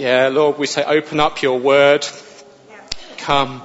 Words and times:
Yeah, 0.00 0.28
Lord, 0.28 0.56
we 0.56 0.66
say, 0.66 0.82
open 0.82 1.20
up 1.20 1.42
your 1.42 1.60
word. 1.60 2.06
Come. 3.18 3.60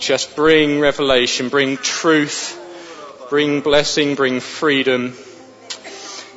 Just 0.00 0.34
bring 0.34 0.80
revelation, 0.80 1.48
bring 1.48 1.76
truth, 1.76 2.58
bring 3.30 3.60
blessing, 3.60 4.16
bring 4.16 4.40
freedom. 4.40 5.14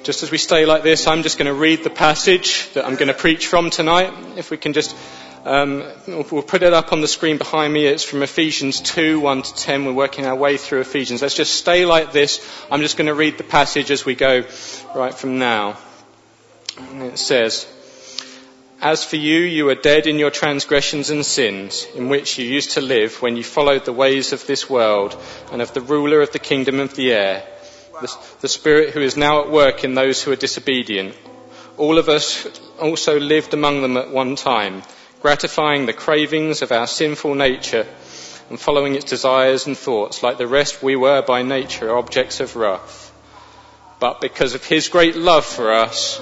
Just 0.04 0.22
as 0.22 0.30
we 0.30 0.38
stay 0.38 0.68
like 0.68 0.84
this, 0.84 1.08
I'm 1.08 1.24
just 1.24 1.40
going 1.40 1.48
to 1.48 1.54
read 1.56 1.84
the 1.84 1.90
passage 1.90 2.72
that 2.74 2.86
I'm 2.86 2.94
going 2.94 3.08
to 3.08 3.16
preach 3.16 3.48
from 3.48 3.72
tonight. 3.72 4.14
If 4.38 4.52
we 4.52 4.58
can 4.58 4.74
just, 4.74 4.96
um, 5.46 5.84
we'll 6.06 6.44
put 6.44 6.62
it 6.62 6.74
up 6.74 6.94
on 6.94 7.02
the 7.02 7.08
screen 7.08 7.40
behind 7.40 7.74
me. 7.74 7.88
It's 7.88 8.04
from 8.04 8.22
Ephesians 8.22 8.82
2, 8.82 9.20
1 9.20 9.42
to 9.42 9.56
10. 9.56 9.86
We're 9.86 9.94
working 9.94 10.28
our 10.28 10.36
way 10.36 10.58
through 10.58 10.82
Ephesians. 10.82 11.24
Let's 11.24 11.34
just 11.34 11.56
stay 11.56 11.88
like 11.88 12.12
this. 12.12 12.48
I'm 12.70 12.82
just 12.82 12.98
going 12.98 13.08
to 13.08 13.16
read 13.16 13.40
the 13.40 13.44
passage 13.44 13.90
as 13.90 14.06
we 14.06 14.14
go 14.14 14.44
right 14.94 15.14
from 15.16 15.40
now. 15.40 15.80
And 16.78 17.02
it 17.02 17.18
says, 17.18 17.66
as 18.84 19.06
for 19.06 19.16
you, 19.16 19.38
you 19.38 19.70
are 19.70 19.76
dead 19.76 20.08
in 20.08 20.20
your 20.20 20.30
transgressions 20.30 21.10
and 21.10 21.26
sins, 21.26 21.88
in 21.96 22.10
which 22.10 22.38
you 22.38 22.46
used 22.46 22.72
to 22.72 22.82
live 22.82 23.22
when 23.22 23.38
you 23.38 23.44
followed 23.44 23.86
the 23.86 23.94
ways 23.94 24.34
of 24.34 24.46
this 24.46 24.70
world 24.70 25.18
and 25.54 25.62
of 25.62 25.74
the 25.74 25.80
ruler 25.80 26.20
of 26.20 26.34
the 26.34 26.40
kingdom 26.40 26.82
of 26.82 26.94
the 26.94 27.14
air, 27.14 27.48
the, 28.02 28.14
the 28.42 28.50
Spirit 28.50 28.90
who 28.90 29.00
is 29.00 29.16
now 29.16 29.42
at 29.42 29.50
work 29.50 29.86
in 29.86 29.94
those 29.94 30.22
who 30.22 30.34
are 30.34 30.36
disobedient. 30.36 31.16
All 31.78 31.98
of 31.98 32.10
us 32.10 32.46
also 32.78 33.18
lived 33.22 33.54
among 33.54 33.82
them 33.82 33.96
at 33.96 34.12
one 34.12 34.36
time, 34.36 34.84
gratifying 35.22 35.86
the 35.86 35.94
cravings 35.94 36.62
of 36.62 36.74
our 36.74 36.86
sinful 36.86 37.36
nature 37.36 37.88
and 38.50 38.60
following 38.60 38.96
its 38.96 39.06
desires 39.06 39.66
and 39.66 39.78
thoughts. 39.78 40.22
Like 40.22 40.38
the 40.38 40.46
rest, 40.46 40.84
we 40.84 40.98
were 40.98 41.22
by 41.22 41.42
nature 41.42 41.96
objects 41.96 42.42
of 42.42 42.58
wrath. 42.58 43.14
But 44.02 44.20
because 44.20 44.56
of 44.56 44.66
his 44.66 44.90
great 44.90 45.16
love 45.16 45.46
for 45.46 45.72
us, 45.72 46.22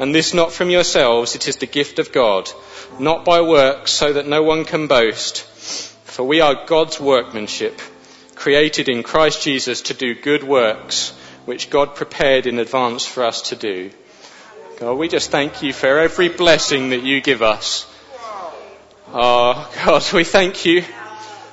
and 0.00 0.14
this 0.14 0.32
not 0.32 0.50
from 0.50 0.70
yourselves, 0.70 1.34
it 1.34 1.46
is 1.46 1.56
the 1.56 1.66
gift 1.66 1.98
of 1.98 2.10
God, 2.10 2.50
not 2.98 3.26
by 3.26 3.42
works, 3.42 3.92
so 3.92 4.14
that 4.14 4.26
no 4.26 4.42
one 4.42 4.64
can 4.64 4.86
boast. 4.86 5.42
For 6.04 6.24
we 6.24 6.40
are 6.40 6.64
God's 6.64 6.98
workmanship, 6.98 7.78
created 8.34 8.88
in 8.88 9.02
Christ 9.02 9.42
Jesus 9.42 9.82
to 9.82 9.94
do 9.94 10.14
good 10.14 10.42
works, 10.42 11.10
which 11.44 11.68
God 11.68 11.94
prepared 11.96 12.46
in 12.46 12.58
advance 12.58 13.04
for 13.04 13.24
us 13.24 13.50
to 13.50 13.56
do. 13.56 13.90
God, 14.78 14.94
we 14.94 15.08
just 15.08 15.30
thank 15.30 15.62
you 15.62 15.74
for 15.74 15.98
every 15.98 16.30
blessing 16.30 16.90
that 16.90 17.02
you 17.02 17.20
give 17.20 17.42
us. 17.42 17.86
Oh, 19.12 19.70
God, 19.84 20.12
we 20.14 20.24
thank 20.24 20.64
you. 20.64 20.82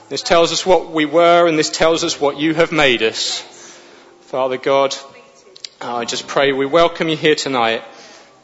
This 0.08 0.22
tells 0.22 0.54
us 0.54 0.66
what 0.66 0.92
we 0.92 1.04
were 1.04 1.48
and 1.48 1.60
this 1.60 1.70
tells 1.70 2.06
us 2.06 2.18
what 2.18 2.38
you 2.38 2.54
have 2.54 2.72
made 2.72 3.04
us. 3.04 3.42
Father 4.22 4.58
God, 4.58 4.96
I 5.82 6.06
just 6.06 6.28
pray 6.28 6.54
we 6.54 6.66
welcome 6.66 7.10
you 7.10 7.18
here 7.18 7.36
tonight. 7.36 7.84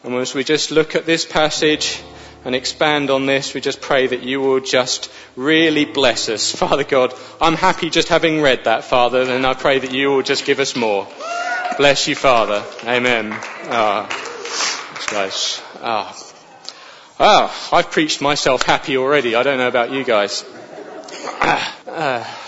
And 0.04 0.16
as 0.16 0.34
we 0.34 0.44
just 0.44 0.70
look 0.70 0.96
at 0.96 1.06
this 1.06 1.23
passage 1.23 2.02
and 2.44 2.56
expand 2.56 3.09
on 3.09 3.26
this, 3.26 3.54
we 3.54 3.62
just 3.62 3.80
pray 3.80 4.06
that 4.08 4.22
you 4.22 4.42
will 4.42 4.60
just 4.60 5.10
really 5.38 5.86
bless 5.86 6.28
us. 6.28 6.52
Father 6.56 6.84
God, 6.84 7.14
I'm 7.40 7.56
happy 7.56 7.90
just 7.90 8.10
having 8.10 8.42
read 8.42 8.66
that, 8.66 8.84
Father, 8.84 9.22
and 9.22 9.45
I 9.45 9.54
pray 9.54 9.80
that 9.80 9.94
you 9.94 10.10
will 10.10 10.22
just 10.22 10.44
give 10.44 10.60
us 10.60 10.76
more. 10.76 11.08
Bless 11.78 12.10
you, 12.10 12.16
Father. 12.16 12.66
Amen. 12.83 13.30
Ah, 13.32 14.10
guys. 15.10 15.61
Ah. 15.82 16.14
ah, 17.17 17.70
I've 17.72 17.89
preached 17.89 18.20
myself 18.20 18.64
happy 18.64 18.98
already. 18.98 19.36
I 19.36 19.44
don't 19.44 19.58
know 19.58 19.70
about 19.70 19.92
you 19.92 20.04
guys. 20.04 20.44
Ah, 21.39 21.77
ah. 21.88 22.39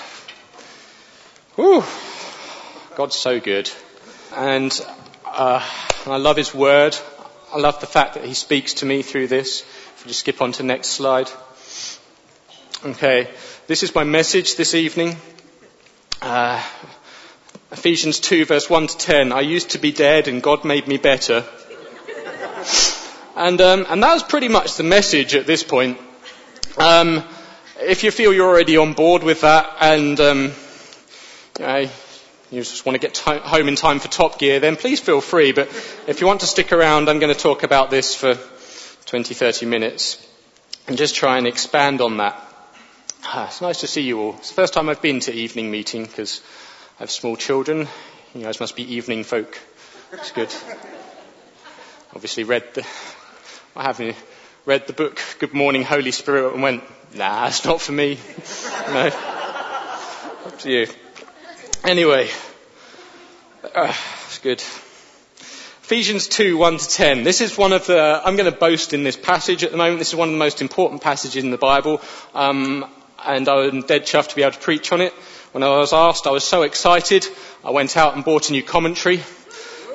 Whew. 1.56 1.86
God's 2.98 3.16
so 3.16 3.40
good. 3.40 3.72
And 4.36 4.78
uh, 5.26 5.66
I 6.06 6.18
love 6.18 6.36
His 6.36 6.54
Word. 6.54 6.98
I 7.56 7.58
love 7.60 7.80
the 7.80 7.88
fact 7.88 8.16
that 8.16 8.26
he 8.26 8.34
speaks 8.34 8.74
to 8.76 8.86
me 8.86 9.02
through 9.02 9.28
this. 9.28 9.62
If 9.62 10.04
we 10.04 10.10
just 10.10 10.20
skip 10.20 10.42
on 10.42 10.52
to 10.52 10.64
next 10.64 10.90
slide. 10.90 11.30
Okay, 12.84 13.30
this 13.68 13.82
is 13.82 13.96
my 13.96 14.04
message 14.04 14.58
this 14.58 14.76
evening. 14.76 15.16
Uh, 16.22 16.62
Ephesians 17.72 18.20
2 18.20 18.44
verse 18.44 18.70
1 18.70 18.88
to 18.88 18.98
10. 18.98 19.32
I 19.32 19.40
used 19.40 19.70
to 19.70 19.80
be 19.80 19.94
dead 19.94 20.28
and 20.28 20.44
God 20.44 20.66
made 20.66 20.86
me 20.86 20.98
better. 20.98 21.46
And, 23.38 23.62
um, 23.62 23.86
and 23.88 24.04
that 24.04 24.14
was 24.14 24.24
pretty 24.24 24.50
much 24.50 24.76
the 24.76 24.84
message 24.84 25.34
at 25.34 25.48
this 25.48 25.64
point. 25.64 25.98
Um, 26.78 27.24
if 27.80 28.04
you 28.04 28.12
feel 28.12 28.34
you're 28.34 28.50
already 28.50 28.76
on 28.76 28.92
board 28.92 29.24
with 29.24 29.40
that 29.42 29.78
and 29.80 30.20
um, 30.20 30.52
you 31.58 31.66
know, 31.66 31.90
you 32.56 32.62
just 32.62 32.86
want 32.86 32.96
to 32.96 33.00
get 33.00 33.18
home 33.18 33.68
in 33.68 33.76
time 33.76 34.00
for 34.00 34.08
Top 34.08 34.40
Gear, 34.40 34.62
then 34.62 34.78
please 34.78 35.02
feel 35.02 35.20
free. 35.20 35.52
But 35.52 35.68
if 36.08 36.22
you 36.22 36.28
want 36.28 36.40
to 36.40 36.48
stick 36.48 36.72
around, 36.72 37.10
I'm 37.10 37.20
going 37.20 37.34
to 37.34 37.40
talk 37.40 37.64
about 37.64 37.90
this 37.90 38.16
for 38.16 38.36
20, 39.08 39.34
30 39.34 39.66
minutes 39.66 40.26
and 40.88 40.98
just 40.98 41.16
try 41.16 41.38
and 41.38 41.48
expand 41.48 42.00
on 42.00 42.18
that. 42.18 42.42
Ah, 43.26 43.48
it's 43.48 43.60
nice 43.62 43.82
to 43.82 43.88
see 43.88 44.04
you 44.04 44.22
all. 44.22 44.36
It's 44.36 44.50
the 44.50 44.56
first 44.56 44.74
time 44.74 44.88
I've 44.88 45.02
been 45.02 45.20
to 45.22 45.34
evening 45.34 45.70
meeting 45.70 46.06
because 46.06 46.42
I 46.98 47.04
have 47.04 47.12
small 47.12 47.36
children. 47.36 47.88
You 48.34 48.44
guys 48.44 48.60
must 48.60 48.76
be 48.76 48.96
evening 48.96 49.26
folk. 49.26 49.60
It's 50.14 50.32
good. 50.32 50.54
Obviously 52.14 52.46
read 52.46 52.74
the, 52.74 52.88
I 53.76 53.84
haven't 53.84 54.16
read 54.66 54.88
the 54.88 54.94
book 54.94 55.20
Good 55.40 55.54
Morning 55.54 55.84
Holy 55.84 56.12
Spirit 56.12 56.54
and 56.54 56.64
went, 56.64 56.84
nah, 57.14 57.48
it's 57.48 57.66
not 57.66 57.82
for 57.82 57.92
me. 57.92 58.18
no. 58.88 59.08
Up 60.46 60.60
to 60.60 60.72
you. 60.72 60.88
Anyway, 61.86 62.28
uh, 63.76 63.94
good. 64.42 64.60
Ephesians 65.84 66.28
2, 66.28 66.58
1 66.58 66.78
to 66.80 66.90
10. 66.90 67.24
This 67.24 67.42
is 67.42 67.60
one 67.60 67.74
of 67.74 67.86
the, 67.86 68.22
I'm 68.26 68.36
going 68.36 68.52
to 68.52 68.58
boast 68.58 68.94
in 68.94 69.04
this 69.04 69.16
passage 69.16 69.64
at 69.64 69.70
the 69.70 69.78
moment. 69.78 70.00
This 70.00 70.08
is 70.08 70.16
one 70.16 70.30
of 70.30 70.34
the 70.34 70.40
most 70.40 70.64
important 70.64 71.04
passages 71.04 71.44
in 71.44 71.52
the 71.52 71.60
Bible. 71.60 72.02
Um, 72.34 72.90
and 73.24 73.48
I'm 73.48 73.82
dead 73.82 74.02
chuffed 74.08 74.30
to 74.30 74.36
be 74.36 74.42
able 74.42 74.54
to 74.54 74.60
preach 74.60 74.92
on 74.92 75.00
it. 75.00 75.14
When 75.52 75.62
I 75.62 75.78
was 75.78 75.94
asked, 75.94 76.26
I 76.26 76.32
was 76.32 76.44
so 76.44 76.64
excited. 76.64 77.28
I 77.64 77.70
went 77.70 77.96
out 77.98 78.16
and 78.16 78.26
bought 78.26 78.50
a 78.50 78.54
new 78.54 78.64
commentary. 78.64 79.22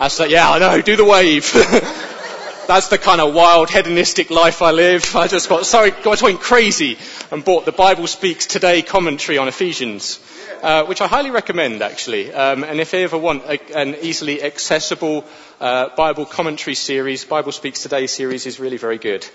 I 0.01 0.07
said, 0.07 0.31
yeah, 0.31 0.49
I 0.49 0.61
know, 0.61 0.81
do 0.83 0.95
the 0.95 1.05
wave. 1.05 1.53
That's 2.69 2.87
the 2.87 2.99
kind 2.99 3.21
of 3.21 3.35
wild 3.35 3.69
hedonistic 3.69 4.31
life 4.31 4.63
I 4.63 4.71
live. 4.71 5.17
I 5.17 5.27
just 5.27 5.49
got 5.49 5.67
sorry, 5.67 5.91
got 5.91 6.23
went 6.23 6.39
crazy 6.39 6.99
and 7.33 7.45
bought 7.45 7.65
the 7.65 7.73
Bible 7.73 8.07
Speaks 8.07 8.47
Today 8.47 8.81
commentary 8.83 9.39
on 9.39 9.49
Ephesians. 9.49 10.21
Uh, 10.63 10.85
which 10.85 11.01
I 11.01 11.07
highly 11.07 11.31
recommend 11.31 11.81
actually. 11.81 12.31
Um, 12.31 12.65
and 12.65 12.81
if 12.81 12.93
you 12.93 12.99
ever 12.99 13.17
want 13.17 13.45
a, 13.45 13.79
an 13.79 13.95
easily 14.03 14.43
accessible 14.43 15.25
uh, 15.59 15.89
Bible 15.97 16.27
commentary 16.27 16.75
series, 16.75 17.25
Bible 17.25 17.53
Speaks 17.53 17.83
Today 17.83 18.07
series 18.07 18.45
is 18.45 18.61
really 18.61 18.77
very 18.77 18.99
good. 18.99 19.27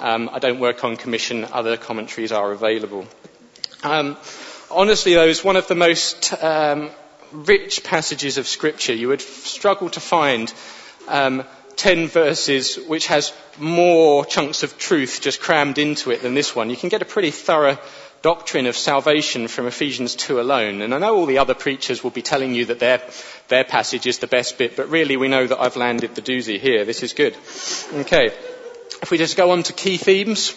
Um, 0.00 0.28
I 0.32 0.40
don't 0.40 0.58
work 0.58 0.82
on 0.82 0.96
commission; 0.96 1.44
other 1.44 1.76
commentaries 1.76 2.32
are 2.32 2.50
available. 2.50 3.06
Um, 3.84 4.16
honestly, 4.72 5.14
though, 5.14 5.28
it's 5.28 5.44
one 5.44 5.54
of 5.54 5.68
the 5.68 5.76
most 5.76 6.32
um, 6.42 6.90
rich 7.30 7.84
passages 7.84 8.36
of 8.36 8.48
Scripture. 8.48 8.92
You 8.92 9.06
would 9.06 9.20
struggle 9.20 9.88
to 9.90 10.00
find 10.00 10.52
um, 11.06 11.44
10 11.76 12.08
verses 12.08 12.76
which 12.88 13.06
has 13.06 13.32
more 13.56 14.24
chunks 14.24 14.64
of 14.64 14.78
truth 14.78 15.20
just 15.20 15.40
crammed 15.40 15.78
into 15.78 16.10
it 16.10 16.22
than 16.22 16.34
this 16.34 16.56
one. 16.56 16.70
You 16.70 16.76
can 16.76 16.88
get 16.88 17.02
a 17.02 17.04
pretty 17.06 17.30
thorough 17.30 17.78
doctrine 18.22 18.66
of 18.66 18.76
salvation 18.76 19.48
from 19.48 19.66
Ephesians 19.66 20.14
2 20.14 20.40
alone. 20.40 20.80
And 20.80 20.94
I 20.94 20.98
know 20.98 21.16
all 21.16 21.26
the 21.26 21.38
other 21.38 21.54
preachers 21.54 22.02
will 22.02 22.10
be 22.10 22.22
telling 22.22 22.54
you 22.54 22.66
that 22.66 22.78
their, 22.78 23.02
their 23.48 23.64
passage 23.64 24.06
is 24.06 24.18
the 24.18 24.28
best 24.28 24.58
bit, 24.58 24.76
but 24.76 24.88
really 24.88 25.16
we 25.16 25.28
know 25.28 25.46
that 25.46 25.60
I've 25.60 25.76
landed 25.76 26.14
the 26.14 26.22
doozy 26.22 26.60
here. 26.60 26.84
This 26.84 27.02
is 27.02 27.12
good. 27.12 27.36
Okay. 27.92 28.26
If 29.02 29.10
we 29.10 29.18
just 29.18 29.36
go 29.36 29.50
on 29.50 29.64
to 29.64 29.72
key 29.72 29.96
themes. 29.96 30.54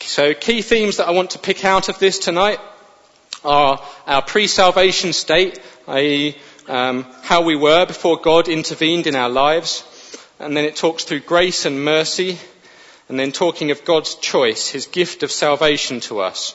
So 0.00 0.32
key 0.32 0.62
themes 0.62 0.96
that 0.96 1.08
I 1.08 1.12
want 1.12 1.30
to 1.30 1.38
pick 1.38 1.64
out 1.64 1.90
of 1.90 1.98
this 1.98 2.18
tonight 2.18 2.58
are 3.44 3.82
our 4.06 4.22
pre-salvation 4.22 5.12
state, 5.12 5.60
i.e., 5.86 6.36
um, 6.66 7.04
how 7.22 7.42
we 7.42 7.56
were 7.56 7.84
before 7.84 8.18
God 8.18 8.48
intervened 8.48 9.06
in 9.06 9.14
our 9.14 9.28
lives. 9.28 9.84
And 10.40 10.56
then 10.56 10.64
it 10.64 10.76
talks 10.76 11.04
through 11.04 11.20
grace 11.20 11.66
and 11.66 11.84
mercy, 11.84 12.38
and 13.08 13.18
then 13.18 13.32
talking 13.32 13.70
of 13.70 13.84
God's 13.84 14.14
choice, 14.16 14.68
his 14.68 14.86
gift 14.86 15.22
of 15.22 15.30
salvation 15.30 16.00
to 16.00 16.20
us. 16.20 16.54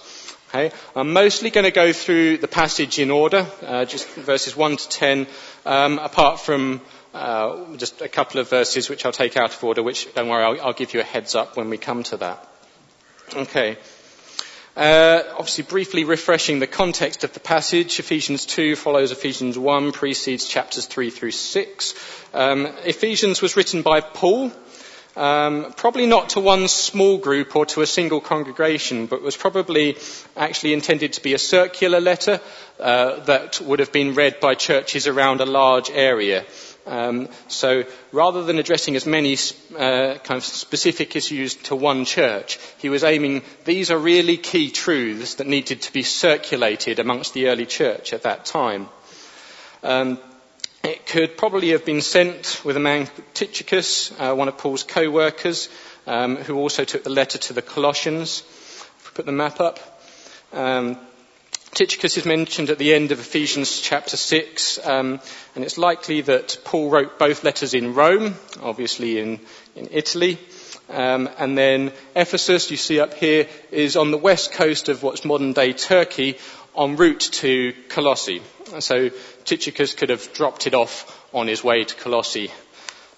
Okay? 0.49 0.71
I'm 0.95 1.13
mostly 1.13 1.51
going 1.51 1.65
to 1.65 1.71
go 1.71 1.93
through 1.93 2.37
the 2.37 2.47
passage 2.47 2.97
in 2.97 3.11
order, 3.11 3.45
uh, 3.65 3.85
just 3.85 4.07
verses 4.15 4.55
1 4.55 4.77
to 4.77 4.89
10, 4.89 5.27
um, 5.65 5.99
apart 5.99 6.39
from 6.39 6.81
uh, 7.13 7.75
just 7.77 8.01
a 8.01 8.09
couple 8.09 8.39
of 8.39 8.49
verses 8.49 8.89
which 8.89 9.05
I'll 9.05 9.11
take 9.11 9.37
out 9.37 9.53
of 9.53 9.63
order, 9.63 9.83
which, 9.83 10.11
don't 10.13 10.27
worry, 10.27 10.43
I'll, 10.43 10.67
I'll 10.67 10.73
give 10.73 10.93
you 10.93 11.01
a 11.01 11.03
heads 11.03 11.35
up 11.35 11.55
when 11.55 11.69
we 11.69 11.77
come 11.77 12.03
to 12.03 12.17
that. 12.17 12.47
Okay. 13.35 13.77
Uh, 14.75 15.23
obviously, 15.31 15.65
briefly 15.65 16.03
refreshing 16.03 16.59
the 16.59 16.67
context 16.67 17.23
of 17.23 17.33
the 17.33 17.39
passage, 17.39 17.99
Ephesians 17.99 18.45
2 18.45 18.75
follows 18.75 19.11
Ephesians 19.11 19.57
1, 19.57 19.91
precedes 19.91 20.47
chapters 20.47 20.85
3 20.85 21.09
through 21.09 21.31
6. 21.31 21.93
Um, 22.33 22.65
Ephesians 22.85 23.41
was 23.41 23.57
written 23.57 23.81
by 23.81 24.01
Paul, 24.01 24.51
um, 25.19 25.73
probably 25.75 26.05
not 26.05 26.29
to 26.29 26.39
one 26.39 26.69
small 26.69 27.17
group 27.17 27.53
or 27.53 27.65
to 27.65 27.81
a 27.81 27.85
single 27.85 28.21
congregation, 28.21 29.05
but 29.05 29.21
was 29.21 29.35
probably 29.35 29.97
actually 30.37 30.71
intended 30.71 31.13
to 31.13 31.21
be 31.21 31.33
a 31.33 31.37
circular 31.37 31.99
letter 31.99 32.39
uh, 32.79 33.19
that 33.25 33.59
would 33.59 33.79
have 33.79 33.91
been 33.91 34.15
read 34.15 34.39
by 34.39 34.55
churches 34.55 35.07
around 35.07 35.41
a 35.41 35.45
large 35.45 35.89
area. 35.89 36.45
Um, 36.85 37.27
so 37.49 37.83
rather 38.13 38.43
than 38.45 38.59
addressing 38.59 38.95
as 38.95 39.05
many 39.05 39.37
uh, 39.77 40.15
kind 40.23 40.37
of 40.37 40.43
specific 40.45 41.17
issues 41.17 41.55
to 41.55 41.75
one 41.75 42.05
church, 42.05 42.57
he 42.77 42.87
was 42.87 43.03
aiming 43.03 43.41
these 43.65 43.91
are 43.91 43.97
really 43.97 44.37
key 44.37 44.71
truths 44.71 45.35
that 45.35 45.47
needed 45.47 45.81
to 45.81 45.91
be 45.91 46.03
circulated 46.03 46.97
amongst 46.97 47.33
the 47.33 47.49
early 47.49 47.65
church 47.65 48.13
at 48.13 48.23
that 48.23 48.45
time. 48.45 48.87
Um, 49.83 50.17
it 50.83 51.05
could 51.05 51.37
probably 51.37 51.69
have 51.69 51.85
been 51.85 52.01
sent 52.01 52.61
with 52.63 52.77
a 52.77 52.79
man 52.79 53.09
Tychicus, 53.33 54.11
uh, 54.19 54.33
one 54.33 54.47
of 54.47 54.57
Paul's 54.57 54.83
co-workers, 54.83 55.69
um, 56.07 56.37
who 56.37 56.57
also 56.57 56.85
took 56.85 57.03
the 57.03 57.09
letter 57.09 57.37
to 57.37 57.53
the 57.53 57.61
Colossians. 57.61 58.43
If 58.99 59.11
we 59.11 59.15
put 59.15 59.25
the 59.25 59.31
map 59.31 59.59
up. 59.59 59.79
Um, 60.53 60.97
Tychicus 61.73 62.17
is 62.17 62.25
mentioned 62.25 62.69
at 62.71 62.79
the 62.79 62.93
end 62.93 63.11
of 63.11 63.19
Ephesians 63.19 63.79
chapter 63.79 64.17
6, 64.17 64.85
um, 64.87 65.19
and 65.53 65.63
it's 65.63 65.77
likely 65.77 66.21
that 66.21 66.57
Paul 66.63 66.89
wrote 66.89 67.19
both 67.19 67.43
letters 67.43 67.73
in 67.73 67.93
Rome, 67.93 68.35
obviously 68.61 69.19
in, 69.19 69.39
in 69.75 69.89
Italy, 69.91 70.39
um, 70.89 71.29
and 71.37 71.55
then 71.55 71.91
Ephesus, 72.15 72.71
you 72.71 72.77
see 72.77 72.99
up 72.99 73.13
here, 73.13 73.47
is 73.69 73.95
on 73.97 74.09
the 74.09 74.17
west 74.17 74.51
coast 74.53 74.89
of 74.89 75.03
what's 75.03 75.23
modern 75.23 75.53
day 75.53 75.73
Turkey, 75.73 76.37
en 76.75 76.95
route 76.95 77.29
to 77.33 77.73
Colossae. 77.89 78.41
So 78.79 79.09
Tychicus 79.45 79.95
could 79.95 80.09
have 80.09 80.31
dropped 80.33 80.67
it 80.67 80.73
off 80.73 81.27
on 81.33 81.47
his 81.47 81.63
way 81.63 81.83
to 81.83 81.95
Colossae, 81.95 82.51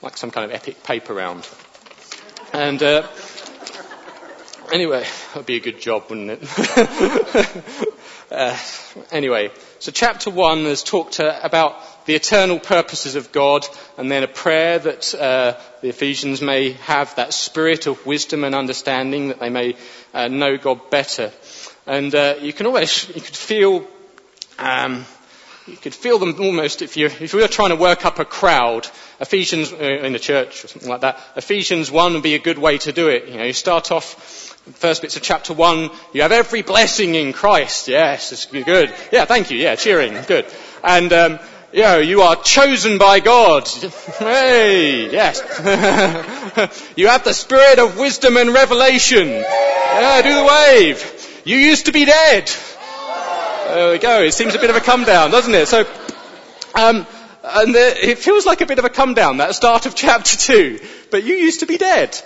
like 0.02 0.18
some 0.18 0.32
kind 0.32 0.50
of 0.50 0.56
epic 0.56 0.84
paper 0.84 1.14
round. 1.14 1.48
And 2.54 2.82
uh, 2.82 3.08
anyway, 4.72 5.06
that'd 5.34 5.46
be 5.46 5.58
a 5.58 5.60
good 5.60 5.82
job, 5.82 6.10
wouldn't 6.10 6.40
it? 6.42 7.88
Uh, 8.32 8.58
anyway, 9.12 9.52
so 9.80 9.92
chapter 9.92 10.30
one 10.30 10.64
has 10.64 10.84
talked 10.84 11.20
uh, 11.20 11.38
about 11.44 12.06
the 12.06 12.16
eternal 12.16 12.60
purposes 12.60 13.16
of 13.16 13.34
God, 13.34 13.68
and 13.98 14.10
then 14.10 14.24
a 14.24 14.28
prayer 14.28 14.80
that 14.80 15.14
uh, 15.14 15.60
the 15.82 15.90
Ephesians 15.90 16.42
may 16.42 16.72
have 16.72 17.14
that 17.16 17.34
spirit 17.34 17.88
of 17.88 18.06
wisdom 18.06 18.46
and 18.46 18.56
understanding, 18.56 19.28
that 19.28 19.42
they 19.42 19.50
may 19.50 19.76
uh, 20.14 20.30
know 20.30 20.56
God 20.56 20.90
better. 20.90 21.34
And 21.86 22.16
uh, 22.16 22.36
you 22.40 22.54
can 22.54 22.68
always, 22.68 23.06
you 23.10 23.20
could 23.20 23.36
feel, 23.36 23.86
um, 24.58 25.06
you 25.68 25.78
could 25.78 25.94
feel 25.94 26.20
them 26.20 26.36
almost 26.40 26.82
if 26.82 26.98
you 26.98 27.08
if 27.08 27.34
we 27.34 27.42
were 27.42 27.48
trying 27.48 27.70
to 27.70 27.76
work 27.76 28.06
up 28.06 28.20
a 28.20 28.26
crowd. 28.26 28.88
Ephesians 29.20 29.72
uh, 29.72 29.78
in 29.78 30.14
the 30.14 30.20
church 30.20 30.64
or 30.64 30.68
something 30.68 30.90
like 30.90 31.02
that. 31.02 31.20
Ephesians 31.36 31.92
one 31.92 32.14
would 32.14 32.24
be 32.24 32.36
a 32.36 32.40
good 32.40 32.58
way 32.58 32.80
to 32.80 32.92
do 32.92 33.10
it. 33.10 33.28
You 33.28 33.38
know, 33.38 33.44
you 33.44 33.54
start 33.54 33.92
off 33.92 34.52
first 34.74 35.02
bits 35.02 35.16
of 35.16 35.24
chapter 35.24 35.54
one, 35.54 35.90
you 36.14 36.22
have 36.22 36.32
every 36.32 36.62
blessing 36.62 37.16
in 37.16 37.34
Christ. 37.34 37.88
Yes, 37.88 38.32
it's 38.32 38.46
good. 38.46 38.94
Yeah, 39.12 39.26
thank 39.26 39.52
you. 39.52 39.58
Yeah, 39.58 39.76
cheering. 39.76 40.14
Good. 40.28 40.46
And, 40.84 41.12
um, 41.14 41.40
you 41.74 41.82
know, 41.82 42.00
you 42.00 42.22
are 42.22 42.36
chosen 42.36 42.98
by 42.98 43.20
God. 43.20 43.68
Hey, 44.20 45.12
yes. 45.12 45.42
you 46.96 47.08
have 47.08 47.24
the 47.24 47.34
spirit 47.34 47.80
of 47.80 47.98
wisdom 47.98 48.38
and 48.38 48.54
revelation. 48.54 49.28
Yeah, 49.28 50.22
do 50.22 50.36
the 50.36 50.44
wave. 50.44 51.42
You 51.44 51.58
used 51.58 51.88
to 51.88 51.92
be 51.92 52.06
dead. 52.06 52.52
There 53.74 53.92
we 53.94 54.00
go. 54.00 54.22
It 54.22 54.34
seems 54.34 54.54
a 54.54 54.60
bit 54.60 54.70
of 54.70 54.76
a 54.76 54.82
come 54.82 55.06
down, 55.06 55.32
doesn't 55.32 55.56
it? 55.56 55.66
So, 55.66 55.86
um, 56.76 57.08
and 57.42 57.74
the, 57.74 58.10
it 58.10 58.18
feels 58.18 58.46
like 58.46 58.60
a 58.60 58.66
bit 58.66 58.80
of 58.80 58.84
a 58.84 58.90
come 58.90 59.14
down, 59.14 59.38
that 59.38 59.56
start 59.56 59.86
of 59.86 59.96
chapter 60.06 60.36
two. 60.36 60.82
But 61.10 61.24
you 61.24 61.36
used 61.36 61.62
to 61.62 61.66
be 61.66 61.78
dead. 61.78 62.18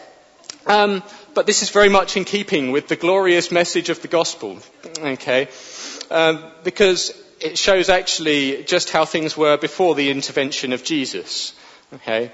Um, 0.65 1.03
but 1.36 1.45
this 1.45 1.62
is 1.62 1.69
very 1.69 1.89
much 1.89 2.18
in 2.18 2.25
keeping 2.25 2.71
with 2.71 2.88
the 2.88 2.95
glorious 2.95 3.51
message 3.51 3.89
of 3.89 4.01
the 4.01 4.07
gospel. 4.07 4.57
Okay? 4.97 5.47
Um, 6.09 6.45
because 6.63 7.13
it 7.39 7.59
shows 7.59 7.89
actually 7.89 8.63
just 8.63 8.89
how 8.89 9.06
things 9.06 9.38
were 9.38 9.57
before 9.57 9.94
the 9.94 10.09
intervention 10.09 10.74
of 10.74 10.83
Jesus. 10.83 11.53
Okay? 11.94 12.31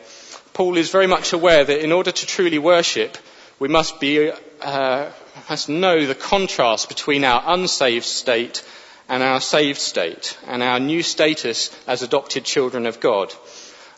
Paul 0.54 0.78
is 0.78 0.90
very 0.90 1.08
much 1.08 1.34
aware 1.34 1.66
that 1.66 1.84
in 1.84 1.92
order 1.92 2.14
to 2.14 2.26
truly 2.26 2.60
worship, 2.60 3.18
we 3.60 3.68
must 3.68 4.00
be, 4.00 4.32
uh, 4.62 5.12
must 5.50 5.68
know 5.68 6.06
the 6.06 6.16
contrast 6.16 6.88
between 6.88 7.26
our 7.26 7.44
unsaved 7.46 8.06
state 8.06 8.64
and 9.10 9.24
our 9.24 9.42
saved 9.42 9.80
state, 9.80 10.38
and 10.48 10.64
our 10.64 10.80
new 10.80 11.04
status 11.04 11.76
as 11.88 12.02
adopted 12.02 12.44
children 12.44 12.86
of 12.86 13.00
God. 13.00 13.34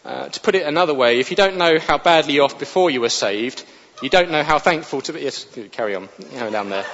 Uh, 0.05 0.27
to 0.27 0.39
put 0.41 0.55
it 0.55 0.65
another 0.65 0.94
way, 0.94 1.19
if 1.19 1.29
you 1.29 1.38
don't 1.38 1.57
know 1.57 1.79
how 1.79 1.97
badly 1.97 2.39
off 2.39 2.59
before 2.59 2.89
you 2.89 3.00
were 3.01 3.09
saved, 3.09 3.63
you 4.01 4.09
don't 4.09 4.31
know 4.31 4.44
how 4.44 4.59
thankful 4.59 5.01
to 5.01 5.13
be. 5.13 5.21
Yes, 5.21 5.45
carry 5.71 5.95
on. 5.95 6.09
You 6.33 6.50
down 6.51 6.69
there. 6.69 6.85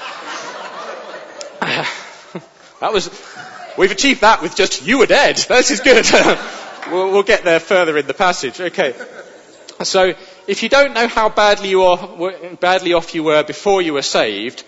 that 2.79 2.93
was. 2.93 3.09
We've 3.77 3.91
achieved 3.91 4.21
that 4.21 4.41
with 4.41 4.55
just 4.55 4.85
you 4.85 4.99
were 4.99 5.07
dead. 5.07 5.37
This 5.47 5.71
is 5.71 5.79
good. 5.79 6.05
we'll, 6.91 7.11
we'll 7.11 7.23
get 7.23 7.43
there 7.43 7.59
further 7.59 7.97
in 7.97 8.05
the 8.05 8.13
passage. 8.13 8.59
Okay. 8.59 8.93
So, 9.81 10.13
if 10.45 10.61
you 10.61 10.69
don't 10.69 10.93
know 10.93 11.07
how 11.07 11.29
badly, 11.29 11.69
you 11.69 11.83
are, 11.83 12.55
badly 12.59 12.93
off 12.93 13.15
you 13.15 13.23
were 13.23 13.43
before 13.43 13.81
you 13.81 13.93
were 13.93 14.01
saved, 14.01 14.63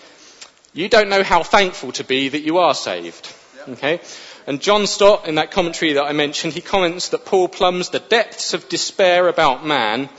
you 0.74 0.90
don't 0.90 1.10
know 1.10 1.24
how 1.24 1.44
thankful 1.44 1.92
to 1.94 2.04
be 2.04 2.30
that 2.30 2.42
you 2.42 2.60
are 2.60 2.74
saved. 2.74 3.34
Okay? 3.68 4.00
And 4.48 4.62
John 4.62 4.88
Stott, 4.88 5.28
in 5.28 5.36
that 5.36 5.52
commentary 5.52 5.94
that 5.94 6.04
I 6.04 6.14
mentioned, 6.14 6.54
he 6.54 6.62
comments 6.62 7.10
that 7.10 7.26
Paul 7.26 7.48
plumbs 7.48 7.90
the 7.90 8.00
depths 8.00 8.54
of 8.54 8.70
despair 8.70 9.28
about 9.28 9.66
man 9.66 10.10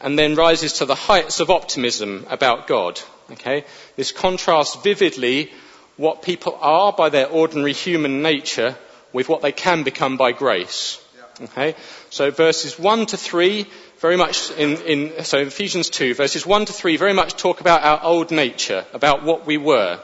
and 0.00 0.18
then 0.18 0.34
rises 0.34 0.74
to 0.74 0.86
the 0.86 0.94
heights 0.94 1.40
of 1.40 1.50
optimism 1.50 2.26
about 2.30 2.66
God. 2.66 3.00
Okay? 3.32 3.64
This 3.96 4.12
contrasts 4.12 4.76
vividly 4.76 5.52
what 5.96 6.22
people 6.22 6.56
are 6.60 6.92
by 6.92 7.10
their 7.10 7.28
ordinary 7.28 7.74
human 7.74 8.22
nature 8.22 8.76
with 9.12 9.28
what 9.28 9.42
they 9.42 9.52
can 9.52 9.82
become 9.82 10.16
by 10.16 10.32
grace. 10.32 11.04
Okay? 11.42 11.74
So 12.08 12.30
verses 12.30 12.78
1 12.78 13.06
to 13.06 13.16
3, 13.16 13.66
very 14.00 14.16
much 14.16 14.50
in, 14.52 14.76
in, 14.82 15.24
so 15.24 15.38
Ephesians 15.38 15.90
2, 15.90 16.14
verses 16.14 16.46
1 16.46 16.64
to 16.64 16.72
3 16.72 16.96
very 16.96 17.12
much 17.12 17.34
talk 17.34 17.60
about 17.60 17.82
our 17.82 18.02
old 18.02 18.30
nature, 18.30 18.86
about 18.94 19.22
what 19.22 19.46
we 19.46 19.58
were. 19.58 20.00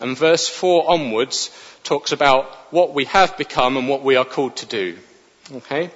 And 0.00 0.16
verse 0.16 0.48
4 0.48 0.90
onwards 0.90 1.50
talks 1.82 2.12
about 2.12 2.44
what 2.70 2.92
we 2.92 3.06
have 3.06 3.38
become 3.38 3.78
and 3.78 3.88
what 3.88 4.04
we 4.04 4.16
are 4.16 4.24
called 4.26 4.56
to 4.56 4.66
do. 4.66 4.98
Okay? 5.50 5.90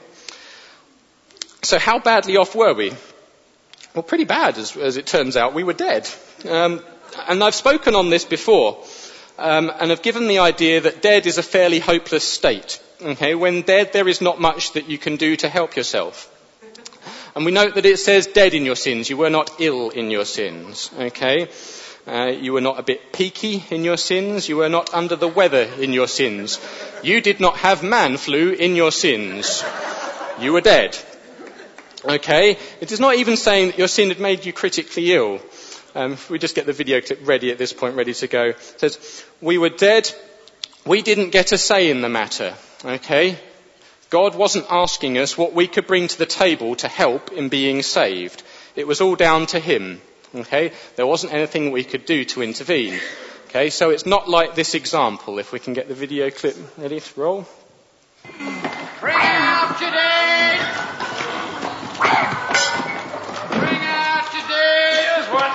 So 1.62 1.78
how 1.78 1.99
badly 1.99 2.38
off 2.38 2.54
were 2.54 2.73
we? 2.73 2.92
Well, 3.94 4.02
pretty 4.02 4.25
bad, 4.25 4.56
as, 4.56 4.75
as 4.75 4.97
it 4.97 5.06
turns 5.06 5.37
out. 5.37 5.52
We 5.52 5.62
were 5.62 5.75
dead. 5.75 6.09
Um, 6.49 6.82
and 7.28 7.44
I've 7.44 7.54
spoken 7.54 7.94
on 7.94 8.09
this 8.09 8.25
before, 8.25 8.82
um, 9.38 9.71
and 9.78 9.90
have 9.90 10.00
given 10.00 10.26
the 10.26 10.38
idea 10.38 10.80
that 10.80 11.02
dead 11.02 11.26
is 11.26 11.37
a 11.37 11.42
fairly 11.42 11.80
hopeless 11.80 12.25
state. 12.25 12.82
Okay, 13.02 13.35
when 13.35 13.61
dead, 13.61 13.92
there 13.92 14.09
is 14.09 14.23
not 14.23 14.40
much 14.40 14.73
that 14.73 14.88
you 14.88 14.97
can 14.97 15.16
do 15.16 15.37
to 15.37 15.49
help 15.50 15.76
yourself. 15.76 16.31
And 17.34 17.46
we 17.46 17.52
note 17.52 17.74
that 17.76 17.86
it 17.86 17.98
says 17.98 18.26
dead 18.26 18.52
in 18.52 18.66
your 18.66 18.76
sins. 18.76 19.08
You 19.08 19.16
were 19.16 19.30
not 19.30 19.50
ill 19.58 19.90
in 19.90 20.10
your 20.10 20.26
sins. 20.26 20.90
Okay? 20.98 21.48
Uh, 22.06 22.26
you 22.26 22.52
were 22.52 22.60
not 22.60 22.78
a 22.78 22.82
bit 22.82 23.12
peaky 23.12 23.64
in 23.70 23.84
your 23.84 23.96
sins. 23.96 24.48
You 24.48 24.58
were 24.58 24.68
not 24.68 24.92
under 24.92 25.16
the 25.16 25.28
weather 25.28 25.62
in 25.78 25.92
your 25.92 26.08
sins. 26.08 26.60
You 27.02 27.20
did 27.20 27.40
not 27.40 27.56
have 27.58 27.82
man 27.82 28.16
flu 28.16 28.52
in 28.52 28.76
your 28.76 28.92
sins. 28.92 29.64
You 30.40 30.52
were 30.52 30.60
dead. 30.60 30.98
Okay? 32.04 32.58
It 32.80 32.92
is 32.92 33.00
not 33.00 33.16
even 33.16 33.36
saying 33.36 33.68
that 33.68 33.78
your 33.78 33.88
sin 33.88 34.08
had 34.08 34.20
made 34.20 34.44
you 34.44 34.52
critically 34.52 35.12
ill. 35.12 35.40
Um, 35.94 36.18
we 36.28 36.38
just 36.38 36.54
get 36.54 36.66
the 36.66 36.72
video 36.72 37.00
clip 37.00 37.20
ready 37.26 37.50
at 37.50 37.58
this 37.58 37.72
point, 37.72 37.96
ready 37.96 38.14
to 38.14 38.26
go. 38.26 38.44
It 38.46 38.60
says, 38.78 39.24
we 39.40 39.56
were 39.56 39.68
dead. 39.68 40.10
We 40.84 41.02
didn't 41.02 41.30
get 41.30 41.52
a 41.52 41.58
say 41.58 41.90
in 41.90 42.00
the 42.02 42.08
matter. 42.08 42.54
Okay? 42.84 43.38
God 44.12 44.35
wasn't 44.35 44.66
asking 44.69 45.16
us 45.16 45.38
what 45.38 45.54
we 45.54 45.66
could 45.66 45.87
bring 45.87 46.07
to 46.07 46.19
the 46.19 46.26
table 46.26 46.76
to 46.76 46.87
help 46.87 47.33
in 47.33 47.49
being 47.49 47.81
saved. 47.81 48.42
It 48.76 48.87
was 48.87 49.00
all 49.00 49.16
down 49.16 49.47
to 49.47 49.59
Him. 49.59 50.02
Okay? 50.35 50.73
There 50.97 51.07
wasn't 51.07 51.33
anything 51.33 51.71
we 51.71 51.83
could 51.83 52.04
do 52.04 52.26
to 52.26 52.42
intervene. 52.42 53.00
Okay? 53.47 53.71
So 53.71 53.88
it's 53.88 54.04
not 54.04 54.28
like 54.28 54.54
this 54.54 54.75
example. 54.75 55.38
If 55.38 55.50
we 55.50 55.59
can 55.59 55.73
get 55.73 55.88
the 55.88 55.95
video 55.95 56.28
clip 56.31 56.57
ready 56.76 57.00
to 57.00 57.21
roll. 57.21 57.49
Bring 59.00 59.16
out 59.16 59.78
today! 59.81 60.61
Bring 63.49 63.83
out 63.97 64.28
today. 64.28 65.09
Here's 65.09 65.28
one. 65.33 65.52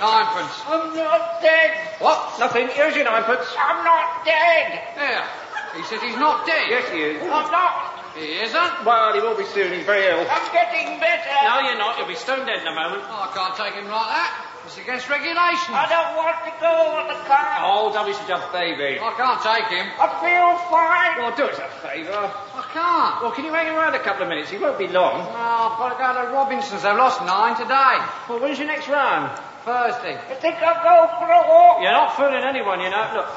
Ninepence. 0.00 0.62
I'm 0.66 0.96
not 0.96 1.42
dead. 1.42 1.76
What? 1.98 2.40
Nothing. 2.40 2.68
Here's 2.68 2.96
your 2.96 3.04
ninepence. 3.04 3.54
I'm 3.58 3.84
not 3.84 4.24
dead. 4.24 4.80
There. 4.96 5.41
He 5.76 5.82
says 5.84 6.02
he's 6.02 6.16
not 6.16 6.46
dead. 6.46 6.68
Yes, 6.68 6.88
he 6.90 7.00
is. 7.00 7.22
I'm 7.22 7.50
not. 7.50 7.98
He 8.14 8.36
isn't? 8.44 8.84
Well, 8.84 9.14
he 9.16 9.20
will 9.24 9.36
be 9.36 9.48
soon. 9.56 9.72
He's 9.72 9.86
very 9.88 10.04
ill. 10.04 10.20
I'm 10.28 10.46
getting 10.52 11.00
better. 11.00 11.32
No, 11.48 11.64
you're 11.64 11.80
not. 11.80 11.96
You'll 11.96 12.08
be 12.12 12.14
stone 12.14 12.44
dead 12.44 12.60
in 12.60 12.68
a 12.68 12.74
moment. 12.76 13.00
Oh, 13.08 13.24
I 13.24 13.32
can't 13.32 13.56
take 13.56 13.72
him 13.72 13.88
like 13.88 14.10
that. 14.12 14.30
It's 14.68 14.76
against 14.78 15.08
regulation. 15.10 15.74
I 15.74 15.88
don't 15.90 16.14
want 16.14 16.38
to 16.46 16.52
go 16.62 16.70
on 16.70 17.08
the 17.08 17.18
car. 17.26 17.66
Oh, 17.66 17.90
Dobby's 17.90 18.14
such 18.20 18.30
a 18.30 18.38
baby. 18.52 19.00
I 19.00 19.10
can't 19.18 19.40
take 19.42 19.66
him. 19.72 19.88
I 19.98 20.06
feel 20.22 20.54
fine. 20.70 21.12
Well, 21.18 21.34
do 21.34 21.50
us 21.50 21.58
a 21.58 21.66
favour. 21.82 22.30
I 22.30 22.62
can't. 22.70 23.14
Well, 23.24 23.32
can 23.32 23.44
you 23.48 23.52
hang 23.52 23.72
around 23.74 23.96
a 23.96 24.04
couple 24.04 24.22
of 24.22 24.28
minutes? 24.28 24.52
He 24.52 24.58
won't 24.62 24.78
be 24.78 24.86
long. 24.86 25.18
Oh, 25.18 25.72
I've 25.72 25.78
got 25.80 25.88
to 25.90 25.98
go 25.98 26.08
to 26.14 26.36
Robinson's. 26.36 26.84
They've 26.86 26.94
lost 26.94 27.18
nine 27.26 27.56
today. 27.58 27.96
Well, 28.30 28.38
when's 28.38 28.60
your 28.60 28.68
next 28.68 28.86
round? 28.86 29.34
Thursday. 29.64 30.14
I 30.20 30.34
think 30.38 30.60
I'll 30.62 30.78
go 30.84 31.10
for 31.18 31.26
a 31.26 31.42
walk. 31.48 31.82
You're 31.82 31.90
not 31.96 32.14
fooling 32.14 32.44
anyone, 32.46 32.78
you 32.84 32.90
know. 32.90 33.02
Look, 33.18 33.28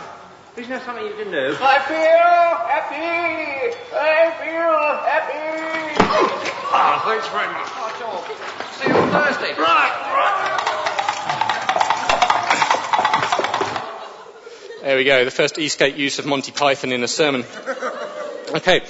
isn't 0.57 0.69
there 0.69 0.81
something 0.81 1.05
you 1.05 1.13
can 1.13 1.31
do? 1.31 1.57
I 1.59 1.79
feel 1.83 2.55
happy. 2.71 3.75
I 3.93 4.31
feel 4.39 4.75
happy. 5.03 5.95
Ah, 6.71 7.01
thanks 7.05 7.27
very 7.27 7.47
much. 7.47 7.67
Oh, 7.75 7.91
sure. 7.99 8.19
See 8.79 8.87
you 8.89 8.95
on 8.95 9.09
Thursday. 9.11 9.53
Right, 9.61 9.93
right. 10.15 10.45
There 14.81 14.97
we 14.97 15.03
go, 15.03 15.25
the 15.25 15.31
first 15.31 15.57
Eastgate 15.57 15.95
use 15.95 16.19
of 16.19 16.25
Monty 16.25 16.51
Python 16.51 16.91
in 16.91 17.03
a 17.03 17.07
sermon. 17.07 17.43
Okay. 18.49 18.81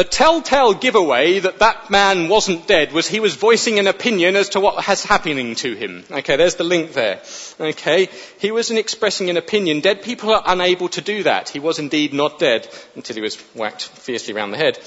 The 0.00 0.04
telltale 0.04 0.72
giveaway 0.72 1.40
that 1.40 1.58
that 1.58 1.90
man 1.90 2.30
wasn't 2.30 2.66
dead 2.66 2.90
was 2.92 3.06
he 3.06 3.20
was 3.20 3.34
voicing 3.34 3.78
an 3.78 3.86
opinion 3.86 4.34
as 4.34 4.48
to 4.50 4.58
what 4.60 4.88
was 4.88 5.04
happening 5.04 5.54
to 5.56 5.74
him. 5.74 6.06
Okay, 6.10 6.36
there's 6.36 6.54
the 6.54 6.64
link 6.64 6.94
there. 6.94 7.20
Okay, 7.60 8.08
he 8.38 8.50
wasn't 8.50 8.78
expressing 8.78 9.28
an 9.28 9.36
opinion. 9.36 9.80
Dead 9.80 10.00
people 10.00 10.32
are 10.32 10.42
unable 10.46 10.88
to 10.88 11.02
do 11.02 11.24
that. 11.24 11.50
He 11.50 11.58
was 11.58 11.78
indeed 11.78 12.14
not 12.14 12.38
dead 12.38 12.66
until 12.96 13.14
he 13.14 13.20
was 13.20 13.36
whacked 13.54 13.82
fiercely 13.82 14.32
round 14.32 14.54
the 14.54 14.56
head. 14.56 14.78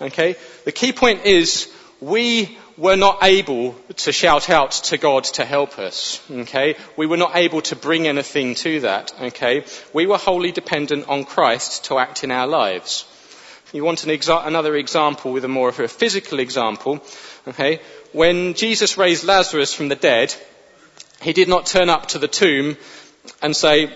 Okay, 0.00 0.36
the 0.64 0.72
key 0.72 0.94
point 0.94 1.26
is 1.26 1.70
we 2.00 2.56
were 2.78 2.96
not 2.96 3.18
able 3.22 3.74
to 3.96 4.10
shout 4.10 4.48
out 4.48 4.72
to 4.88 4.96
God 4.96 5.24
to 5.24 5.44
help 5.44 5.78
us. 5.78 6.18
Okay? 6.30 6.76
We 6.96 7.04
were 7.04 7.18
not 7.18 7.36
able 7.36 7.60
to 7.60 7.76
bring 7.76 8.08
anything 8.08 8.54
to 8.54 8.80
that. 8.80 9.12
Okay? 9.20 9.66
We 9.92 10.06
were 10.06 10.16
wholly 10.16 10.50
dependent 10.50 11.10
on 11.10 11.26
Christ 11.26 11.84
to 11.84 11.98
act 11.98 12.24
in 12.24 12.30
our 12.30 12.46
lives. 12.46 13.04
You 13.72 13.84
want 13.84 14.04
an 14.04 14.10
exa- 14.10 14.46
another 14.46 14.76
example 14.76 15.32
with 15.32 15.44
a 15.44 15.48
more 15.48 15.70
of 15.70 15.80
a 15.80 15.88
physical 15.88 16.40
example. 16.40 17.02
Okay? 17.48 17.80
When 18.12 18.54
Jesus 18.54 18.98
raised 18.98 19.24
Lazarus 19.24 19.72
from 19.72 19.88
the 19.88 19.96
dead, 19.96 20.34
he 21.22 21.32
did 21.32 21.48
not 21.48 21.66
turn 21.66 21.88
up 21.88 22.06
to 22.08 22.18
the 22.18 22.28
tomb 22.28 22.76
and 23.40 23.56
say, 23.56 23.90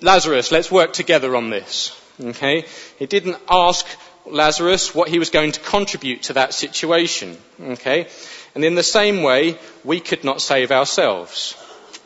Lazarus, 0.00 0.50
let's 0.50 0.70
work 0.70 0.92
together 0.92 1.36
on 1.36 1.50
this. 1.50 1.96
Okay? 2.20 2.64
He 2.98 3.06
didn't 3.06 3.36
ask 3.48 3.86
Lazarus 4.26 4.94
what 4.94 5.08
he 5.08 5.18
was 5.18 5.30
going 5.30 5.52
to 5.52 5.60
contribute 5.60 6.24
to 6.24 6.32
that 6.34 6.54
situation. 6.54 7.36
Okay? 7.60 8.08
And 8.54 8.64
in 8.64 8.74
the 8.74 8.82
same 8.82 9.22
way, 9.22 9.58
we 9.84 10.00
could 10.00 10.24
not 10.24 10.40
save 10.40 10.72
ourselves. 10.72 11.54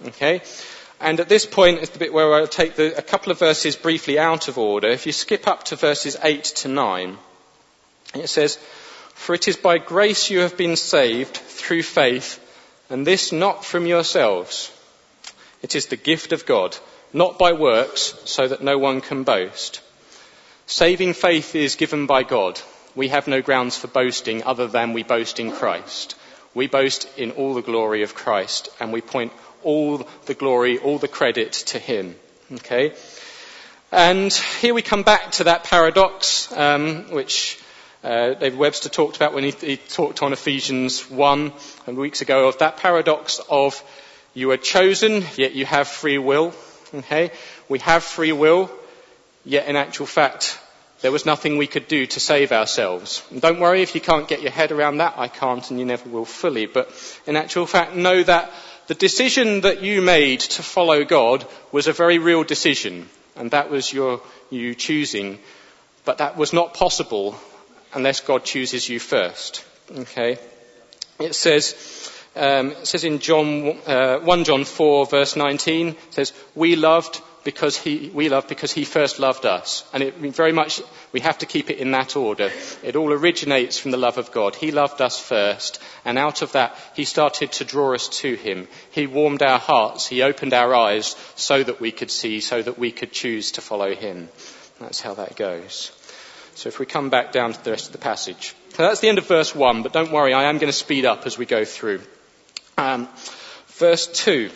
Okay? 0.06 0.42
And 1.00 1.20
at 1.20 1.28
this 1.28 1.46
point 1.46 1.78
is 1.78 1.90
the 1.90 1.98
bit 1.98 2.12
where 2.12 2.34
I'll 2.34 2.48
take 2.48 2.74
the, 2.74 2.96
a 2.96 3.02
couple 3.02 3.30
of 3.30 3.38
verses 3.38 3.76
briefly 3.76 4.18
out 4.18 4.48
of 4.48 4.58
order. 4.58 4.88
If 4.88 5.06
you 5.06 5.12
skip 5.12 5.46
up 5.46 5.64
to 5.64 5.76
verses 5.76 6.16
8 6.22 6.42
to 6.44 6.68
9, 6.68 7.16
it 8.14 8.28
says, 8.28 8.56
For 9.14 9.34
it 9.34 9.46
is 9.46 9.56
by 9.56 9.78
grace 9.78 10.30
you 10.30 10.40
have 10.40 10.56
been 10.56 10.76
saved 10.76 11.36
through 11.36 11.82
faith, 11.82 12.40
and 12.90 13.06
this 13.06 13.30
not 13.30 13.64
from 13.64 13.86
yourselves. 13.86 14.72
It 15.62 15.76
is 15.76 15.86
the 15.86 15.96
gift 15.96 16.32
of 16.32 16.46
God, 16.46 16.76
not 17.12 17.38
by 17.38 17.52
works, 17.52 18.14
so 18.24 18.48
that 18.48 18.62
no 18.62 18.78
one 18.78 19.00
can 19.00 19.22
boast. 19.22 19.80
Saving 20.66 21.14
faith 21.14 21.54
is 21.54 21.76
given 21.76 22.06
by 22.06 22.24
God. 22.24 22.60
We 22.94 23.08
have 23.08 23.28
no 23.28 23.40
grounds 23.40 23.76
for 23.76 23.86
boasting 23.86 24.42
other 24.42 24.66
than 24.66 24.92
we 24.92 25.02
boast 25.04 25.38
in 25.38 25.52
Christ. 25.52 26.16
We 26.54 26.66
boast 26.66 27.08
in 27.16 27.30
all 27.32 27.54
the 27.54 27.62
glory 27.62 28.02
of 28.02 28.14
Christ 28.14 28.68
and 28.80 28.92
we 28.92 29.00
point 29.00 29.32
all 29.62 30.06
the 30.26 30.34
glory, 30.34 30.78
all 30.78 30.98
the 30.98 31.08
credit 31.08 31.52
to 31.52 31.78
Him. 31.78 32.16
Okay? 32.52 32.94
And 33.90 34.32
here 34.32 34.74
we 34.74 34.82
come 34.82 35.02
back 35.02 35.32
to 35.32 35.44
that 35.44 35.64
paradox, 35.64 36.52
um, 36.52 37.10
which 37.10 37.58
uh, 38.04 38.34
David 38.34 38.58
Webster 38.58 38.88
talked 38.88 39.16
about 39.16 39.34
when 39.34 39.44
he, 39.44 39.50
he 39.50 39.76
talked 39.76 40.22
on 40.22 40.32
Ephesians 40.32 41.10
1 41.10 41.52
weeks 41.86 42.20
ago, 42.20 42.48
of 42.48 42.58
that 42.58 42.76
paradox 42.76 43.40
of 43.48 43.82
you 44.34 44.50
are 44.50 44.56
chosen, 44.56 45.24
yet 45.36 45.54
you 45.54 45.64
have 45.64 45.88
free 45.88 46.18
will. 46.18 46.54
Okay? 46.94 47.32
We 47.68 47.80
have 47.80 48.02
free 48.02 48.32
will, 48.32 48.70
Yet 49.48 49.66
in 49.66 49.76
actual 49.76 50.04
fact, 50.04 50.58
there 51.00 51.10
was 51.10 51.24
nothing 51.24 51.56
we 51.56 51.66
could 51.66 51.88
do 51.88 52.04
to 52.04 52.20
save 52.20 52.52
ourselves. 52.52 53.22
And 53.30 53.40
don't 53.40 53.60
worry 53.60 53.80
if 53.80 53.94
you 53.94 54.00
can't 54.02 54.28
get 54.28 54.42
your 54.42 54.50
head 54.50 54.72
around 54.72 54.98
that. 54.98 55.14
I 55.16 55.28
can't 55.28 55.68
and 55.70 55.80
you 55.80 55.86
never 55.86 56.06
will 56.06 56.26
fully. 56.26 56.66
But 56.66 56.90
in 57.26 57.34
actual 57.34 57.64
fact, 57.64 57.94
know 57.94 58.22
that 58.22 58.52
the 58.88 58.94
decision 58.94 59.60
that 59.60 59.82
you 59.82 60.02
made 60.02 60.40
to 60.40 60.62
follow 60.62 61.04
God 61.04 61.46
was 61.72 61.86
a 61.86 61.92
very 61.92 62.18
real 62.18 62.42
decision. 62.42 63.08
And 63.36 63.50
that 63.52 63.70
was 63.70 63.92
your, 63.92 64.20
you 64.50 64.74
choosing. 64.74 65.38
But 66.04 66.18
that 66.18 66.36
was 66.36 66.52
not 66.52 66.74
possible 66.74 67.38
unless 67.94 68.20
God 68.20 68.44
chooses 68.44 68.88
you 68.88 68.98
first. 68.98 69.64
Okay? 69.94 70.38
It 71.20 71.34
says, 71.34 71.74
um, 72.34 72.72
it 72.72 72.86
says 72.86 73.04
in 73.04 73.18
John, 73.18 73.78
uh, 73.86 74.18
1 74.20 74.44
John 74.44 74.64
4 74.64 75.06
verse 75.06 75.36
19, 75.36 75.88
it 75.88 75.96
says, 76.10 76.32
we 76.54 76.74
loved 76.74 77.20
because 77.48 77.78
he, 77.78 78.10
we 78.12 78.28
love 78.28 78.46
because 78.46 78.72
he 78.72 78.84
first 78.84 79.18
loved 79.18 79.46
us. 79.46 79.82
And 79.94 80.02
it 80.02 80.16
very 80.16 80.52
much, 80.52 80.82
we 81.12 81.20
have 81.20 81.38
to 81.38 81.46
keep 81.46 81.70
it 81.70 81.78
in 81.78 81.92
that 81.92 82.14
order. 82.14 82.52
It 82.82 82.94
all 82.94 83.10
originates 83.10 83.78
from 83.78 83.90
the 83.90 83.96
love 83.96 84.18
of 84.18 84.32
God. 84.32 84.54
He 84.54 84.70
loved 84.70 85.00
us 85.00 85.18
first, 85.18 85.80
and 86.04 86.18
out 86.18 86.42
of 86.42 86.52
that, 86.52 86.76
he 86.94 87.06
started 87.06 87.52
to 87.52 87.64
draw 87.64 87.94
us 87.94 88.10
to 88.20 88.34
him. 88.34 88.68
He 88.90 89.06
warmed 89.06 89.42
our 89.42 89.58
hearts, 89.58 90.06
he 90.06 90.20
opened 90.20 90.52
our 90.52 90.74
eyes 90.74 91.16
so 91.36 91.62
that 91.62 91.80
we 91.80 91.90
could 91.90 92.10
see, 92.10 92.40
so 92.40 92.60
that 92.60 92.78
we 92.78 92.92
could 92.92 93.12
choose 93.12 93.52
to 93.52 93.62
follow 93.62 93.94
him. 93.94 94.28
That's 94.78 95.00
how 95.00 95.14
that 95.14 95.34
goes. 95.34 95.90
So 96.54 96.68
if 96.68 96.78
we 96.78 96.84
come 96.84 97.08
back 97.08 97.32
down 97.32 97.54
to 97.54 97.64
the 97.64 97.70
rest 97.70 97.86
of 97.86 97.92
the 97.92 97.98
passage. 97.98 98.54
So 98.74 98.82
that's 98.82 99.00
the 99.00 99.08
end 99.08 99.16
of 99.16 99.26
verse 99.26 99.54
1, 99.54 99.82
but 99.82 99.94
don't 99.94 100.12
worry, 100.12 100.34
I 100.34 100.50
am 100.50 100.58
going 100.58 100.70
to 100.70 100.84
speed 100.84 101.06
up 101.06 101.24
as 101.24 101.38
we 101.38 101.46
go 101.46 101.64
through. 101.64 102.02
Um, 102.76 103.08
verse 103.68 104.06
2. 104.06 104.50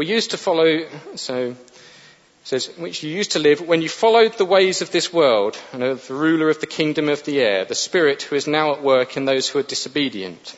We 0.00 0.06
used 0.06 0.30
to 0.30 0.38
follow, 0.38 0.86
so 1.16 1.54
says, 2.44 2.70
which 2.78 3.02
you 3.02 3.10
used 3.10 3.32
to 3.32 3.38
live 3.38 3.60
when 3.60 3.82
you 3.82 3.90
followed 3.90 4.32
the 4.38 4.46
ways 4.46 4.80
of 4.80 4.90
this 4.90 5.12
world 5.12 5.60
and 5.74 5.82
of 5.82 6.08
the 6.08 6.14
ruler 6.14 6.48
of 6.48 6.58
the 6.58 6.66
kingdom 6.66 7.10
of 7.10 7.22
the 7.24 7.38
air, 7.38 7.66
the 7.66 7.74
spirit 7.74 8.22
who 8.22 8.34
is 8.34 8.46
now 8.46 8.72
at 8.72 8.82
work 8.82 9.18
in 9.18 9.26
those 9.26 9.46
who 9.46 9.58
are 9.58 9.62
disobedient. 9.62 10.56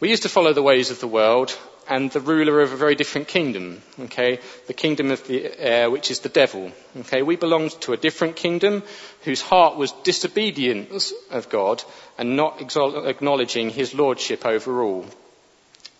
We 0.00 0.10
used 0.10 0.24
to 0.24 0.28
follow 0.28 0.52
the 0.52 0.60
ways 0.60 0.90
of 0.90 1.00
the 1.00 1.08
world 1.08 1.58
and 1.88 2.10
the 2.10 2.20
ruler 2.20 2.60
of 2.60 2.74
a 2.74 2.76
very 2.76 2.94
different 2.94 3.26
kingdom, 3.26 3.80
okay? 3.98 4.40
The 4.66 4.74
kingdom 4.74 5.10
of 5.12 5.26
the 5.26 5.58
air, 5.58 5.90
which 5.90 6.10
is 6.10 6.20
the 6.20 6.28
devil, 6.28 6.72
okay? 6.98 7.22
We 7.22 7.36
belonged 7.36 7.80
to 7.80 7.94
a 7.94 8.02
different 8.04 8.36
kingdom 8.36 8.82
whose 9.22 9.40
heart 9.40 9.78
was 9.78 9.92
disobedience 10.04 11.14
of 11.30 11.48
God 11.48 11.82
and 12.18 12.36
not 12.36 12.60
acknowledging 12.60 13.70
his 13.70 13.94
lordship 13.94 14.44
over 14.44 14.82
all, 14.82 15.06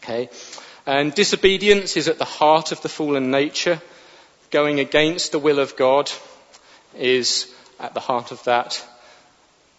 okay? 0.03 0.29
And 0.87 1.15
disobedience 1.15 1.97
is 1.97 2.09
at 2.09 2.19
the 2.19 2.25
heart 2.25 2.73
of 2.73 2.83
the 2.83 2.89
fallen 2.89 3.31
nature. 3.31 3.81
Going 4.51 4.81
against 4.81 5.33
the 5.33 5.39
will 5.39 5.59
of 5.59 5.77
God 5.77 6.11
is 6.97 7.53
at 7.79 7.95
the 7.95 8.01
heart 8.01 8.33
of 8.33 8.43
that. 8.45 8.85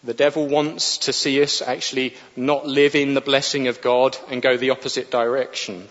The 0.03 0.13
devil 0.13 0.47
wants 0.47 0.99
to 0.99 1.13
see 1.13 1.41
us 1.43 1.61
actually 1.61 2.15
not 2.35 2.65
live 2.65 2.95
in 2.95 3.13
the 3.13 3.21
blessing 3.21 3.67
of 3.67 3.81
God 3.81 4.17
and 4.29 4.41
go 4.41 4.57
the 4.57 4.71
opposite 4.71 5.11
direction. 5.11 5.87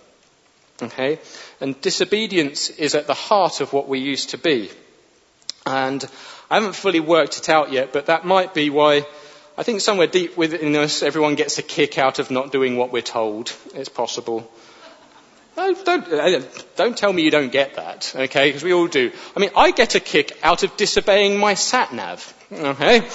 Okay? 0.83 1.19
And 1.61 1.81
disobedience 1.81 2.71
is 2.71 2.95
at 2.95 3.07
the 3.07 3.15
heart 3.15 3.61
of 3.61 3.73
what 3.73 3.89
we 3.89 3.99
used 3.99 4.31
to 4.31 4.39
be. 4.39 4.71
And 5.67 6.05
I 6.51 6.55
haven't 6.55 6.75
fully 6.75 7.01
worked 7.01 7.39
it 7.39 7.49
out 7.49 7.71
yet, 7.71 7.93
but 7.93 8.07
that 8.07 8.25
might 8.25 8.55
be 8.55 8.71
why 8.71 9.05
I 9.57 9.63
think 9.63 9.81
somewhere 9.83 10.07
deep 10.07 10.37
within 10.37 10.75
us 10.75 11.03
everyone 11.03 11.35
gets 11.35 11.59
a 11.59 11.63
kick 11.63 11.99
out 11.99 12.19
of 12.19 12.31
not 12.31 12.51
doing 12.51 12.77
what 12.77 12.93
we're 12.93 13.03
told. 13.03 13.53
It's 13.75 13.89
possible. 13.89 14.51
Don't, 15.85 16.13
uh, 16.13 16.41
don't 16.77 16.97
tell 16.97 17.13
me 17.13 17.23
you 17.23 17.31
don't 17.31 17.53
get 17.53 17.75
that, 17.75 18.13
okay? 18.17 18.49
Because 18.49 18.65
we 18.65 18.73
all 18.73 18.87
do. 18.87 19.13
I 19.37 19.41
mean, 19.41 19.51
I 19.55 19.73
get 19.73 19.95
a 19.95 20.01
kick 20.01 20.39
out 20.43 20.63
of 20.63 20.77
disobeying 20.77 21.39
my 21.39 21.55
sat 21.55 21.93
nav, 21.93 22.35
okay? 22.51 22.99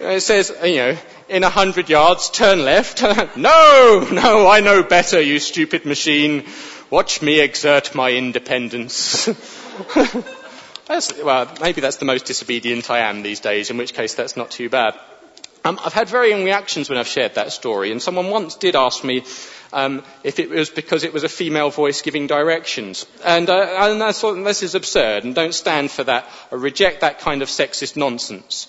it 0.00 0.20
says, 0.20 0.54
you 0.62 0.76
know, 0.76 0.98
in 1.28 1.44
a 1.44 1.48
hundred 1.48 1.88
yards, 1.88 2.28
turn 2.30 2.64
left. 2.64 3.02
no, 3.36 4.06
no, 4.12 4.48
I 4.48 4.60
know 4.60 4.82
better, 4.82 5.20
you 5.20 5.38
stupid 5.38 5.86
machine. 5.86 6.44
Watch 6.90 7.22
me 7.22 7.40
exert 7.40 7.94
my 7.94 8.12
independence. 8.12 9.28
well, 11.22 11.54
maybe 11.60 11.80
that's 11.80 11.96
the 11.96 12.04
most 12.04 12.26
disobedient 12.26 12.90
I 12.90 13.00
am 13.00 13.22
these 13.22 13.40
days, 13.40 13.70
in 13.70 13.78
which 13.78 13.94
case 13.94 14.14
that's 14.14 14.36
not 14.36 14.50
too 14.50 14.68
bad. 14.68 14.94
Um, 15.64 15.78
I've 15.84 15.92
had 15.92 16.08
varying 16.08 16.44
reactions 16.44 16.88
when 16.88 16.98
I've 16.98 17.08
shared 17.08 17.34
that 17.34 17.52
story, 17.52 17.90
and 17.90 18.00
someone 18.00 18.30
once 18.30 18.54
did 18.54 18.76
ask 18.76 19.04
me 19.04 19.24
um, 19.72 20.02
if 20.24 20.38
it 20.38 20.48
was 20.50 20.70
because 20.70 21.04
it 21.04 21.12
was 21.12 21.24
a 21.24 21.28
female 21.28 21.70
voice 21.70 22.02
giving 22.02 22.26
directions. 22.26 23.06
And, 23.24 23.50
uh, 23.50 23.90
and 23.90 24.02
I 24.02 24.12
thought 24.12 24.34
this 24.44 24.62
is 24.62 24.74
absurd, 24.74 25.24
and 25.24 25.34
don't 25.34 25.54
stand 25.54 25.90
for 25.90 26.04
that, 26.04 26.28
or 26.50 26.58
reject 26.58 27.00
that 27.00 27.20
kind 27.20 27.42
of 27.42 27.48
sexist 27.48 27.96
nonsense. 27.96 28.66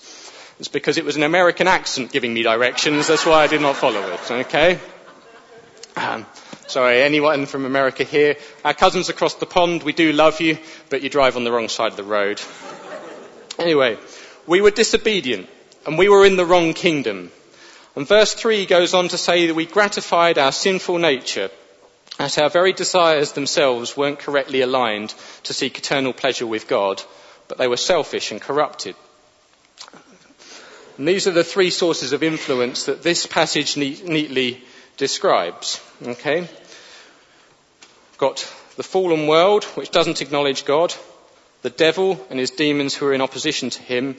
It's 0.58 0.68
because 0.68 0.98
it 0.98 1.04
was 1.04 1.16
an 1.16 1.22
American 1.22 1.68
accent 1.68 2.12
giving 2.12 2.34
me 2.34 2.42
directions, 2.42 3.06
that's 3.06 3.24
why 3.24 3.42
I 3.42 3.46
did 3.46 3.62
not 3.62 3.76
follow 3.76 4.12
it, 4.12 4.30
okay? 4.30 4.78
Um, 5.96 6.26
Sorry, 6.70 7.02
anyone 7.02 7.46
from 7.46 7.64
America 7.66 8.04
here? 8.04 8.36
Our 8.64 8.74
cousins 8.74 9.08
across 9.08 9.34
the 9.34 9.44
pond, 9.44 9.82
we 9.82 9.92
do 9.92 10.12
love 10.12 10.40
you, 10.40 10.56
but 10.88 11.02
you 11.02 11.08
drive 11.08 11.36
on 11.36 11.42
the 11.42 11.50
wrong 11.50 11.68
side 11.68 11.90
of 11.90 11.96
the 11.96 12.04
road. 12.04 12.40
Anyway, 13.58 13.98
we 14.46 14.60
were 14.60 14.70
disobedient 14.70 15.48
and 15.86 15.98
we 15.98 16.08
were 16.08 16.24
in 16.24 16.36
the 16.36 16.46
wrong 16.46 16.74
kingdom. 16.74 17.30
And 17.96 18.06
verse 18.06 18.34
3 18.34 18.66
goes 18.66 18.94
on 18.94 19.08
to 19.08 19.18
say 19.18 19.46
that 19.46 19.54
we 19.54 19.66
gratified 19.66 20.38
our 20.38 20.52
sinful 20.52 20.98
nature 20.98 21.50
as 22.18 22.36
our 22.38 22.50
very 22.50 22.72
desires 22.72 23.32
themselves 23.32 23.96
weren't 23.96 24.18
correctly 24.18 24.60
aligned 24.60 25.14
to 25.44 25.54
seek 25.54 25.78
eternal 25.78 26.12
pleasure 26.12 26.46
with 26.46 26.68
God, 26.68 27.02
but 27.48 27.58
they 27.58 27.66
were 27.66 27.78
selfish 27.78 28.30
and 28.30 28.40
corrupted. 28.40 28.94
And 30.98 31.08
these 31.08 31.26
are 31.26 31.32
the 31.32 31.42
three 31.42 31.70
sources 31.70 32.12
of 32.12 32.22
influence 32.22 32.84
that 32.84 33.02
this 33.02 33.24
passage 33.24 33.78
neatly 33.78 34.62
describes. 34.98 35.80
Okay? 36.02 36.46
Got 38.18 38.40
the 38.76 38.82
fallen 38.82 39.26
world, 39.26 39.64
which 39.64 39.90
doesn't 39.90 40.20
acknowledge 40.20 40.66
God, 40.66 40.94
the 41.62 41.70
devil 41.70 42.24
and 42.28 42.38
his 42.38 42.50
demons 42.50 42.94
who 42.94 43.06
are 43.06 43.14
in 43.14 43.22
opposition 43.22 43.70
to 43.70 43.82
him, 43.82 44.16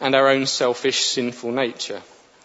and 0.00 0.14
our 0.14 0.28
own 0.28 0.46
selfish, 0.46 1.04
sinful 1.04 1.52
nature. 1.52 2.02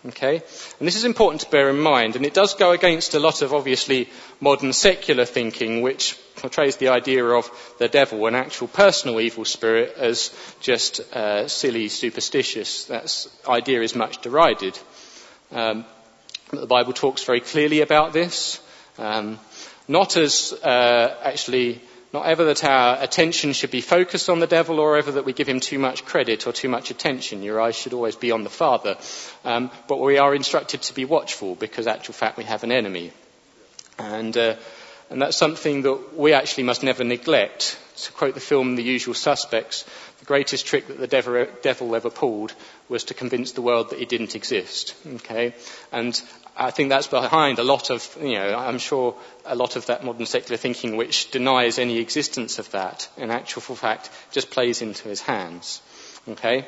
Okay? 0.07 0.35
And 0.35 0.87
this 0.87 0.95
is 0.95 1.05
important 1.05 1.41
to 1.41 1.49
bear 1.49 1.69
in 1.69 1.79
mind, 1.79 2.15
and 2.15 2.25
it 2.25 2.33
does 2.33 2.53
go 2.53 2.71
against 2.71 3.15
a 3.15 3.19
lot 3.19 3.41
of 3.41 3.53
obviously 3.53 4.09
modern 4.39 4.71
secular 4.73 5.25
thinking, 5.25 5.81
which 5.81 6.17
portrays 6.35 6.77
the 6.77 6.89
idea 6.89 7.25
of 7.25 7.49
the 7.79 7.87
devil, 7.87 8.27
an 8.27 8.35
actual 8.35 8.67
personal 8.67 9.19
evil 9.19 9.45
spirit, 9.45 9.95
as 9.97 10.31
just 10.59 10.99
uh, 11.15 11.47
silly, 11.47 11.89
superstitious. 11.89 12.85
That 12.85 13.27
idea 13.47 13.81
is 13.81 13.95
much 13.95 14.21
derided. 14.21 14.77
Um, 15.51 15.85
the 16.51 16.67
Bible 16.67 16.93
talks 16.93 17.23
very 17.23 17.41
clearly 17.41 17.81
about 17.81 18.13
this, 18.13 18.59
um, 18.99 19.39
not 19.87 20.17
as 20.17 20.53
uh, 20.53 21.17
actually 21.23 21.81
not 22.15 22.27
ever 22.27 22.45
that 22.45 22.63
our 22.63 23.03
attention 23.03 23.51
should 23.51 23.71
be 23.71 23.81
focused 23.81 24.29
on 24.29 24.39
the 24.39 24.47
devil 24.47 24.79
or 24.79 24.95
ever 24.95 25.11
that 25.11 25.25
we 25.25 25.33
give 25.33 25.49
him 25.49 25.59
too 25.59 25.77
much 25.77 26.05
credit 26.05 26.47
or 26.47 26.53
too 26.53 26.69
much 26.69 26.89
attention. 26.89 27.43
Your 27.43 27.59
eyes 27.59 27.75
should 27.75 27.91
always 27.91 28.15
be 28.15 28.31
on 28.31 28.45
the 28.45 28.49
Father. 28.49 28.95
Um, 29.43 29.69
but 29.89 29.99
we 29.99 30.17
are 30.17 30.33
instructed 30.33 30.81
to 30.83 30.93
be 30.93 31.03
watchful 31.03 31.55
because, 31.55 31.87
actual 31.87 32.13
fact, 32.13 32.37
we 32.37 32.45
have 32.45 32.63
an 32.63 32.71
enemy. 32.71 33.11
And, 33.99 34.35
uh, 34.37 34.55
and 35.09 35.21
that's 35.21 35.37
something 35.37 35.83
that 35.83 36.17
we 36.17 36.33
actually 36.33 36.63
must 36.63 36.83
never 36.83 37.03
neglect. 37.03 37.79
To 37.97 38.11
quote 38.11 38.33
the 38.33 38.41
film 38.41 38.75
The 38.75 38.83
Usual 38.83 39.13
Suspects, 39.13 39.85
the 40.19 40.25
greatest 40.25 40.65
trick 40.65 40.87
that 40.87 40.99
the 40.99 41.07
devil, 41.61 41.95
ever 41.95 42.09
pulled 42.09 42.53
was 42.89 43.05
to 43.05 43.13
convince 43.13 43.53
the 43.53 43.61
world 43.61 43.91
that 43.91 43.99
he 43.99 44.05
didn't 44.05 44.35
exist. 44.35 44.95
Okay? 45.07 45.53
And 45.91 46.19
I 46.57 46.71
think 46.71 46.89
that's 46.89 47.07
behind 47.07 47.59
a 47.59 47.63
lot 47.63 47.91
of, 47.91 48.17
you 48.19 48.33
know, 48.33 48.55
I'm 48.55 48.79
sure 48.79 49.15
a 49.45 49.55
lot 49.55 49.75
of 49.75 49.85
that 49.85 50.03
modern 50.03 50.25
secular 50.25 50.57
thinking 50.57 50.97
which 50.97 51.31
denies 51.31 51.79
any 51.79 51.99
existence 51.99 52.59
of 52.59 52.69
that, 52.71 53.07
in 53.15 53.31
actual 53.31 53.61
fact, 53.61 54.09
just 54.31 54.49
plays 54.49 54.81
into 54.81 55.07
his 55.07 55.21
hands. 55.21 55.81
Okay? 56.27 56.67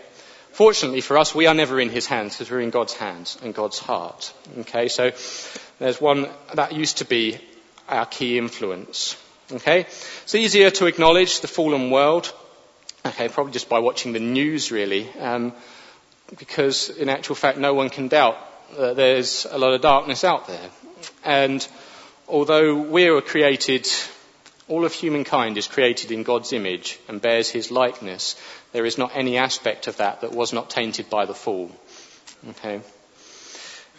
Fortunately 0.51 1.01
for 1.01 1.17
us, 1.17 1.35
we 1.35 1.47
are 1.47 1.53
never 1.53 1.79
in 1.79 1.89
his 1.89 2.05
hands 2.05 2.35
because 2.35 2.51
we're 2.51 2.61
in 2.61 2.69
God's 2.69 2.93
hands 2.93 3.37
and 3.43 3.53
God's 3.53 3.79
heart. 3.79 4.33
Okay? 4.59 4.87
So 4.87 5.11
there's 5.79 5.99
one 5.99 6.29
that 6.53 6.73
used 6.73 6.99
to 6.99 7.05
be 7.05 7.39
our 7.87 8.05
key 8.05 8.37
influence. 8.37 9.17
Okay? 9.51 9.81
It's 9.81 10.35
easier 10.35 10.71
to 10.71 10.87
acknowledge 10.87 11.41
the 11.41 11.47
fallen 11.47 11.89
world. 11.89 12.33
Okay, 13.05 13.29
probably 13.29 13.53
just 13.53 13.69
by 13.69 13.79
watching 13.79 14.13
the 14.13 14.19
news 14.19 14.71
really. 14.71 15.09
Um, 15.19 15.53
because 16.37 16.89
in 16.89 17.09
actual 17.09 17.35
fact, 17.35 17.57
no 17.57 17.73
one 17.73 17.89
can 17.89 18.09
doubt 18.09 18.37
that 18.75 18.95
there's 18.95 19.45
a 19.49 19.57
lot 19.57 19.73
of 19.73 19.81
darkness 19.81 20.23
out 20.23 20.47
there. 20.47 20.69
And 21.23 21.65
although 22.27 22.75
we 22.75 23.07
are 23.07 23.21
created, 23.21 23.87
all 24.67 24.83
of 24.83 24.93
humankind 24.93 25.57
is 25.57 25.67
created 25.67 26.11
in 26.11 26.23
God's 26.23 26.51
image 26.51 26.99
and 27.07 27.21
bears 27.21 27.49
his 27.49 27.71
likeness, 27.71 28.35
there 28.73 28.85
is 28.85 28.97
not 28.97 29.11
any 29.15 29.37
aspect 29.37 29.87
of 29.87 29.97
that 29.97 30.21
that 30.21 30.33
was 30.33 30.51
not 30.51 30.69
tainted 30.69 31.09
by 31.09 31.25
the 31.25 31.33
fall. 31.33 31.71
Okay? 32.49 32.81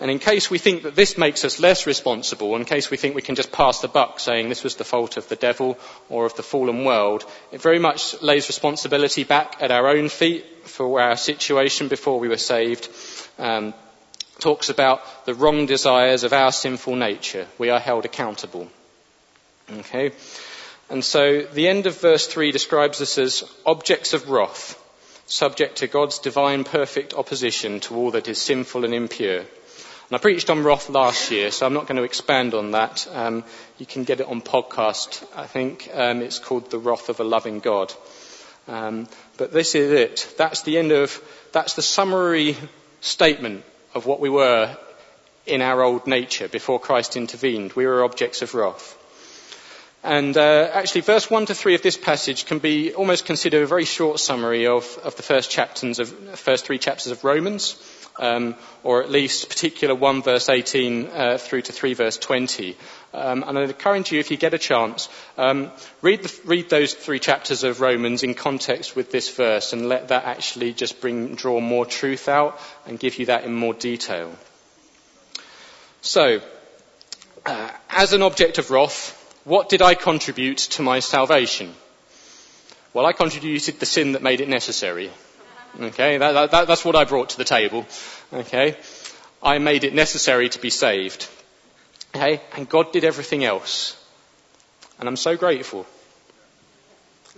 And 0.00 0.10
in 0.10 0.20
case 0.20 0.48
we 0.48 0.58
think 0.58 0.84
that 0.84 0.94
this 0.94 1.18
makes 1.18 1.44
us 1.44 1.58
less 1.58 1.86
responsible, 1.86 2.54
in 2.54 2.64
case 2.64 2.90
we 2.90 2.96
think 2.96 3.16
we 3.16 3.22
can 3.22 3.34
just 3.34 3.50
pass 3.50 3.80
the 3.80 3.88
buck 3.88 4.20
saying 4.20 4.48
this 4.48 4.62
was 4.62 4.76
the 4.76 4.84
fault 4.84 5.16
of 5.16 5.28
the 5.28 5.36
devil 5.36 5.76
or 6.08 6.24
of 6.24 6.36
the 6.36 6.42
fallen 6.44 6.84
world, 6.84 7.24
it 7.50 7.60
very 7.60 7.80
much 7.80 8.20
lays 8.22 8.48
responsibility 8.48 9.24
back 9.24 9.56
at 9.60 9.72
our 9.72 9.88
own 9.88 10.08
feet 10.08 10.44
for 10.64 11.00
our 11.00 11.16
situation 11.16 11.88
before 11.88 12.20
we 12.20 12.28
were 12.28 12.36
saved. 12.36 12.88
Um, 13.38 13.74
talks 14.38 14.68
about 14.68 15.26
the 15.26 15.34
wrong 15.34 15.66
desires 15.66 16.22
of 16.22 16.32
our 16.32 16.52
sinful 16.52 16.94
nature. 16.94 17.46
We 17.58 17.70
are 17.70 17.80
held 17.80 18.04
accountable. 18.04 18.68
Okay? 19.70 20.12
And 20.90 21.04
so 21.04 21.42
the 21.42 21.68
end 21.68 21.86
of 21.86 22.00
verse 22.00 22.26
3 22.26 22.52
describes 22.52 23.00
us 23.00 23.18
as 23.18 23.44
objects 23.66 24.14
of 24.14 24.30
wrath, 24.30 24.80
subject 25.26 25.78
to 25.78 25.86
God's 25.86 26.20
divine 26.20 26.64
perfect 26.64 27.14
opposition 27.14 27.80
to 27.80 27.96
all 27.96 28.12
that 28.12 28.28
is 28.28 28.40
sinful 28.40 28.84
and 28.84 28.94
impure. 28.94 29.44
And 30.10 30.16
I 30.16 30.18
preached 30.22 30.48
on 30.48 30.64
wrath 30.64 30.88
last 30.88 31.30
year, 31.30 31.50
so 31.50 31.66
I'm 31.66 31.74
not 31.74 31.86
going 31.86 31.98
to 31.98 32.02
expand 32.02 32.54
on 32.54 32.70
that. 32.70 33.06
Um, 33.12 33.44
you 33.76 33.84
can 33.84 34.04
get 34.04 34.20
it 34.20 34.26
on 34.26 34.40
podcast, 34.40 35.22
I 35.36 35.46
think. 35.46 35.90
Um, 35.92 36.22
it's 36.22 36.38
called 36.38 36.70
The 36.70 36.78
Wrath 36.78 37.10
of 37.10 37.20
a 37.20 37.24
Loving 37.24 37.60
God. 37.60 37.92
Um, 38.68 39.06
but 39.36 39.52
this 39.52 39.74
is 39.74 39.92
it. 39.92 40.34
That's 40.38 40.62
the 40.62 40.78
end 40.78 40.92
of, 40.92 41.20
that's 41.52 41.74
the 41.74 41.82
summary 41.82 42.56
statement 43.02 43.64
of 43.94 44.06
what 44.06 44.18
we 44.18 44.30
were 44.30 44.74
in 45.44 45.60
our 45.60 45.82
old 45.82 46.06
nature 46.06 46.48
before 46.48 46.80
Christ 46.80 47.18
intervened. 47.18 47.74
We 47.74 47.86
were 47.86 48.02
objects 48.02 48.40
of 48.40 48.54
wrath. 48.54 48.94
And 50.02 50.34
uh, 50.38 50.70
actually, 50.72 51.02
verse 51.02 51.28
1 51.28 51.46
to 51.46 51.54
3 51.54 51.74
of 51.74 51.82
this 51.82 51.98
passage 51.98 52.46
can 52.46 52.60
be 52.60 52.94
almost 52.94 53.26
considered 53.26 53.62
a 53.62 53.66
very 53.66 53.84
short 53.84 54.20
summary 54.20 54.66
of, 54.66 54.86
of 55.04 55.16
the 55.16 55.22
first, 55.22 55.50
chapters 55.50 55.98
of, 55.98 56.08
first 56.38 56.64
three 56.64 56.78
chapters 56.78 57.12
of 57.12 57.24
Romans, 57.24 57.72
um, 58.18 58.54
or 58.82 59.02
at 59.02 59.10
least 59.10 59.48
particular 59.48 59.94
1 59.94 60.22
verse 60.22 60.48
18 60.48 61.06
uh, 61.06 61.38
through 61.38 61.62
to 61.62 61.72
3 61.72 61.94
verse 61.94 62.16
20. 62.16 62.76
Um, 63.14 63.44
and 63.46 63.58
I'd 63.58 63.70
encourage 63.70 64.12
you, 64.12 64.20
if 64.20 64.30
you 64.30 64.36
get 64.36 64.54
a 64.54 64.58
chance, 64.58 65.08
um, 65.36 65.70
read, 66.02 66.22
the, 66.22 66.40
read 66.44 66.68
those 66.68 66.94
three 66.94 67.18
chapters 67.18 67.64
of 67.64 67.80
Romans 67.80 68.22
in 68.22 68.34
context 68.34 68.94
with 68.94 69.10
this 69.10 69.34
verse 69.34 69.72
and 69.72 69.88
let 69.88 70.08
that 70.08 70.24
actually 70.24 70.72
just 70.72 71.00
bring, 71.00 71.34
draw 71.34 71.60
more 71.60 71.86
truth 71.86 72.28
out 72.28 72.60
and 72.86 72.98
give 72.98 73.18
you 73.18 73.26
that 73.26 73.44
in 73.44 73.54
more 73.54 73.74
detail. 73.74 74.34
So, 76.00 76.40
uh, 77.46 77.70
as 77.88 78.12
an 78.12 78.22
object 78.22 78.58
of 78.58 78.70
wrath, 78.70 79.14
what 79.44 79.68
did 79.68 79.80
I 79.80 79.94
contribute 79.94 80.58
to 80.58 80.82
my 80.82 81.00
salvation? 81.00 81.74
Well, 82.92 83.06
I 83.06 83.12
contributed 83.12 83.80
the 83.80 83.86
sin 83.86 84.12
that 84.12 84.22
made 84.22 84.40
it 84.40 84.48
necessary. 84.48 85.10
Okay, 85.80 86.18
that, 86.18 86.50
that, 86.50 86.66
that's 86.66 86.84
what 86.84 86.96
I 86.96 87.04
brought 87.04 87.30
to 87.30 87.38
the 87.38 87.44
table. 87.44 87.86
Okay, 88.32 88.76
I 89.42 89.58
made 89.58 89.84
it 89.84 89.94
necessary 89.94 90.48
to 90.48 90.58
be 90.58 90.70
saved. 90.70 91.28
Okay, 92.14 92.40
and 92.56 92.68
God 92.68 92.92
did 92.92 93.04
everything 93.04 93.44
else. 93.44 93.96
And 94.98 95.08
I'm 95.08 95.16
so 95.16 95.36
grateful. 95.36 95.86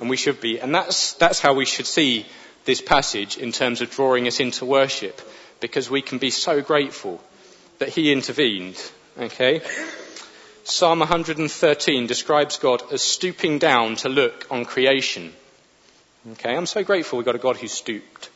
And 0.00 0.08
we 0.08 0.16
should 0.16 0.40
be. 0.40 0.58
And 0.60 0.74
that's, 0.74 1.12
that's 1.14 1.40
how 1.40 1.54
we 1.54 1.66
should 1.66 1.86
see 1.86 2.26
this 2.64 2.80
passage 2.80 3.36
in 3.36 3.52
terms 3.52 3.82
of 3.82 3.90
drawing 3.90 4.26
us 4.26 4.40
into 4.40 4.64
worship. 4.64 5.20
Because 5.60 5.90
we 5.90 6.00
can 6.00 6.18
be 6.18 6.30
so 6.30 6.62
grateful 6.62 7.20
that 7.78 7.90
He 7.90 8.12
intervened. 8.12 8.80
Okay? 9.18 9.60
Psalm 10.64 11.00
113 11.00 12.06
describes 12.06 12.56
God 12.56 12.82
as 12.92 13.02
stooping 13.02 13.58
down 13.58 13.96
to 13.96 14.08
look 14.08 14.46
on 14.50 14.64
creation. 14.64 15.34
Okay, 16.28 16.54
I'm 16.54 16.66
so 16.66 16.84
grateful 16.84 17.16
we've 17.16 17.24
got 17.24 17.34
a 17.34 17.38
God 17.38 17.56
who 17.56 17.66
stooped. 17.66 18.28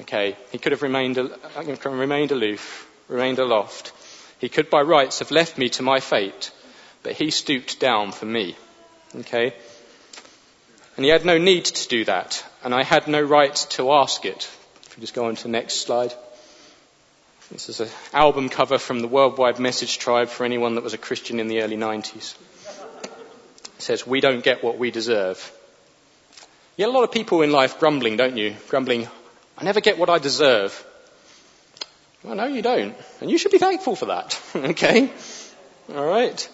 Okay, 0.00 0.36
he 0.50 0.58
could 0.58 0.72
have 0.72 0.82
remained, 0.82 1.16
uh, 1.16 1.28
remained 1.86 2.32
aloof, 2.32 2.86
remained 3.08 3.38
aloft. 3.38 3.92
He 4.38 4.50
could 4.50 4.68
by 4.68 4.82
rights 4.82 5.20
have 5.20 5.30
left 5.30 5.56
me 5.56 5.70
to 5.70 5.82
my 5.82 6.00
fate, 6.00 6.50
but 7.02 7.12
he 7.12 7.30
stooped 7.30 7.80
down 7.80 8.12
for 8.12 8.26
me. 8.26 8.56
Okay? 9.14 9.54
And 10.96 11.04
he 11.04 11.10
had 11.10 11.24
no 11.24 11.38
need 11.38 11.64
to 11.64 11.88
do 11.88 12.04
that, 12.04 12.44
and 12.62 12.74
I 12.74 12.82
had 12.82 13.08
no 13.08 13.22
right 13.22 13.54
to 13.70 13.92
ask 13.92 14.26
it. 14.26 14.50
If 14.86 14.96
we 14.96 15.00
just 15.00 15.14
go 15.14 15.26
on 15.26 15.36
to 15.36 15.42
the 15.44 15.48
next 15.48 15.80
slide. 15.80 16.12
This 17.50 17.70
is 17.70 17.80
an 17.80 17.88
album 18.12 18.50
cover 18.50 18.76
from 18.76 19.00
the 19.00 19.08
Worldwide 19.08 19.58
Message 19.58 19.98
Tribe 19.98 20.28
for 20.28 20.44
anyone 20.44 20.74
that 20.74 20.84
was 20.84 20.94
a 20.94 20.98
Christian 20.98 21.40
in 21.40 21.48
the 21.48 21.62
early 21.62 21.76
90s. 21.76 22.34
It 22.34 23.82
says, 23.82 24.06
We 24.06 24.20
don't 24.20 24.44
get 24.44 24.62
what 24.62 24.78
we 24.78 24.90
deserve. 24.90 25.52
You 26.76 26.86
get 26.86 26.88
a 26.88 26.92
lot 26.92 27.04
of 27.04 27.12
people 27.12 27.42
in 27.42 27.52
life 27.52 27.78
grumbling, 27.78 28.16
don't 28.16 28.38
you? 28.38 28.56
Grumbling, 28.68 29.06
I 29.58 29.64
never 29.64 29.82
get 29.82 29.98
what 29.98 30.08
I 30.08 30.18
deserve. 30.18 30.72
Well, 32.22 32.34
no, 32.34 32.46
you 32.46 32.62
don't. 32.62 32.94
And 33.20 33.30
you 33.30 33.36
should 33.36 33.52
be 33.52 33.58
thankful 33.58 33.94
for 33.94 34.06
that. 34.06 34.40
okay? 34.56 35.10
Alright? 35.90 36.48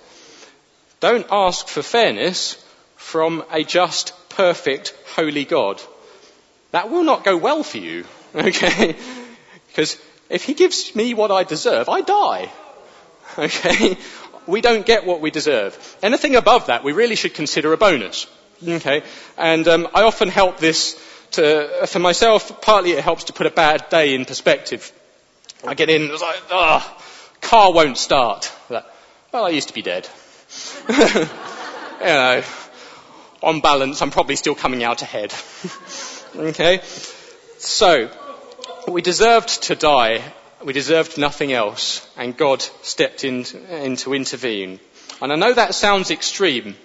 Don't 0.98 1.26
ask 1.31 1.68
for 1.68 1.83
fairness 1.83 2.57
from 2.96 3.44
a 3.52 3.62
just, 3.62 4.12
perfect, 4.31 4.92
holy 5.14 5.44
God. 5.44 5.81
That 6.72 6.90
will 6.90 7.04
not 7.04 7.24
go 7.24 7.37
well 7.37 7.62
for 7.62 7.78
you. 7.78 8.04
Okay? 8.35 8.94
Because 9.68 9.96
if 10.28 10.44
he 10.44 10.52
gives 10.52 10.94
me 10.94 11.14
what 11.14 11.31
I 11.31 11.44
deserve, 11.44 11.88
I 11.88 12.02
die. 12.02 12.52
Okay? 13.38 13.96
we 14.46 14.61
don't 14.61 14.85
get 14.85 15.07
what 15.07 15.20
we 15.20 15.31
deserve. 15.31 15.96
Anything 16.02 16.35
above 16.35 16.66
that, 16.66 16.83
we 16.83 16.92
really 16.92 17.14
should 17.14 17.35
consider 17.35 17.72
a 17.72 17.76
bonus. 17.76 18.26
Okay? 18.66 19.02
And 19.36 19.66
um, 19.68 19.88
I 19.94 20.02
often 20.02 20.28
help 20.28 20.58
this 20.58 21.00
to, 21.32 21.86
for 21.86 21.98
myself, 21.98 22.60
partly 22.60 22.92
it 22.92 23.04
helps 23.04 23.24
to 23.24 23.32
put 23.32 23.46
a 23.46 23.50
bad 23.50 23.88
day 23.88 24.14
in 24.14 24.24
perspective. 24.24 24.92
I 25.66 25.74
get 25.74 25.90
in, 25.90 26.10
it's 26.10 26.22
like, 26.22 26.42
oh, 26.50 27.02
car 27.40 27.72
won't 27.72 27.98
start. 27.98 28.52
Well, 29.30 29.44
I 29.44 29.50
used 29.50 29.68
to 29.68 29.74
be 29.74 29.82
dead. 29.82 30.08
you 30.88 30.96
know, 32.00 32.42
on 33.42 33.60
balance, 33.60 34.00
I'm 34.00 34.10
probably 34.10 34.36
still 34.36 34.54
coming 34.54 34.82
out 34.82 35.02
ahead. 35.02 35.34
okay? 36.36 36.80
So, 37.58 38.10
we 38.88 39.02
deserved 39.02 39.64
to 39.64 39.74
die. 39.74 40.22
We 40.64 40.72
deserved 40.72 41.18
nothing 41.18 41.52
else. 41.52 42.08
And 42.16 42.36
God 42.36 42.62
stepped 42.82 43.24
in, 43.24 43.44
in 43.70 43.96
to 43.96 44.14
intervene. 44.14 44.80
And 45.20 45.32
I 45.32 45.36
know 45.36 45.52
that 45.52 45.74
sounds 45.74 46.10
extreme, 46.10 46.76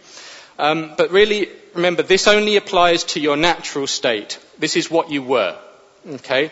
um, 0.58 0.96
but 0.98 1.12
really, 1.12 1.50
remember, 1.74 2.04
this 2.04 2.28
only 2.28 2.56
applies 2.56 3.04
to 3.06 3.20
your 3.20 3.38
natural 3.38 3.88
state. 3.88 4.40
This 4.60 4.76
is 4.76 4.92
what 4.92 5.12
you 5.12 5.24
were. 5.24 5.58
Okay? 6.08 6.52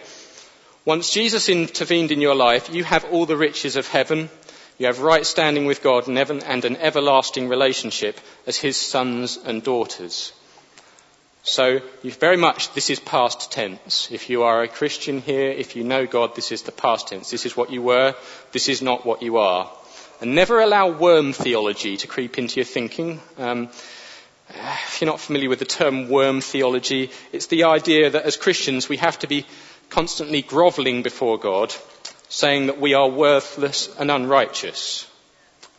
Once 0.86 1.12
Jesus 1.12 1.49
intervened 1.49 2.12
in 2.12 2.21
your 2.21 2.36
life, 2.36 2.73
you 2.73 2.84
have 2.84 3.05
all 3.05 3.25
the 3.25 3.38
riches 3.38 3.75
of 3.75 3.88
heaven. 3.88 4.29
You 4.77 4.88
have 4.88 4.99
right 4.99 5.25
standing 5.25 5.65
with 5.65 5.84
God 5.84 6.07
and 6.07 6.65
an 6.65 6.77
everlasting 6.77 7.49
relationship 7.49 8.19
as 8.47 8.57
his 8.57 8.77
sons 8.77 9.38
and 9.38 9.62
daughters. 9.62 10.34
So 11.43 11.81
very 12.03 12.38
much, 12.38 12.73
this 12.73 12.89
is 12.89 12.99
past 12.99 13.51
tense. 13.51 14.10
If 14.12 14.29
you 14.29 14.43
are 14.43 14.62
a 14.62 14.67
Christian 14.67 15.21
here, 15.21 15.49
if 15.51 15.75
you 15.75 15.84
know 15.84 16.05
God, 16.05 16.36
this 16.36 16.51
is 16.51 16.63
the 16.63 16.71
past 16.71 17.07
tense. 17.07 17.31
This 17.31 17.45
is 17.45 17.57
what 17.57 17.71
you 17.71 17.81
were. 17.81 18.15
This 18.51 18.69
is 18.69 18.81
not 18.81 19.05
what 19.05 19.21
you 19.21 19.38
are. 19.38 19.71
And 20.19 20.36
never 20.36 20.62
allow 20.62 20.89
worm 20.89 21.34
theology 21.34 21.97
to 21.97 22.07
creep 22.07 22.38
into 22.38 22.57
your 22.57 22.65
thinking. 22.65 23.19
Um, 23.39 23.69
if 24.56 25.02
you're 25.02 25.10
not 25.10 25.20
familiar 25.20 25.50
with 25.50 25.60
the 25.60 25.66
term 25.66 26.10
worm 26.10 26.42
theology, 26.42 27.12
it's 27.32 27.48
the 27.48 27.66
idea 27.66 28.10
that 28.10 28.24
as 28.24 28.38
Christians 28.38 28.90
we 28.90 28.98
have 28.98 29.20
to 29.20 29.28
be 29.28 29.46
constantly 29.90 30.42
grovelling 30.42 31.04
before 31.04 31.38
God, 31.38 31.74
saying 32.30 32.68
that 32.68 32.80
we 32.80 32.94
are 32.94 33.10
worthless 33.10 33.94
and 34.00 34.10
unrighteous. 34.10 35.08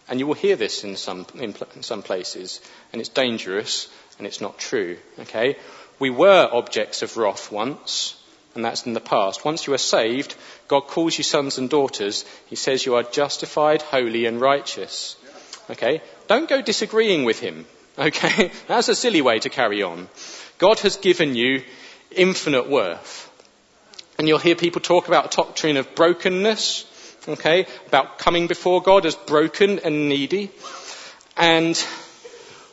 And 0.09 0.21
you 0.21 0.27
will 0.27 0.35
hear 0.35 0.57
this 0.57 0.85
in 0.85 0.97
some, 0.97 1.27
in, 1.35 1.55
in 1.75 1.83
some 1.83 2.03
places, 2.03 2.61
and 2.93 3.01
it's 3.01 3.09
dangerous 3.09 3.89
and 4.19 4.27
it's 4.27 4.41
not 4.41 4.59
true. 4.59 4.99
Okay? 5.21 5.57
We 5.99 6.11
were 6.11 6.49
objects 6.53 7.03
of 7.03 7.17
wrath 7.17 7.51
once, 7.51 8.21
and 8.55 8.65
that's 8.65 8.87
in 8.87 8.93
the 8.93 9.01
past. 9.01 9.45
Once 9.45 9.67
you 9.67 9.73
are 9.73 9.79
saved, 9.79 10.35
God 10.69 10.83
calls 10.83 11.17
you 11.17 11.25
sons 11.25 11.57
and 11.57 11.71
daughters. 11.71 12.25
He 12.47 12.57
says 12.57 12.85
you 12.85 12.97
are 12.97 13.03
justified, 13.03 13.81
holy, 13.81 14.27
and 14.27 14.41
righteous. 14.41 15.17
Okay? 15.71 16.03
Don't 16.27 16.49
go 16.49 16.61
disagreeing 16.61 17.25
with 17.25 17.41
him. 17.41 17.65
Okay? 17.99 18.51
That's 18.69 18.89
a 18.89 18.95
silly 18.95 19.23
way 19.23 19.39
to 19.41 19.49
carry 19.49 19.83
on. 19.83 20.09
God 20.59 20.81
has 20.81 20.97
given 20.97 21.35
you 21.35 21.63
infinite 22.11 22.69
worth. 22.69 23.31
And 24.19 24.29
you'll 24.29 24.39
hear 24.39 24.55
people 24.55 24.81
talk 24.81 25.09
about 25.09 25.33
a 25.33 25.37
doctrine 25.37 25.77
of 25.77 25.95
brokenness. 25.95 26.87
Okay? 27.29 27.67
About 27.87 28.19
coming 28.19 28.47
before 28.47 28.83
God 28.83 29.07
as 29.07 29.15
broken 29.15 29.79
and 29.81 30.09
needy. 30.09 30.51
And 31.37 31.83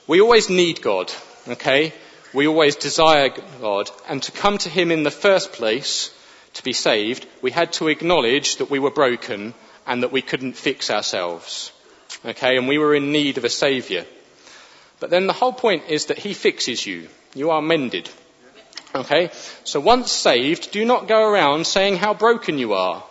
we 0.07 0.21
always 0.21 0.49
need 0.49 0.81
God. 0.81 1.11
Okay? 1.47 1.93
We 2.33 2.47
always 2.47 2.75
desire 2.75 3.29
God. 3.61 3.89
And 4.07 4.21
to 4.23 4.31
come 4.31 4.57
to 4.59 4.69
Him 4.69 4.91
in 4.91 5.03
the 5.03 5.11
first 5.11 5.53
place, 5.53 6.13
to 6.53 6.63
be 6.63 6.73
saved, 6.73 7.25
we 7.41 7.51
had 7.51 7.73
to 7.73 7.87
acknowledge 7.87 8.57
that 8.57 8.69
we 8.69 8.79
were 8.79 8.91
broken 8.91 9.53
and 9.87 10.03
that 10.03 10.11
we 10.11 10.21
couldn't 10.21 10.53
fix 10.53 10.91
ourselves. 10.91 11.71
Okay? 12.25 12.57
And 12.57 12.67
we 12.67 12.77
were 12.77 12.93
in 12.95 13.11
need 13.11 13.37
of 13.37 13.45
a 13.45 13.49
Saviour. 13.49 14.05
But 14.99 15.09
then 15.09 15.27
the 15.27 15.33
whole 15.33 15.53
point 15.53 15.83
is 15.89 16.05
that 16.05 16.17
He 16.17 16.33
fixes 16.33 16.85
you. 16.85 17.07
You 17.35 17.51
are 17.51 17.61
mended. 17.61 18.09
Okay? 18.93 19.31
So 19.63 19.79
once 19.79 20.11
saved, 20.11 20.71
do 20.71 20.83
not 20.85 21.07
go 21.07 21.29
around 21.29 21.67
saying 21.67 21.97
how 21.97 22.13
broken 22.13 22.57
you 22.57 22.73
are. 22.73 23.03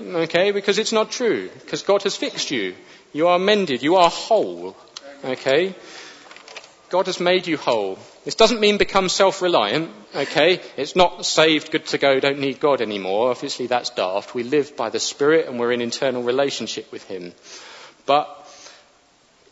Okay? 0.00 0.50
Because 0.50 0.78
it's 0.78 0.92
not 0.92 1.10
true. 1.10 1.48
Because 1.60 1.82
God 1.82 2.02
has 2.02 2.16
fixed 2.16 2.50
you. 2.50 2.74
You 3.12 3.28
are 3.28 3.38
mended. 3.38 3.82
You 3.82 3.96
are 3.96 4.10
whole. 4.10 4.76
Okay? 5.24 5.74
God 6.88 7.06
has 7.06 7.18
made 7.18 7.46
you 7.46 7.56
whole. 7.56 7.98
This 8.24 8.36
doesn't 8.36 8.60
mean 8.60 8.78
become 8.78 9.08
self-reliant, 9.08 9.90
okay? 10.14 10.60
It's 10.76 10.94
not 10.94 11.26
saved, 11.26 11.72
good 11.72 11.86
to 11.86 11.98
go, 11.98 12.20
don't 12.20 12.38
need 12.38 12.60
God 12.60 12.80
anymore. 12.80 13.30
Obviously 13.30 13.66
that's 13.66 13.90
daft. 13.90 14.34
We 14.34 14.44
live 14.44 14.76
by 14.76 14.90
the 14.90 15.00
Spirit 15.00 15.48
and 15.48 15.58
we're 15.58 15.72
in 15.72 15.80
internal 15.80 16.22
relationship 16.22 16.92
with 16.92 17.04
Him. 17.04 17.32
But 18.04 18.45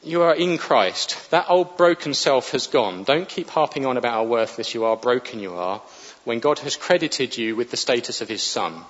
you 0.04 0.22
are 0.22 0.34
in 0.34 0.58
Christ. 0.58 1.30
That 1.30 1.46
old 1.48 1.76
broken 1.76 2.14
self 2.14 2.52
has 2.52 2.66
gone. 2.66 3.04
Don't 3.04 3.28
keep 3.28 3.48
harping 3.48 3.86
on 3.86 3.96
about 3.96 4.12
how 4.12 4.24
worthless 4.24 4.74
you 4.74 4.84
are, 4.84 4.96
broken 4.96 5.40
you 5.40 5.54
are, 5.54 5.80
when 6.24 6.40
God 6.40 6.58
has 6.60 6.76
credited 6.76 7.36
you 7.36 7.56
with 7.56 7.70
the 7.70 7.76
status 7.76 8.20
of 8.20 8.28
His 8.28 8.42
Son. 8.42 8.80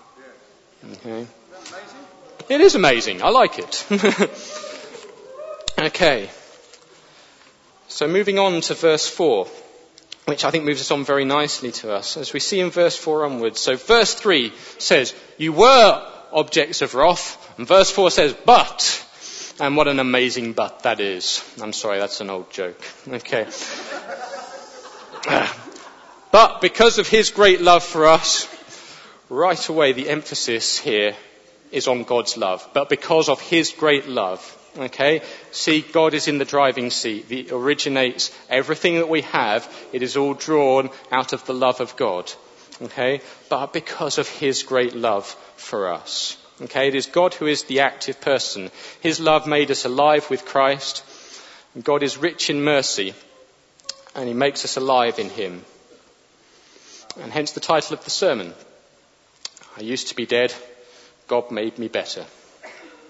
Okay? 0.92 1.26
It 2.48 2.60
is 2.60 2.74
amazing. 2.74 3.22
I 3.22 3.30
like 3.30 3.58
it. 3.58 3.86
okay. 5.78 6.30
So 7.88 8.08
moving 8.08 8.38
on 8.38 8.60
to 8.62 8.74
verse 8.74 9.08
4, 9.08 9.46
which 10.26 10.44
I 10.44 10.50
think 10.50 10.64
moves 10.64 10.80
us 10.80 10.90
on 10.90 11.04
very 11.04 11.24
nicely 11.24 11.72
to 11.72 11.92
us, 11.92 12.16
as 12.16 12.32
we 12.32 12.40
see 12.40 12.60
in 12.60 12.70
verse 12.70 12.96
4 12.96 13.24
onwards. 13.24 13.60
So 13.60 13.76
verse 13.76 14.14
3 14.14 14.52
says, 14.78 15.14
You 15.38 15.52
were 15.52 16.10
objects 16.32 16.82
of 16.82 16.94
wrath, 16.94 17.54
and 17.56 17.66
verse 17.66 17.90
4 17.90 18.10
says, 18.10 18.34
But. 18.44 19.00
And 19.60 19.76
what 19.76 19.88
an 19.88 20.00
amazing 20.00 20.52
butt 20.52 20.82
that 20.82 21.00
is. 21.00 21.42
I'm 21.62 21.72
sorry, 21.72 21.98
that's 21.98 22.20
an 22.20 22.30
old 22.30 22.50
joke. 22.50 22.80
Okay. 23.08 23.46
But 26.32 26.60
because 26.60 26.98
of 26.98 27.08
his 27.08 27.30
great 27.30 27.60
love 27.60 27.84
for 27.84 28.06
us, 28.06 28.48
right 29.28 29.68
away 29.68 29.92
the 29.92 30.08
emphasis 30.10 30.78
here 30.78 31.14
is 31.70 31.86
on 31.86 32.02
God's 32.02 32.36
love. 32.36 32.68
But 32.74 32.88
because 32.88 33.28
of 33.28 33.40
his 33.40 33.70
great 33.70 34.08
love, 34.08 34.40
Okay? 34.76 35.22
See, 35.52 35.82
God 35.82 36.14
is 36.14 36.28
in 36.28 36.38
the 36.38 36.44
driving 36.44 36.90
seat. 36.90 37.26
He 37.28 37.48
originates 37.50 38.36
everything 38.48 38.96
that 38.96 39.08
we 39.08 39.22
have. 39.22 39.68
It 39.92 40.02
is 40.02 40.16
all 40.16 40.34
drawn 40.34 40.90
out 41.12 41.32
of 41.32 41.44
the 41.46 41.54
love 41.54 41.80
of 41.80 41.96
God. 41.96 42.32
Okay? 42.82 43.20
But 43.48 43.72
because 43.72 44.18
of 44.18 44.28
His 44.28 44.62
great 44.62 44.94
love 44.94 45.26
for 45.56 45.92
us. 45.92 46.36
Okay? 46.62 46.88
It 46.88 46.94
is 46.94 47.06
God 47.06 47.34
who 47.34 47.46
is 47.46 47.64
the 47.64 47.80
active 47.80 48.20
person. 48.20 48.70
His 49.00 49.20
love 49.20 49.46
made 49.46 49.70
us 49.70 49.84
alive 49.84 50.28
with 50.30 50.44
Christ. 50.44 51.04
God 51.82 52.02
is 52.02 52.16
rich 52.16 52.50
in 52.50 52.62
mercy. 52.62 53.14
And 54.14 54.28
He 54.28 54.34
makes 54.34 54.64
us 54.64 54.76
alive 54.76 55.18
in 55.18 55.30
Him. 55.30 55.64
And 57.20 57.32
hence 57.32 57.52
the 57.52 57.60
title 57.60 57.96
of 57.96 58.04
the 58.04 58.10
sermon. 58.10 58.54
I 59.76 59.80
used 59.80 60.08
to 60.08 60.16
be 60.16 60.26
dead. 60.26 60.54
God 61.26 61.50
made 61.50 61.78
me 61.78 61.88
better. 61.88 62.24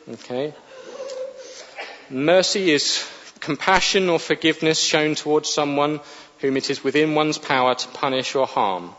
Okay? 0.09 0.55
Mercy 2.11 2.71
is 2.71 3.07
compassion 3.41 4.09
or 4.09 4.19
forgiveness 4.19 4.79
shown 4.79 5.15
towards 5.15 5.53
someone 5.53 6.01
whom 6.39 6.57
it 6.57 6.71
is 6.71 6.85
within 6.85 7.15
one's 7.15 7.39
power 7.39 7.75
to 7.75 7.89
punish 7.89 8.35
or 8.35 8.47
harm. 8.47 8.95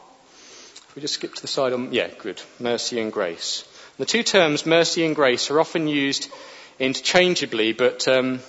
If 0.89 0.95
we 0.95 1.01
just 1.01 1.15
skip 1.15 1.33
to 1.35 1.41
the 1.41 1.47
side 1.47 1.73
on, 1.73 1.93
yeah, 1.93 2.07
good. 2.17 2.41
Mercy 2.59 2.99
and 2.99 3.11
grace. 3.11 3.63
The 3.97 4.05
two 4.05 4.23
terms, 4.23 4.65
mercy 4.65 5.05
and 5.05 5.15
grace, 5.15 5.49
are 5.49 5.59
often 5.59 5.87
used 5.87 6.29
interchangeably, 6.79 7.71
but 7.71 8.07
um, 8.09 8.41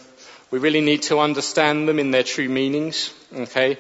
we 0.50 0.58
really 0.58 0.80
need 0.80 1.02
to 1.02 1.20
understand 1.20 1.88
them 1.88 1.98
in 1.98 2.10
their 2.10 2.24
true 2.24 2.48
meanings, 2.48 3.14
okay? 3.32 3.78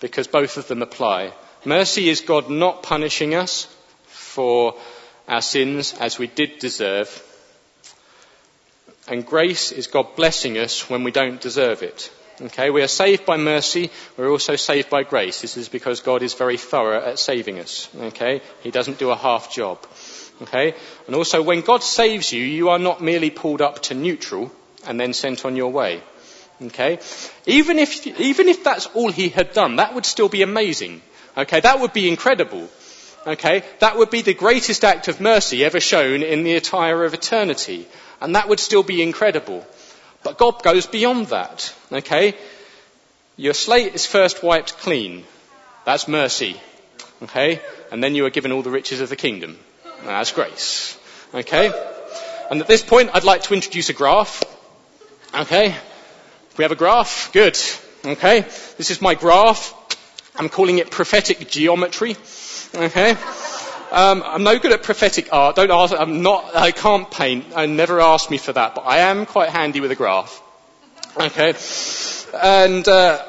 Because 0.00 0.26
both 0.26 0.56
of 0.56 0.66
them 0.66 0.82
apply. 0.82 1.32
Mercy 1.64 2.08
is 2.08 2.20
God 2.20 2.50
not 2.50 2.82
punishing 2.82 3.34
us 3.34 3.68
for 4.06 4.74
our 5.28 5.40
sins 5.40 5.94
as 5.94 6.18
we 6.18 6.26
did 6.26 6.58
deserve, 6.58 7.08
and 9.06 9.24
grace 9.24 9.70
is 9.70 9.86
God 9.86 10.16
blessing 10.16 10.58
us 10.58 10.90
when 10.90 11.04
we 11.04 11.10
don't 11.10 11.40
deserve 11.40 11.82
it. 11.82 12.10
Okay, 12.40 12.70
we 12.70 12.82
are 12.82 12.88
saved 12.88 13.24
by 13.24 13.36
mercy, 13.36 13.90
we're 14.16 14.30
also 14.30 14.56
saved 14.56 14.90
by 14.90 15.04
grace. 15.04 15.40
This 15.40 15.56
is 15.56 15.68
because 15.68 16.00
God 16.00 16.22
is 16.22 16.34
very 16.34 16.56
thorough 16.56 17.00
at 17.00 17.20
saving 17.20 17.60
us. 17.60 17.88
Okay, 17.96 18.42
He 18.62 18.72
doesn't 18.72 18.98
do 18.98 19.10
a 19.10 19.16
half 19.16 19.52
job. 19.52 19.86
Okay, 20.42 20.74
and 21.06 21.14
also 21.14 21.42
when 21.42 21.60
God 21.60 21.82
saves 21.82 22.32
you, 22.32 22.42
you 22.42 22.70
are 22.70 22.78
not 22.78 23.00
merely 23.00 23.30
pulled 23.30 23.62
up 23.62 23.82
to 23.82 23.94
neutral 23.94 24.50
and 24.86 24.98
then 24.98 25.12
sent 25.12 25.44
on 25.44 25.56
your 25.56 25.70
way. 25.70 26.02
Okay, 26.60 26.98
even 27.46 27.78
if, 27.78 28.06
even 28.06 28.48
if 28.48 28.64
that's 28.64 28.86
all 28.86 29.10
He 29.10 29.28
had 29.28 29.52
done, 29.52 29.76
that 29.76 29.94
would 29.94 30.06
still 30.06 30.28
be 30.28 30.42
amazing. 30.42 31.02
Okay, 31.36 31.60
that 31.60 31.80
would 31.80 31.92
be 31.92 32.08
incredible. 32.08 32.68
Okay, 33.26 33.62
that 33.78 33.96
would 33.96 34.10
be 34.10 34.22
the 34.22 34.34
greatest 34.34 34.84
act 34.84 35.08
of 35.08 35.20
mercy 35.20 35.64
ever 35.64 35.80
shown 35.80 36.22
in 36.22 36.44
the 36.44 36.56
attire 36.56 37.04
of 37.04 37.14
eternity. 37.14 37.86
And 38.20 38.34
that 38.34 38.48
would 38.48 38.60
still 38.60 38.82
be 38.82 39.02
incredible. 39.02 39.66
But 40.22 40.38
God 40.38 40.62
goes 40.62 40.86
beyond 40.86 41.26
that. 41.28 41.74
Okay? 41.92 42.34
Your 43.36 43.54
slate 43.54 43.94
is 43.94 44.06
first 44.06 44.42
wiped 44.42 44.78
clean. 44.78 45.24
That's 45.84 46.08
mercy. 46.08 46.60
Okay? 47.22 47.60
And 47.92 48.02
then 48.02 48.14
you 48.14 48.24
are 48.26 48.30
given 48.30 48.52
all 48.52 48.62
the 48.62 48.70
riches 48.70 49.00
of 49.00 49.08
the 49.08 49.16
kingdom. 49.16 49.58
That's 50.04 50.32
grace. 50.32 50.98
Okay? 51.32 51.72
And 52.50 52.60
at 52.60 52.68
this 52.68 52.82
point, 52.82 53.10
I'd 53.14 53.24
like 53.24 53.42
to 53.44 53.54
introduce 53.54 53.88
a 53.88 53.92
graph. 53.92 54.42
Okay. 55.34 55.74
We 56.56 56.64
have 56.64 56.72
a 56.72 56.76
graph. 56.76 57.32
Good. 57.32 57.58
Okay. 58.04 58.40
This 58.76 58.90
is 58.90 59.00
my 59.00 59.14
graph. 59.14 59.74
I'm 60.36 60.48
calling 60.48 60.78
it 60.78 60.90
prophetic 60.90 61.48
geometry. 61.48 62.16
Okay. 62.74 63.16
Um, 63.90 64.22
I'm 64.26 64.42
no 64.42 64.58
good 64.58 64.72
at 64.72 64.82
prophetic 64.82 65.32
art. 65.32 65.56
Don't 65.56 65.70
ask. 65.70 65.94
I'm 65.96 66.22
not. 66.22 66.54
I 66.54 66.72
can't 66.72 67.10
paint. 67.10 67.46
I 67.56 67.66
never 67.66 68.00
asked 68.00 68.30
me 68.30 68.38
for 68.38 68.52
that, 68.52 68.74
but 68.74 68.82
I 68.82 68.98
am 68.98 69.24
quite 69.24 69.50
handy 69.50 69.80
with 69.80 69.90
a 69.90 69.94
graph. 69.94 70.42
Okay. 71.16 71.54
And 72.42 72.86
uh, 72.88 73.24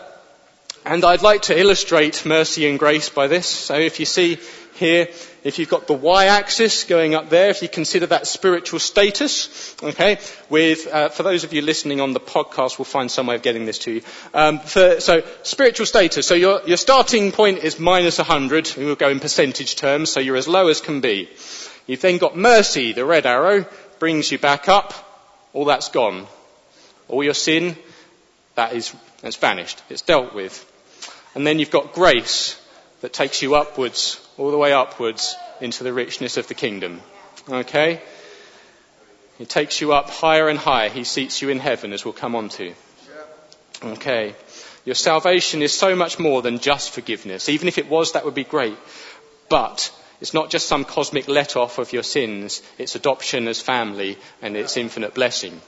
and 0.86 1.06
I'd 1.06 1.22
like 1.22 1.44
to 1.44 1.60
illustrate 1.60 2.26
mercy 2.26 2.68
and 2.68 2.78
grace 2.78 3.10
by 3.10 3.28
this. 3.28 3.48
So 3.48 3.76
if 3.76 4.00
you 4.00 4.06
see 4.06 4.40
here, 4.76 5.08
if 5.44 5.58
you've 5.58 5.70
got 5.70 5.88
the 5.88 5.94
y-axis 5.94 6.84
going 6.84 7.16
up 7.16 7.30
there, 7.30 7.50
if 7.50 7.62
you 7.62 7.70
consider 7.70 8.08
that 8.08 8.28
spiritual 8.28 8.80
status, 8.80 9.76
okay, 9.82 10.20
with, 10.50 10.88
uh, 10.88 11.10
for 11.10 11.24
those 11.24 11.44
of 11.44 11.54
you 11.54 11.62
listening 11.62 12.02
on 12.02 12.14
the 12.14 12.20
podcast, 12.20 12.78
we'll 12.78 12.86
find 12.86 13.10
some 13.10 13.28
way 13.28 13.36
of 13.36 13.42
getting 13.42 13.66
this 13.66 13.80
to 13.80 13.92
you. 13.92 14.02
Um, 14.34 14.60
for, 14.60 15.00
so, 15.00 15.24
spiritual 15.44 15.86
status. 15.86 16.28
So 16.28 16.36
your, 16.36 16.62
your 16.68 16.78
starting 16.78 17.32
point 17.32 17.60
is 17.60 17.80
minus 17.80 18.18
100. 18.18 18.74
We'll 18.78 18.96
go 18.96 19.10
in 19.10 19.20
percentage 19.20 19.76
terms, 19.76 20.10
so 20.10 20.20
you're 20.20 20.36
as 20.36 20.48
low 20.48 20.68
as 20.68 20.82
can 20.82 21.02
be. 21.02 21.30
You've 21.88 22.02
then 22.02 22.18
got 22.18 22.36
mercy, 22.36 22.94
the 22.94 23.06
red 23.06 23.26
arrow, 23.26 23.66
brings 24.00 24.32
you 24.32 24.40
back 24.40 24.68
up. 24.68 24.94
All 25.54 25.66
that's 25.66 25.90
gone. 25.90 26.28
All 27.08 27.24
your 27.24 27.34
sin, 27.34 27.78
that 28.56 28.74
is, 28.74 28.94
that's 29.22 29.36
vanished. 29.36 29.82
It's 29.90 30.02
dealt 30.02 30.34
with. 30.34 30.72
And 31.36 31.46
then 31.46 31.60
you've 31.60 31.72
got 31.72 31.94
grace 31.94 32.60
that 33.02 33.14
takes 33.14 33.42
you 33.42 33.56
upwards, 33.56 34.25
all 34.38 34.52
the 34.52 34.58
way 34.58 34.74
upwards 34.74 35.36
into 35.62 35.84
the 35.84 35.94
richness 35.94 36.38
of 36.38 36.48
the 36.48 36.54
kingdom. 36.54 37.02
Okay? 37.50 38.02
He 39.38 39.46
takes 39.46 39.82
you 39.82 39.94
up 39.94 40.10
higher 40.10 40.48
and 40.48 40.58
higher. 40.58 40.90
He 40.90 41.04
seats 41.04 41.42
you 41.42 41.50
in 41.50 41.60
heaven, 41.60 41.94
as 41.94 42.06
we'll 42.06 42.14
come 42.14 42.36
on 42.36 42.50
to. 42.50 42.74
Okay. 43.84 44.36
Your 44.86 44.96
salvation 44.96 45.62
is 45.62 45.74
so 45.74 45.96
much 45.96 46.20
more 46.20 46.42
than 46.42 46.60
just 46.60 46.92
forgiveness. 46.92 47.50
Even 47.50 47.68
if 47.68 47.78
it 47.78 47.90
was, 47.90 48.14
that 48.14 48.24
would 48.24 48.36
be 48.36 48.44
great. 48.44 48.78
But 49.50 49.92
it's 50.22 50.34
not 50.34 50.50
just 50.50 50.68
some 50.68 50.86
cosmic 50.86 51.28
let 51.28 51.56
off 51.56 51.80
of 51.80 51.92
your 51.92 52.04
sins. 52.04 52.62
It's 52.78 52.96
adoption 52.96 53.48
as 53.48 53.62
family 53.62 54.18
and 54.42 54.56
it's 54.56 54.78
infinite 54.78 55.14
blessing. 55.14 55.60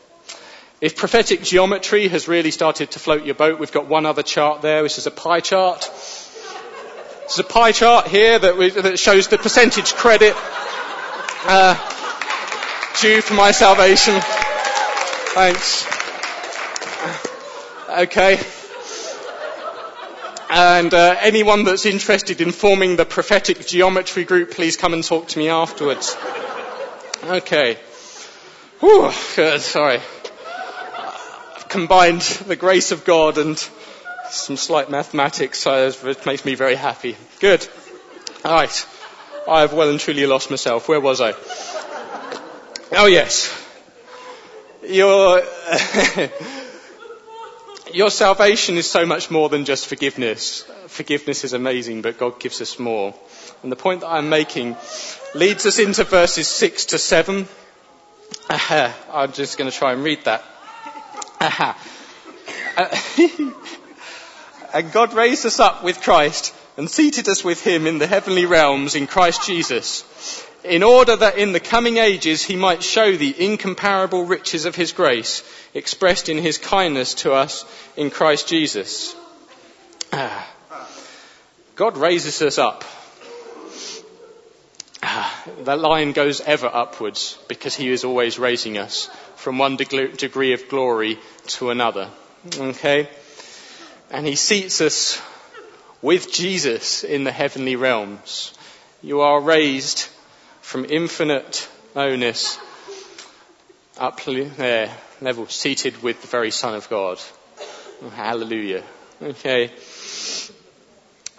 If 0.79 0.95
prophetic 0.95 1.41
geometry 1.41 2.07
has 2.09 2.27
really 2.27 2.51
started 2.51 2.91
to 2.91 2.99
float 2.99 3.25
your 3.25 3.35
boat, 3.35 3.59
we've 3.59 3.71
got 3.71 3.87
one 3.87 4.05
other 4.05 4.23
chart 4.23 4.61
there, 4.61 4.83
which 4.83 4.99
is 4.99 5.07
a 5.07 5.11
pie 5.11 5.39
chart. 5.39 5.89
There's 7.27 7.39
a 7.39 7.43
pie 7.43 7.73
chart 7.73 8.07
here 8.07 8.39
that, 8.39 8.55
we, 8.55 8.69
that 8.69 8.97
shows 8.97 9.27
the 9.27 9.37
percentage 9.37 9.93
credit 9.95 10.33
uh, 11.43 11.73
due 13.01 13.21
for 13.21 13.33
my 13.33 13.51
salvation. 13.51 14.15
Thanks. 15.33 15.85
Okay. 17.89 18.39
And 20.49 20.93
uh, 20.93 21.17
anyone 21.19 21.65
that's 21.65 21.85
interested 21.85 22.39
in 22.39 22.53
forming 22.53 22.95
the 22.95 23.03
prophetic 23.03 23.67
geometry 23.67 24.23
group, 24.23 24.51
please 24.51 24.77
come 24.77 24.93
and 24.93 25.03
talk 25.03 25.27
to 25.27 25.39
me 25.39 25.49
afterwards. 25.49 26.15
Okay. 27.25 27.77
Whew, 28.79 29.11
good, 29.35 29.59
sorry 29.59 29.99
I've 31.57 31.65
combined 31.67 32.21
the 32.21 32.55
grace 32.55 32.93
of 32.93 33.03
God 33.03 33.37
and 33.37 33.69
some 34.31 34.57
slight 34.57 34.89
mathematics, 34.89 35.59
so 35.59 35.87
it 35.87 36.25
makes 36.25 36.45
me 36.45 36.55
very 36.55 36.75
happy. 36.75 37.15
Good. 37.39 37.67
All 38.43 38.53
right. 38.53 38.87
I've 39.47 39.73
well 39.73 39.89
and 39.89 39.99
truly 39.99 40.25
lost 40.25 40.49
myself. 40.49 40.89
Where 40.89 40.99
was 40.99 41.21
I? 41.21 41.33
Oh 42.91 43.05
yes. 43.05 43.53
Your, 44.83 45.43
your 47.93 48.09
salvation 48.09 48.77
is 48.77 48.89
so 48.89 49.05
much 49.05 49.31
more 49.31 49.49
than 49.49 49.65
just 49.65 49.87
forgiveness. 49.87 50.61
Forgiveness 50.87 51.43
is 51.43 51.53
amazing, 51.53 52.01
but 52.01 52.17
God 52.17 52.39
gives 52.39 52.61
us 52.61 52.79
more. 52.79 53.13
And 53.63 53.71
the 53.71 53.75
point 53.75 54.01
that 54.01 54.09
I'm 54.09 54.29
making 54.29 54.75
leads 55.33 55.65
us 55.65 55.79
into 55.79 56.03
verses 56.03 56.47
6 56.47 56.85
to 56.87 56.97
7. 56.97 57.47
I'm 58.49 59.33
just 59.33 59.57
going 59.57 59.69
to 59.69 59.77
try 59.77 59.93
and 59.93 60.03
read 60.03 60.23
that. 60.25 60.43
And 64.73 64.91
God 64.91 65.13
raised 65.13 65.45
us 65.45 65.59
up 65.59 65.83
with 65.83 66.01
Christ 66.01 66.53
and 66.77 66.89
seated 66.89 67.27
us 67.27 67.43
with 67.43 67.61
him 67.61 67.87
in 67.87 67.97
the 67.97 68.07
heavenly 68.07 68.45
realms 68.45 68.95
in 68.95 69.07
Christ 69.07 69.45
Jesus, 69.45 70.45
in 70.63 70.83
order 70.83 71.15
that 71.15 71.37
in 71.37 71.51
the 71.51 71.59
coming 71.59 71.97
ages 71.97 72.43
he 72.43 72.55
might 72.55 72.83
show 72.83 73.15
the 73.15 73.35
incomparable 73.43 74.25
riches 74.25 74.65
of 74.65 74.75
his 74.75 74.91
grace 74.91 75.43
expressed 75.73 76.29
in 76.29 76.37
his 76.37 76.57
kindness 76.57 77.15
to 77.15 77.33
us 77.33 77.65
in 77.95 78.09
Christ 78.11 78.47
Jesus. 78.47 79.15
Ah. 80.13 80.47
God 81.75 81.97
raises 81.97 82.41
us 82.41 82.57
up. 82.57 82.83
Ah. 85.01 85.43
That 85.63 85.79
line 85.79 86.11
goes 86.11 86.41
ever 86.41 86.67
upwards 86.67 87.39
because 87.47 87.75
he 87.75 87.89
is 87.89 88.03
always 88.03 88.37
raising 88.37 88.77
us 88.77 89.09
from 89.35 89.57
one 89.57 89.77
degree 89.77 90.53
of 90.53 90.69
glory 90.69 91.19
to 91.47 91.69
another. 91.69 92.09
Okay? 92.55 93.07
And 94.09 94.25
he 94.25 94.35
seats 94.35 94.81
us 94.81 95.21
with 96.01 96.31
Jesus 96.31 97.03
in 97.03 97.23
the 97.23 97.31
heavenly 97.31 97.75
realms. 97.75 98.53
You 99.01 99.21
are 99.21 99.41
raised 99.41 100.07
from 100.61 100.85
infinite 100.85 101.67
lowness 101.95 102.59
up 103.97 104.23
there, 104.23 104.95
level, 105.21 105.47
seated 105.47 106.01
with 106.03 106.21
the 106.21 106.27
very 106.27 106.51
Son 106.51 106.75
of 106.75 106.89
God. 106.89 107.19
Hallelujah. 108.13 108.83
Okay. 109.21 109.71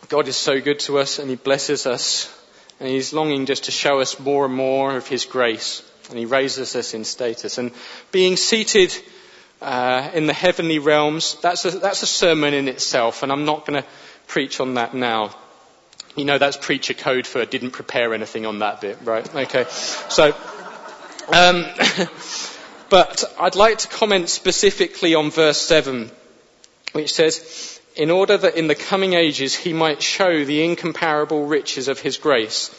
God 0.08 0.26
is 0.26 0.36
so 0.36 0.60
good 0.60 0.80
to 0.80 0.98
us 0.98 1.18
and 1.18 1.30
He 1.30 1.36
blesses 1.36 1.86
us 1.86 2.34
and 2.80 2.88
He's 2.88 3.12
longing 3.12 3.46
just 3.46 3.64
to 3.64 3.70
show 3.70 4.00
us 4.00 4.18
more 4.18 4.46
and 4.46 4.54
more 4.54 4.96
of 4.96 5.06
His 5.06 5.24
grace 5.24 5.82
and 6.08 6.18
he 6.18 6.24
raises 6.24 6.74
us 6.74 6.94
in 6.94 7.04
status. 7.04 7.58
And 7.58 7.72
being 8.10 8.36
seated 8.36 8.96
uh, 9.60 10.10
in 10.14 10.26
the 10.26 10.32
heavenly 10.32 10.78
realms, 10.78 11.36
that's 11.40 11.64
a, 11.64 11.70
that's 11.70 12.02
a 12.02 12.06
sermon 12.06 12.54
in 12.54 12.68
itself, 12.68 13.22
and 13.22 13.32
I'm 13.32 13.44
not 13.44 13.66
going 13.66 13.82
to 13.82 13.88
preach 14.26 14.60
on 14.60 14.74
that 14.74 14.94
now. 14.94 15.34
You 16.16 16.24
know, 16.24 16.38
that's 16.38 16.56
preacher 16.56 16.94
code 16.94 17.26
for 17.26 17.44
didn't 17.44 17.72
prepare 17.72 18.14
anything 18.14 18.46
on 18.46 18.60
that 18.60 18.80
bit, 18.80 18.98
right? 19.04 19.34
Okay. 19.34 19.66
So, 19.68 20.34
um, 21.32 21.66
but 22.90 23.24
I'd 23.38 23.56
like 23.56 23.78
to 23.78 23.88
comment 23.88 24.28
specifically 24.28 25.14
on 25.14 25.30
verse 25.30 25.60
7, 25.60 26.10
which 26.92 27.12
says, 27.12 27.80
in 27.96 28.10
order 28.10 28.36
that 28.36 28.56
in 28.56 28.68
the 28.68 28.74
coming 28.74 29.14
ages 29.14 29.54
he 29.54 29.72
might 29.72 30.02
show 30.02 30.44
the 30.44 30.64
incomparable 30.64 31.46
riches 31.46 31.88
of 31.88 32.00
his 32.00 32.16
grace 32.16 32.74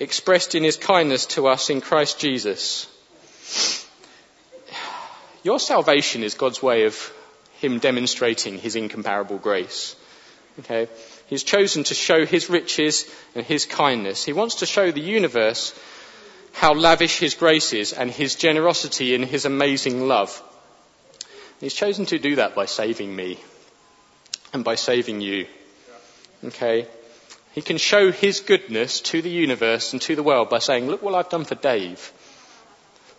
expressed 0.00 0.54
in 0.54 0.64
his 0.64 0.76
kindness 0.76 1.26
to 1.26 1.46
us 1.46 1.70
in 1.70 1.80
Christ 1.80 2.18
Jesus. 2.18 2.86
Your 5.44 5.60
salvation 5.60 6.24
is 6.24 6.34
God's 6.34 6.62
way 6.62 6.86
of 6.86 7.12
him 7.60 7.78
demonstrating 7.78 8.58
his 8.58 8.76
incomparable 8.76 9.38
grace. 9.38 9.94
Okay? 10.60 10.88
He's 11.26 11.42
chosen 11.42 11.84
to 11.84 11.94
show 11.94 12.24
his 12.24 12.48
riches 12.48 13.04
and 13.34 13.44
his 13.44 13.66
kindness. 13.66 14.24
He 14.24 14.32
wants 14.32 14.56
to 14.56 14.66
show 14.66 14.90
the 14.90 15.00
universe 15.00 15.78
how 16.52 16.72
lavish 16.72 17.18
his 17.18 17.34
grace 17.34 17.74
is 17.74 17.92
and 17.92 18.10
his 18.10 18.36
generosity 18.36 19.14
and 19.14 19.24
his 19.24 19.44
amazing 19.44 20.08
love. 20.08 20.42
He's 21.60 21.74
chosen 21.74 22.06
to 22.06 22.18
do 22.18 22.36
that 22.36 22.54
by 22.54 22.64
saving 22.66 23.14
me 23.14 23.38
and 24.54 24.64
by 24.64 24.76
saving 24.76 25.20
you. 25.20 25.46
Okay? 26.42 26.86
He 27.52 27.60
can 27.60 27.76
show 27.76 28.12
his 28.12 28.40
goodness 28.40 29.00
to 29.12 29.20
the 29.20 29.30
universe 29.30 29.92
and 29.92 30.00
to 30.02 30.16
the 30.16 30.22
world 30.22 30.48
by 30.48 30.58
saying, 30.58 30.86
look 30.86 31.02
what 31.02 31.14
I've 31.14 31.28
done 31.28 31.44
for 31.44 31.54
Dave. 31.54 32.12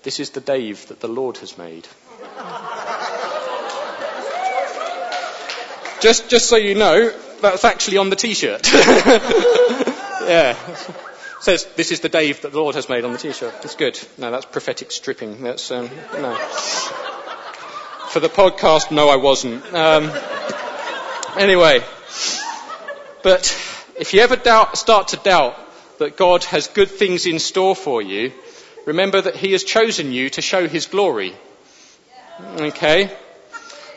This 0.03 0.19
is 0.19 0.31
the 0.31 0.41
Dave 0.41 0.87
that 0.87 0.99
the 0.99 1.07
Lord 1.07 1.37
has 1.37 1.57
made. 1.57 1.87
just, 6.01 6.29
just 6.29 6.47
so 6.47 6.57
you 6.57 6.75
know, 6.75 7.11
that's 7.41 7.65
actually 7.65 7.97
on 7.97 8.09
the 8.09 8.15
t-shirt. 8.15 8.71
yeah. 8.73 10.57
It 10.67 11.41
says, 11.41 11.65
this 11.75 11.91
is 11.91 11.99
the 11.99 12.09
Dave 12.09 12.41
that 12.41 12.51
the 12.51 12.59
Lord 12.59 12.75
has 12.75 12.89
made 12.89 13.05
on 13.05 13.11
the 13.11 13.17
t-shirt. 13.17 13.53
It's 13.63 13.75
good. 13.75 13.99
No, 14.17 14.31
that's 14.31 14.45
prophetic 14.45 14.91
stripping. 14.91 15.43
That's, 15.43 15.69
um, 15.71 15.89
no. 16.13 16.35
For 18.09 18.19
the 18.19 18.29
podcast, 18.29 18.91
no, 18.91 19.09
I 19.09 19.17
wasn't. 19.17 19.63
Um, 19.73 20.11
anyway. 21.37 21.83
But 23.23 23.45
if 23.97 24.13
you 24.13 24.21
ever 24.21 24.35
doubt, 24.35 24.77
start 24.77 25.09
to 25.09 25.17
doubt 25.17 25.55
that 25.99 26.17
God 26.17 26.43
has 26.45 26.67
good 26.67 26.89
things 26.89 27.25
in 27.25 27.39
store 27.39 27.75
for 27.75 28.01
you, 28.01 28.31
remember 28.85 29.21
that 29.21 29.35
He 29.35 29.51
has 29.53 29.63
chosen 29.63 30.11
you 30.11 30.29
to 30.31 30.41
show 30.41 30.67
His 30.67 30.85
glory. 30.85 31.35
Okay? 32.41 33.15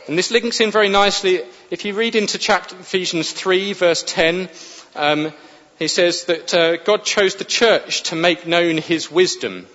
And 0.07 0.17
this 0.17 0.31
links 0.31 0.59
in 0.59 0.71
very 0.71 0.89
nicely. 0.89 1.41
If 1.69 1.85
you 1.85 1.93
read 1.93 2.15
into 2.15 2.37
chapter 2.37 2.75
Ephesians 2.75 3.31
3 3.31 3.73
verse 3.73 4.03
10, 4.03 4.49
um, 4.95 5.33
he 5.77 5.87
says 5.87 6.25
that 6.25 6.53
uh, 6.53 6.77
God 6.77 7.03
chose 7.03 7.35
the 7.35 7.45
church 7.45 8.03
to 8.03 8.15
make 8.15 8.47
known 8.47 8.77
His 8.77 9.11
wisdom. 9.11 9.67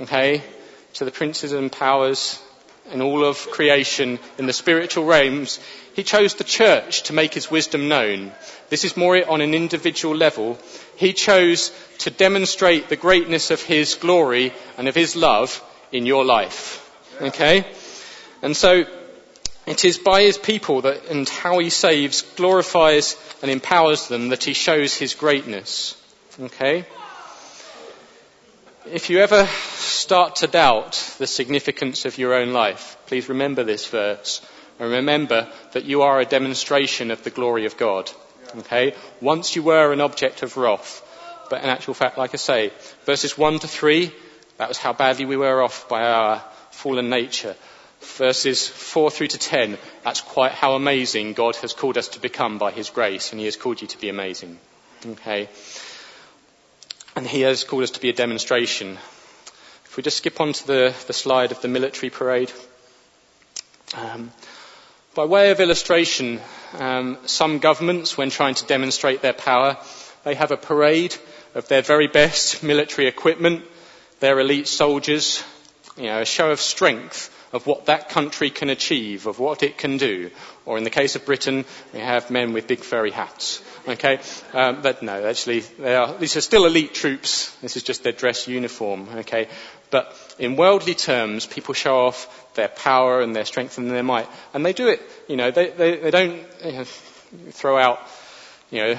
Okay? 0.00 0.42
To 0.94 1.04
the 1.04 1.10
princes 1.10 1.52
and 1.52 1.70
powers 1.70 2.42
in 2.92 3.02
all 3.02 3.24
of 3.24 3.50
creation, 3.50 4.18
in 4.38 4.46
the 4.46 4.52
spiritual 4.52 5.04
realms, 5.04 5.60
he 5.94 6.02
chose 6.02 6.34
the 6.34 6.44
church 6.44 7.02
to 7.04 7.12
make 7.12 7.34
his 7.34 7.50
wisdom 7.50 7.88
known. 7.88 8.32
This 8.70 8.84
is 8.84 8.96
more 8.96 9.28
on 9.28 9.40
an 9.40 9.52
individual 9.52 10.14
level. 10.14 10.58
He 10.96 11.12
chose 11.12 11.72
to 11.98 12.10
demonstrate 12.10 12.88
the 12.88 12.96
greatness 12.96 13.50
of 13.50 13.62
his 13.62 13.96
glory 13.96 14.52
and 14.76 14.88
of 14.88 14.94
his 14.94 15.16
love 15.16 15.62
in 15.92 16.06
your 16.06 16.24
life. 16.24 16.84
Okay? 17.20 17.66
And 18.42 18.56
so, 18.56 18.84
it 19.66 19.84
is 19.84 19.98
by 19.98 20.22
his 20.22 20.38
people 20.38 20.82
that, 20.82 21.06
and 21.10 21.28
how 21.28 21.58
he 21.58 21.68
saves, 21.68 22.22
glorifies 22.22 23.16
and 23.42 23.50
empowers 23.50 24.08
them 24.08 24.30
that 24.30 24.44
he 24.44 24.54
shows 24.54 24.94
his 24.94 25.14
greatness. 25.14 25.94
Okay? 26.40 26.86
If 28.86 29.10
you 29.10 29.18
ever 29.18 29.46
start 29.74 30.36
to 30.36 30.46
doubt 30.46 31.16
the 31.18 31.26
significance 31.26 32.06
of 32.06 32.16
your 32.16 32.32
own 32.32 32.54
life, 32.54 32.96
please 33.06 33.28
remember 33.28 33.62
this 33.62 33.86
verse 33.86 34.40
and 34.78 34.90
remember 34.90 35.48
that 35.72 35.84
you 35.84 36.02
are 36.02 36.18
a 36.18 36.24
demonstration 36.24 37.10
of 37.10 37.22
the 37.22 37.30
glory 37.30 37.66
of 37.66 37.76
God. 37.76 38.10
Okay? 38.56 38.94
Once 39.20 39.54
you 39.54 39.62
were 39.62 39.92
an 39.92 40.00
object 40.00 40.42
of 40.42 40.56
wrath, 40.56 41.02
but 41.50 41.62
in 41.62 41.68
actual 41.68 41.92
fact, 41.92 42.16
like 42.16 42.32
I 42.32 42.38
say, 42.38 42.72
verses 43.04 43.36
1 43.36 43.58
to 43.58 43.68
3, 43.68 44.12
that 44.56 44.68
was 44.68 44.78
how 44.78 44.94
badly 44.94 45.26
we 45.26 45.36
were 45.36 45.62
off 45.62 45.88
by 45.88 46.04
our 46.04 46.42
fallen 46.70 47.10
nature. 47.10 47.54
Verses 48.00 48.66
4 48.66 49.10
through 49.10 49.28
to 49.28 49.38
10, 49.38 49.78
that's 50.04 50.20
quite 50.20 50.52
how 50.52 50.74
amazing 50.74 51.32
God 51.32 51.56
has 51.56 51.72
called 51.72 51.98
us 51.98 52.08
to 52.08 52.20
become 52.20 52.58
by 52.58 52.70
His 52.70 52.90
grace, 52.90 53.32
and 53.32 53.40
He 53.40 53.46
has 53.46 53.56
called 53.56 53.82
you 53.82 53.88
to 53.88 53.98
be 53.98 54.08
amazing. 54.08 54.58
Okay? 55.06 55.48
And 57.16 57.26
he 57.26 57.42
has 57.42 57.64
called 57.64 57.82
us 57.82 57.90
to 57.92 58.00
be 58.00 58.10
a 58.10 58.12
demonstration. 58.12 58.98
If 59.84 59.96
we 59.96 60.02
just 60.02 60.18
skip 60.18 60.40
on 60.40 60.52
to 60.52 60.66
the, 60.66 60.94
the 61.06 61.12
slide 61.12 61.52
of 61.52 61.60
the 61.62 61.68
military 61.68 62.10
parade. 62.10 62.52
Um, 63.94 64.32
by 65.14 65.24
way 65.24 65.50
of 65.50 65.60
illustration, 65.60 66.40
um, 66.78 67.18
some 67.26 67.58
governments, 67.58 68.16
when 68.16 68.30
trying 68.30 68.54
to 68.54 68.66
demonstrate 68.66 69.22
their 69.22 69.32
power, 69.32 69.76
they 70.24 70.34
have 70.34 70.50
a 70.50 70.56
parade 70.56 71.16
of 71.54 71.66
their 71.68 71.82
very 71.82 72.06
best 72.06 72.62
military 72.62 73.08
equipment, 73.08 73.64
their 74.20 74.38
elite 74.38 74.68
soldiers, 74.68 75.42
you 75.96 76.04
know, 76.04 76.20
a 76.20 76.26
show 76.26 76.50
of 76.50 76.60
strength 76.60 77.34
of 77.52 77.66
what 77.66 77.86
that 77.86 78.08
country 78.08 78.50
can 78.50 78.70
achieve, 78.70 79.26
of 79.26 79.38
what 79.38 79.62
it 79.62 79.78
can 79.78 79.96
do. 79.96 80.30
Or 80.66 80.76
in 80.78 80.84
the 80.84 80.90
case 80.90 81.16
of 81.16 81.24
Britain, 81.24 81.64
we 81.92 82.00
have 82.00 82.30
men 82.30 82.52
with 82.52 82.66
big 82.66 82.80
furry 82.80 83.10
hats. 83.10 83.62
Okay, 83.88 84.20
um, 84.52 84.82
but 84.82 85.02
no, 85.02 85.24
actually, 85.24 85.62
are, 85.82 86.18
these 86.18 86.36
are 86.36 86.42
still 86.42 86.66
elite 86.66 86.92
troops. 86.94 87.50
This 87.62 87.76
is 87.76 87.82
just 87.82 88.02
their 88.02 88.12
dress 88.12 88.46
uniform. 88.46 89.08
Okay, 89.20 89.48
but 89.90 90.14
in 90.38 90.56
worldly 90.56 90.94
terms, 90.94 91.46
people 91.46 91.72
show 91.74 92.06
off 92.06 92.52
their 92.54 92.68
power 92.68 93.20
and 93.20 93.34
their 93.34 93.46
strength 93.46 93.78
and 93.78 93.90
their 93.90 94.02
might, 94.02 94.28
and 94.52 94.64
they 94.64 94.74
do 94.74 94.88
it. 94.88 95.00
You 95.26 95.36
know, 95.36 95.50
they 95.50 95.70
they, 95.70 95.96
they 95.96 96.10
don't 96.10 96.44
you 96.64 96.72
know, 96.72 96.84
throw 96.84 97.78
out, 97.78 98.00
you 98.70 98.80
know, 98.80 98.98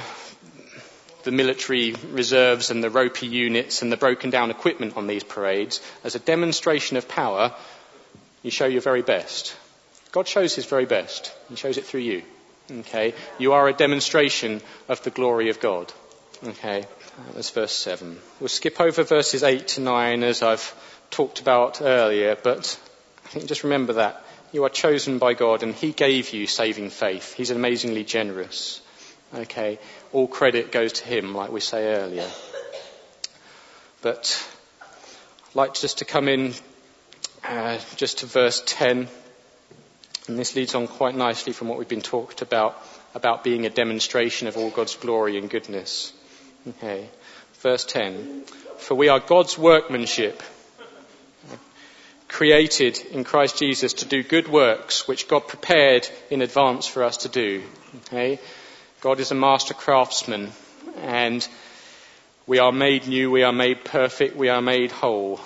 the 1.24 1.32
military 1.32 1.94
reserves 2.12 2.72
and 2.72 2.84
the 2.84 2.90
ropey 2.90 3.28
units 3.28 3.82
and 3.82 3.92
the 3.92 3.98
broken 3.98 4.30
down 4.30 4.50
equipment 4.50 4.98
on 4.98 5.08
these 5.08 5.24
parades 5.24 5.82
as 6.04 6.16
a 6.16 6.20
demonstration 6.20 6.98
of 6.98 7.08
power. 7.08 7.54
You 8.44 8.52
show 8.52 8.66
your 8.66 8.82
very 8.82 9.02
best. 9.02 9.56
God 10.12 10.28
shows 10.28 10.56
His 10.56 10.66
very 10.66 10.86
best. 10.86 11.34
He 11.50 11.56
shows 11.56 11.78
it 11.78 11.86
through 11.86 12.02
you. 12.02 12.24
Okay? 12.72 13.14
You 13.38 13.54
are 13.54 13.68
a 13.68 13.74
demonstration 13.74 14.62
of 14.88 15.04
the 15.04 15.10
glory 15.10 15.50
of 15.50 15.60
God. 15.60 15.92
Okay? 16.44 16.86
That's 17.34 17.50
verse 17.50 17.74
7. 17.74 18.18
We'll 18.40 18.48
skip 18.48 18.80
over 18.80 19.04
verses 19.04 19.44
8 19.44 19.68
to 19.70 19.82
9 19.82 20.24
as 20.24 20.42
I've 20.42 20.74
talked 21.10 21.42
about 21.42 21.82
earlier, 21.82 22.38
but 22.42 22.80
I 23.26 23.28
think 23.30 23.48
just 23.48 23.64
remember 23.64 23.94
that. 23.94 24.26
You 24.52 24.64
are 24.64 24.70
chosen 24.70 25.20
by 25.20 25.34
God 25.34 25.62
and 25.62 25.76
He 25.76 25.92
gave 25.92 26.32
you 26.32 26.48
saving 26.48 26.90
faith. 26.90 27.34
He's 27.34 27.52
amazingly 27.52 28.04
generous. 28.04 28.82
Okay? 29.36 29.80
All 30.12 30.28
credit 30.28 30.72
goes 30.72 30.94
to 30.94 31.06
Him, 31.06 31.36
like 31.36 31.52
we 31.52 31.60
say 31.60 31.94
earlier. 31.94 32.28
But 34.02 34.48
I'd 34.82 35.56
like 35.56 35.74
just 35.74 36.00
to 36.00 36.06
come 36.06 36.30
in 36.30 36.54
uh, 37.44 37.80
just 37.96 38.20
to 38.20 38.26
verse 38.26 38.62
10. 38.66 39.08
And 40.28 40.40
this 40.40 40.56
leads 40.56 40.76
on 40.76 40.88
quite 40.88 41.16
nicely 41.16 41.54
from 41.54 41.68
what 41.68 41.78
we've 41.78 41.88
been 41.88 42.02
talked 42.02 42.42
about, 42.42 42.82
about 43.16 43.44
being 43.44 43.66
a 43.66 43.70
demonstration 43.70 44.48
of 44.48 44.58
all 44.58 44.70
God's 44.70 44.96
glory 44.96 45.38
and 45.38 45.50
goodness. 45.50 46.14
Okay. 46.68 47.10
Verse 47.62 47.86
10. 47.86 48.44
For 48.78 48.96
we 48.96 49.10
are 49.10 49.20
God's 49.20 49.58
workmanship, 49.58 50.42
created 52.28 53.00
in 53.12 53.24
Christ 53.24 53.58
Jesus 53.58 53.94
to 53.94 54.06
do 54.06 54.24
good 54.24 54.48
works 54.48 55.08
which 55.08 55.28
God 55.28 55.48
prepared 55.48 56.08
in 56.30 56.42
advance 56.42 56.86
for 56.88 57.04
us 57.04 57.18
to 57.18 57.30
do. 57.30 57.64
Okay. 58.06 58.40
God 59.02 59.20
is 59.20 59.32
a 59.32 59.36
master 59.36 59.74
craftsman 59.74 60.52
and 60.98 61.48
we 62.46 62.60
are 62.60 62.72
made 62.72 63.08
new, 63.08 63.32
we 63.32 63.44
are 63.44 63.54
made 63.54 63.86
perfect, 63.86 64.36
we 64.36 64.50
are 64.50 64.62
made 64.62 64.92
whole. 64.92 65.40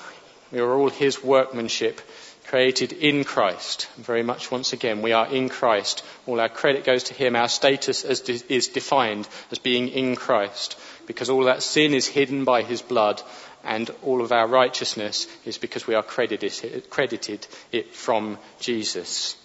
We 0.53 0.59
are 0.59 0.71
all 0.71 0.89
His 0.89 1.23
workmanship 1.23 1.99
created 2.45 2.93
in 2.93 3.23
Christ. 3.23 3.87
Very 3.97 4.21
much 4.21 4.51
once 4.51 4.71
again, 4.71 5.01
we 5.01 5.11
are 5.11 5.25
in 5.25 5.49
Christ. 5.49 6.05
All 6.27 6.39
our 6.39 6.47
credit 6.47 6.83
goes 6.83 7.05
to 7.05 7.15
Him. 7.15 7.35
Our 7.35 7.49
status 7.49 8.03
is 8.05 8.67
defined 8.67 9.27
as 9.49 9.57
being 9.57 9.89
in 9.89 10.15
Christ 10.15 10.79
because 11.07 11.31
all 11.31 11.45
that 11.45 11.63
sin 11.63 11.95
is 11.95 12.05
hidden 12.05 12.43
by 12.43 12.61
His 12.61 12.83
blood 12.83 13.19
and 13.63 13.89
all 14.03 14.21
of 14.21 14.31
our 14.31 14.47
righteousness 14.47 15.25
is 15.43 15.57
because 15.57 15.87
we 15.87 15.95
are 15.95 16.03
credited, 16.03 16.87
credited 16.91 17.47
it 17.71 17.95
from 17.95 18.37
Jesus. 18.59 19.35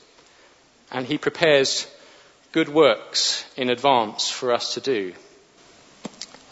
And 0.92 1.06
He 1.06 1.16
prepares 1.16 1.86
good 2.52 2.68
works 2.68 3.46
in 3.56 3.70
advance 3.70 4.28
for 4.28 4.52
us 4.52 4.74
to 4.74 4.82
do. 4.82 5.14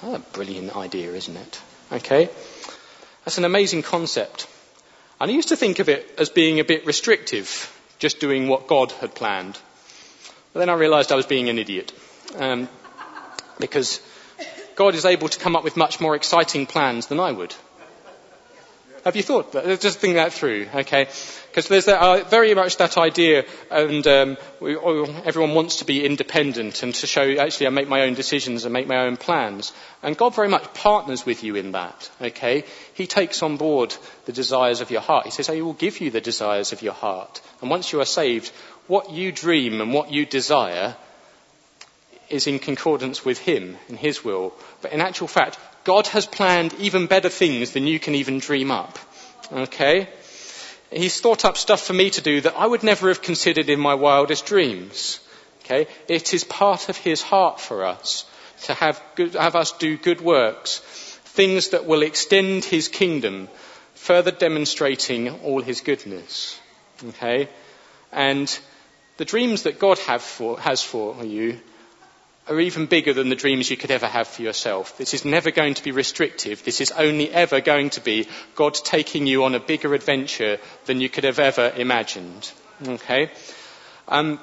Oh, 0.02 0.14
a 0.14 0.18
brilliant 0.18 0.74
idea, 0.74 1.12
isn't 1.12 1.36
it? 1.36 1.60
Okay? 1.92 2.30
That's 3.26 3.38
an 3.38 3.44
amazing 3.44 3.82
concept. 3.82 4.46
And 5.20 5.28
I 5.28 5.34
used 5.34 5.48
to 5.48 5.56
think 5.56 5.80
of 5.80 5.88
it 5.88 6.14
as 6.16 6.28
being 6.28 6.60
a 6.60 6.64
bit 6.64 6.86
restrictive, 6.86 7.76
just 7.98 8.20
doing 8.20 8.46
what 8.46 8.68
God 8.68 8.92
had 8.92 9.16
planned. 9.16 9.58
But 10.52 10.60
then 10.60 10.68
I 10.68 10.74
realized 10.74 11.10
I 11.10 11.16
was 11.16 11.26
being 11.26 11.48
an 11.48 11.58
idiot. 11.58 11.92
Um, 12.36 12.68
because 13.58 14.00
God 14.76 14.94
is 14.94 15.04
able 15.04 15.28
to 15.28 15.40
come 15.40 15.56
up 15.56 15.64
with 15.64 15.76
much 15.76 16.00
more 16.00 16.14
exciting 16.14 16.66
plans 16.66 17.08
than 17.08 17.18
I 17.18 17.32
would. 17.32 17.52
Have 19.06 19.14
you 19.14 19.22
thought 19.22 19.52
that? 19.52 19.80
Just 19.80 20.00
think 20.00 20.14
that 20.14 20.32
through, 20.32 20.66
okay? 20.74 21.04
Because 21.48 21.68
there's 21.68 21.84
that, 21.84 22.00
uh, 22.00 22.24
very 22.24 22.52
much 22.56 22.78
that 22.78 22.98
idea, 22.98 23.44
and 23.70 24.04
um, 24.04 24.36
we, 24.58 24.76
everyone 25.24 25.54
wants 25.54 25.76
to 25.76 25.84
be 25.84 26.04
independent 26.04 26.82
and 26.82 26.92
to 26.92 27.06
show, 27.06 27.22
actually, 27.38 27.68
I 27.68 27.70
make 27.70 27.86
my 27.86 28.02
own 28.02 28.14
decisions 28.14 28.64
and 28.64 28.72
make 28.72 28.88
my 28.88 29.06
own 29.06 29.16
plans. 29.16 29.72
And 30.02 30.16
God 30.16 30.34
very 30.34 30.48
much 30.48 30.74
partners 30.74 31.24
with 31.24 31.44
you 31.44 31.54
in 31.54 31.70
that, 31.70 32.10
okay? 32.20 32.64
He 32.94 33.06
takes 33.06 33.44
on 33.44 33.58
board 33.58 33.94
the 34.24 34.32
desires 34.32 34.80
of 34.80 34.90
your 34.90 35.02
heart. 35.02 35.26
He 35.26 35.30
says, 35.30 35.48
I 35.48 35.60
will 35.60 35.72
give 35.72 36.00
you 36.00 36.10
the 36.10 36.20
desires 36.20 36.72
of 36.72 36.82
your 36.82 36.94
heart. 36.94 37.40
And 37.60 37.70
once 37.70 37.92
you 37.92 38.00
are 38.00 38.04
saved, 38.04 38.48
what 38.88 39.12
you 39.12 39.30
dream 39.30 39.80
and 39.80 39.94
what 39.94 40.10
you 40.10 40.26
desire 40.26 40.96
is 42.28 42.48
in 42.48 42.58
concordance 42.58 43.24
with 43.24 43.38
Him 43.38 43.76
and 43.86 43.96
His 43.96 44.24
will. 44.24 44.52
But 44.82 44.92
in 44.92 45.00
actual 45.00 45.28
fact, 45.28 45.60
God 45.86 46.08
has 46.08 46.26
planned 46.26 46.74
even 46.80 47.06
better 47.06 47.28
things 47.28 47.70
than 47.70 47.86
you 47.86 48.00
can 48.00 48.16
even 48.16 48.40
dream 48.40 48.72
up. 48.72 48.98
Okay? 49.52 50.08
He's 50.90 51.20
thought 51.20 51.44
up 51.44 51.56
stuff 51.56 51.80
for 51.80 51.92
me 51.92 52.10
to 52.10 52.20
do 52.20 52.40
that 52.40 52.56
I 52.56 52.66
would 52.66 52.82
never 52.82 53.06
have 53.06 53.22
considered 53.22 53.70
in 53.70 53.78
my 53.78 53.94
wildest 53.94 54.46
dreams. 54.46 55.20
Okay? 55.60 55.86
It 56.08 56.34
is 56.34 56.42
part 56.42 56.88
of 56.88 56.96
His 56.96 57.22
heart 57.22 57.60
for 57.60 57.84
us 57.84 58.26
to 58.64 58.74
have, 58.74 59.00
good, 59.14 59.34
have 59.34 59.54
us 59.54 59.70
do 59.78 59.96
good 59.96 60.20
works, 60.20 60.80
things 61.24 61.68
that 61.68 61.86
will 61.86 62.02
extend 62.02 62.64
His 62.64 62.88
kingdom, 62.88 63.48
further 63.94 64.32
demonstrating 64.32 65.30
all 65.44 65.62
His 65.62 65.82
goodness. 65.82 66.58
Okay? 67.10 67.48
And 68.10 68.58
the 69.18 69.24
dreams 69.24 69.62
that 69.62 69.78
God 69.78 69.98
for, 69.98 70.58
has 70.58 70.82
for 70.82 71.24
you 71.24 71.60
are 72.48 72.60
even 72.60 72.86
bigger 72.86 73.12
than 73.12 73.28
the 73.28 73.34
dreams 73.34 73.70
you 73.70 73.76
could 73.76 73.90
ever 73.90 74.06
have 74.06 74.28
for 74.28 74.42
yourself. 74.42 74.96
This 74.98 75.14
is 75.14 75.24
never 75.24 75.50
going 75.50 75.74
to 75.74 75.82
be 75.82 75.90
restrictive. 75.90 76.64
This 76.64 76.80
is 76.80 76.92
only 76.92 77.30
ever 77.30 77.60
going 77.60 77.90
to 77.90 78.00
be 78.00 78.28
God 78.54 78.74
taking 78.74 79.26
you 79.26 79.44
on 79.44 79.54
a 79.54 79.60
bigger 79.60 79.94
adventure 79.94 80.58
than 80.84 81.00
you 81.00 81.08
could 81.08 81.24
have 81.24 81.40
ever 81.40 81.72
imagined. 81.76 82.50
Okay? 82.86 83.30
Um, 84.06 84.38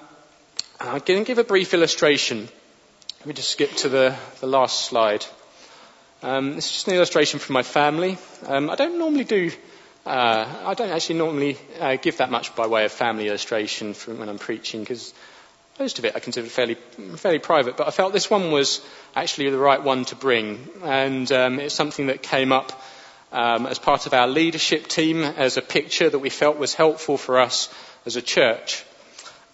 I'm 0.81 0.99
going 0.99 1.23
to 1.23 1.23
give 1.23 1.37
a 1.37 1.45
brief 1.45 1.73
illustration. 1.73 2.49
Let 3.19 3.27
me 3.27 3.33
just 3.33 3.51
skip 3.51 3.71
to 3.77 3.89
the, 3.89 4.15
the 4.41 4.47
last 4.47 4.85
slide. 4.85 5.25
Um, 6.21 6.55
this 6.55 6.65
is 6.65 6.71
just 6.71 6.87
an 6.89 6.95
illustration 6.95 7.39
from 7.39 7.53
my 7.53 7.63
family. 7.63 8.17
Um, 8.45 8.69
I 8.69 8.75
don't 8.75 8.97
normally 8.97 9.23
do, 9.23 9.51
uh, 10.05 10.45
I 10.65 10.73
don't 10.73 10.89
actually 10.89 11.19
normally 11.19 11.57
uh, 11.79 11.95
give 11.95 12.17
that 12.17 12.31
much 12.31 12.53
by 12.53 12.67
way 12.67 12.83
of 12.83 12.91
family 12.91 13.27
illustration 13.27 13.93
when 13.93 14.27
I'm 14.27 14.39
preaching 14.39 14.81
because 14.81 15.13
most 15.79 15.99
of 15.99 16.05
it 16.05 16.15
I 16.15 16.19
considered 16.19 16.51
fairly, 16.51 16.75
fairly 17.15 17.39
private, 17.39 17.77
but 17.77 17.87
I 17.87 17.91
felt 17.91 18.13
this 18.13 18.29
one 18.29 18.51
was 18.51 18.85
actually 19.15 19.49
the 19.49 19.57
right 19.57 19.81
one 19.81 20.05
to 20.05 20.15
bring. 20.15 20.67
And 20.83 21.31
um, 21.31 21.59
it's 21.59 21.73
something 21.73 22.07
that 22.07 22.21
came 22.21 22.51
up 22.51 22.81
um, 23.31 23.65
as 23.65 23.79
part 23.79 24.05
of 24.05 24.13
our 24.13 24.27
leadership 24.27 24.87
team 24.87 25.23
as 25.23 25.57
a 25.57 25.61
picture 25.61 26.09
that 26.09 26.19
we 26.19 26.29
felt 26.29 26.57
was 26.57 26.75
helpful 26.75 27.17
for 27.17 27.39
us 27.39 27.73
as 28.05 28.15
a 28.15 28.21
church. 28.21 28.85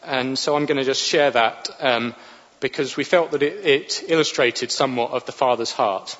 And 0.04 0.38
so 0.38 0.56
I'm 0.56 0.66
going 0.66 0.78
to 0.78 0.84
just 0.84 1.02
share 1.02 1.32
that 1.32 1.70
um, 1.80 2.14
because 2.60 2.98
we 2.98 3.04
felt 3.04 3.32
that 3.32 3.44
it, 3.44 3.66
it 3.66 4.04
illustrated 4.08 4.72
somewhat 4.72 5.12
of 5.12 5.26
the 5.26 5.32
Father's 5.32 5.72
heart. 5.72 6.18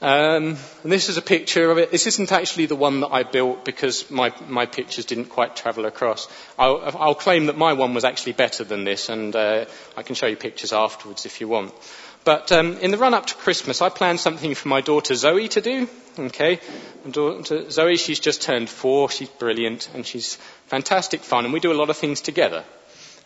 Um, 0.00 0.56
and 0.84 0.92
this 0.92 1.08
is 1.08 1.16
a 1.16 1.22
picture 1.22 1.72
of 1.72 1.78
it. 1.78 1.90
This 1.90 2.06
isn't 2.06 2.30
actually 2.30 2.66
the 2.66 2.76
one 2.76 3.00
that 3.00 3.08
I 3.08 3.24
built 3.24 3.64
because 3.64 4.08
my, 4.10 4.32
my 4.46 4.66
pictures 4.66 5.04
didn't 5.04 5.24
quite 5.26 5.56
travel 5.56 5.86
across. 5.86 6.28
I'll, 6.56 6.96
I'll 6.96 7.14
claim 7.16 7.46
that 7.46 7.58
my 7.58 7.72
one 7.72 7.94
was 7.94 8.04
actually 8.04 8.34
better 8.34 8.62
than 8.62 8.84
this, 8.84 9.08
and 9.08 9.34
uh, 9.34 9.64
I 9.96 10.02
can 10.04 10.14
show 10.14 10.28
you 10.28 10.36
pictures 10.36 10.72
afterwards 10.72 11.26
if 11.26 11.40
you 11.40 11.48
want. 11.48 11.74
But 12.22 12.52
um, 12.52 12.76
in 12.78 12.92
the 12.92 12.98
run 12.98 13.14
up 13.14 13.26
to 13.26 13.34
Christmas, 13.34 13.82
I 13.82 13.88
planned 13.88 14.20
something 14.20 14.54
for 14.54 14.68
my 14.68 14.82
daughter 14.82 15.16
Zoe 15.16 15.48
to 15.48 15.60
do. 15.60 15.88
Okay, 16.16 16.60
my 17.04 17.10
daughter, 17.10 17.68
Zoe, 17.70 17.96
she's 17.96 18.20
just 18.20 18.42
turned 18.42 18.68
four. 18.68 19.10
She's 19.10 19.28
brilliant 19.28 19.88
and 19.94 20.06
she's 20.06 20.36
fantastic 20.66 21.22
fun, 21.22 21.44
and 21.44 21.52
we 21.52 21.58
do 21.58 21.72
a 21.72 21.80
lot 21.80 21.90
of 21.90 21.96
things 21.96 22.20
together. 22.20 22.64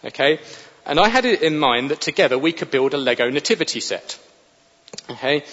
Okay, 0.05 0.41
and 0.87 0.99
I 0.99 1.09
had 1.09 1.27
it 1.27 1.43
in 1.43 1.59
mind 1.59 1.91
that 1.91 2.01
together 2.01 2.39
we 2.39 2.53
could 2.53 2.71
build 2.71 2.95
a 2.95 2.99
Lego 2.99 3.29
nativity 3.29 3.81
set. 3.81 4.19
Okay, 5.11 5.45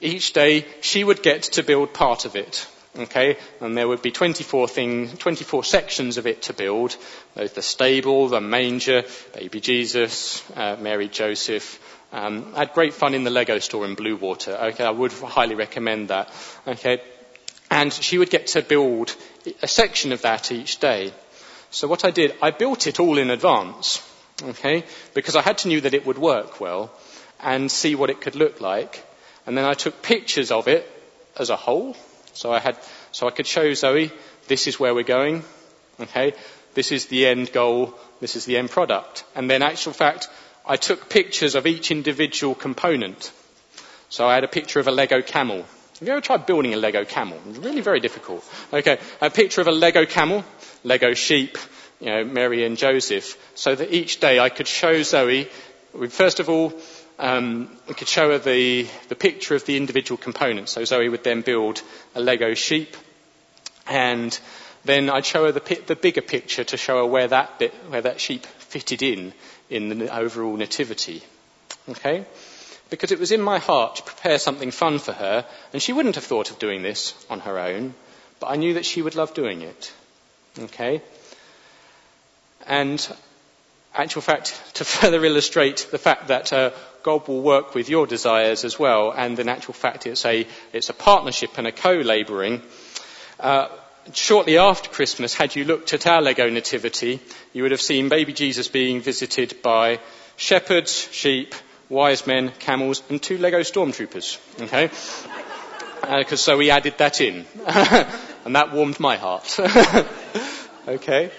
each 0.00 0.32
day 0.32 0.64
she 0.80 1.02
would 1.02 1.22
get 1.22 1.42
to 1.44 1.62
build 1.62 1.92
part 1.94 2.24
of 2.24 2.36
it. 2.36 2.66
Okay, 2.96 3.36
and 3.60 3.76
there 3.76 3.86
would 3.86 4.02
be 4.02 4.10
24 4.10 4.66
things, 4.68 5.16
24 5.18 5.62
sections 5.62 6.16
of 6.18 6.26
it 6.26 6.42
to 6.42 6.52
build. 6.52 6.96
There's 7.34 7.52
the 7.52 7.62
stable, 7.62 8.28
the 8.28 8.40
manger, 8.40 9.04
baby 9.34 9.60
Jesus, 9.60 10.42
uh, 10.56 10.76
Mary 10.80 11.08
Joseph. 11.08 11.78
Um, 12.12 12.52
I 12.56 12.60
had 12.60 12.72
great 12.72 12.94
fun 12.94 13.14
in 13.14 13.24
the 13.24 13.30
Lego 13.30 13.58
store 13.60 13.84
in 13.84 13.94
Bluewater. 13.94 14.60
Okay, 14.72 14.84
I 14.84 14.90
would 14.90 15.12
highly 15.12 15.54
recommend 15.54 16.08
that. 16.08 16.32
Okay, 16.66 17.00
and 17.70 17.92
she 17.92 18.18
would 18.18 18.30
get 18.30 18.48
to 18.48 18.62
build 18.62 19.14
a 19.62 19.68
section 19.68 20.12
of 20.12 20.22
that 20.22 20.50
each 20.50 20.78
day. 20.80 21.12
So 21.70 21.86
what 21.86 22.04
I 22.04 22.10
did, 22.10 22.34
I 22.42 22.50
built 22.50 22.86
it 22.86 22.98
all 22.98 23.18
in 23.18 23.30
advance. 23.30 24.02
Okay, 24.42 24.84
because 25.14 25.36
I 25.36 25.42
had 25.42 25.58
to 25.58 25.68
know 25.68 25.80
that 25.80 25.94
it 25.94 26.06
would 26.06 26.18
work 26.18 26.60
well 26.60 26.90
and 27.40 27.70
see 27.70 27.94
what 27.94 28.10
it 28.10 28.20
could 28.20 28.34
look 28.34 28.60
like. 28.60 29.04
And 29.46 29.56
then 29.56 29.64
I 29.64 29.74
took 29.74 30.02
pictures 30.02 30.50
of 30.50 30.68
it 30.68 30.90
as 31.36 31.50
a 31.50 31.56
whole. 31.56 31.96
So 32.32 32.52
I 32.52 32.58
had, 32.58 32.76
so 33.12 33.26
I 33.26 33.30
could 33.30 33.46
show 33.46 33.72
Zoe, 33.74 34.10
this 34.46 34.66
is 34.66 34.78
where 34.78 34.94
we're 34.94 35.04
going. 35.04 35.42
Okay. 36.00 36.34
This 36.74 36.92
is 36.92 37.06
the 37.06 37.26
end 37.26 37.52
goal. 37.52 37.94
This 38.20 38.36
is 38.36 38.44
the 38.44 38.56
end 38.56 38.70
product. 38.70 39.24
And 39.34 39.50
then 39.50 39.62
actual 39.62 39.92
fact, 39.92 40.28
I 40.66 40.76
took 40.76 41.08
pictures 41.08 41.54
of 41.54 41.66
each 41.66 41.90
individual 41.90 42.54
component. 42.54 43.32
So 44.10 44.26
I 44.26 44.34
had 44.34 44.44
a 44.44 44.48
picture 44.48 44.80
of 44.80 44.86
a 44.86 44.92
Lego 44.92 45.22
camel. 45.22 45.64
Have 45.98 46.06
you 46.06 46.12
ever 46.12 46.20
tried 46.20 46.46
building 46.46 46.74
a 46.74 46.76
Lego 46.76 47.04
camel? 47.04 47.38
It's 47.48 47.58
really 47.58 47.80
very 47.80 48.00
difficult. 48.00 48.44
Okay. 48.72 48.98
A 49.20 49.30
picture 49.30 49.60
of 49.60 49.66
a 49.66 49.72
Lego 49.72 50.06
camel, 50.06 50.44
Lego 50.84 51.14
sheep, 51.14 51.58
you 52.00 52.06
know, 52.06 52.24
Mary 52.24 52.64
and 52.64 52.76
Joseph, 52.76 53.36
so 53.54 53.74
that 53.74 53.92
each 53.92 54.20
day 54.20 54.38
I 54.38 54.48
could 54.48 54.68
show 54.68 55.02
Zoe, 55.02 55.48
first 56.10 56.38
of 56.38 56.48
all, 56.48 56.72
um, 57.18 57.68
could 57.88 58.08
show 58.08 58.30
her 58.30 58.38
the, 58.38 58.86
the 59.08 59.14
picture 59.14 59.54
of 59.54 59.64
the 59.66 59.76
individual 59.76 60.16
components. 60.18 60.72
So 60.72 60.84
Zoe 60.84 61.08
would 61.08 61.24
then 61.24 61.42
build 61.42 61.82
a 62.14 62.20
Lego 62.20 62.54
sheep, 62.54 62.96
and 63.86 64.38
then 64.84 65.10
I'd 65.10 65.26
show 65.26 65.44
her 65.44 65.52
the, 65.52 65.82
the 65.86 65.96
bigger 65.96 66.20
picture 66.22 66.64
to 66.64 66.76
show 66.76 66.98
her 66.98 67.06
where 67.06 67.28
that 67.28 67.58
bit, 67.58 67.74
where 67.88 68.02
that 68.02 68.20
sheep 68.20 68.46
fitted 68.46 69.02
in 69.02 69.32
in 69.68 69.88
the 69.88 70.16
overall 70.16 70.56
nativity. 70.56 71.22
Okay? 71.88 72.24
Because 72.90 73.12
it 73.12 73.18
was 73.18 73.32
in 73.32 73.42
my 73.42 73.58
heart 73.58 73.96
to 73.96 74.02
prepare 74.02 74.38
something 74.38 74.70
fun 74.70 74.98
for 74.98 75.12
her, 75.12 75.44
and 75.72 75.82
she 75.82 75.92
wouldn't 75.92 76.14
have 76.14 76.24
thought 76.24 76.50
of 76.50 76.58
doing 76.58 76.82
this 76.82 77.14
on 77.28 77.40
her 77.40 77.58
own, 77.58 77.94
but 78.40 78.46
I 78.46 78.56
knew 78.56 78.74
that 78.74 78.86
she 78.86 79.02
would 79.02 79.14
love 79.14 79.34
doing 79.34 79.62
it. 79.62 79.92
Okay? 80.58 81.02
And 82.66 83.06
actual 83.94 84.22
fact, 84.22 84.54
to 84.74 84.84
further 84.84 85.24
illustrate 85.24 85.88
the 85.90 85.98
fact 85.98 86.28
that 86.28 86.52
uh, 86.52 86.70
God 87.02 87.26
will 87.28 87.42
work 87.42 87.74
with 87.74 87.88
your 87.88 88.06
desires 88.06 88.64
as 88.64 88.78
well, 88.78 89.12
and 89.16 89.38
in 89.38 89.48
actual 89.48 89.74
fact, 89.74 90.06
it's 90.06 90.24
a, 90.24 90.46
it's 90.72 90.90
a 90.90 90.94
partnership 90.94 91.58
and 91.58 91.66
a 91.66 91.72
co-labouring. 91.72 92.62
Uh, 93.40 93.68
shortly 94.12 94.58
after 94.58 94.90
Christmas, 94.90 95.34
had 95.34 95.54
you 95.54 95.64
looked 95.64 95.92
at 95.92 96.06
our 96.06 96.20
Lego 96.22 96.48
Nativity, 96.48 97.20
you 97.52 97.62
would 97.62 97.72
have 97.72 97.80
seen 97.80 98.08
baby 98.08 98.32
Jesus 98.32 98.68
being 98.68 99.00
visited 99.00 99.62
by 99.62 100.00
shepherds, 100.36 101.08
sheep, 101.12 101.54
wise 101.88 102.26
men, 102.26 102.52
camels, 102.58 103.02
and 103.08 103.22
two 103.22 103.38
Lego 103.38 103.60
stormtroopers. 103.60 104.38
Okay? 104.62 104.88
Because 106.02 106.32
uh, 106.32 106.52
so 106.52 106.56
we 106.56 106.70
added 106.70 106.98
that 106.98 107.20
in. 107.20 107.44
and 107.66 108.56
that 108.56 108.72
warmed 108.72 109.00
my 109.00 109.16
heart. 109.16 109.58
okay? 110.88 111.30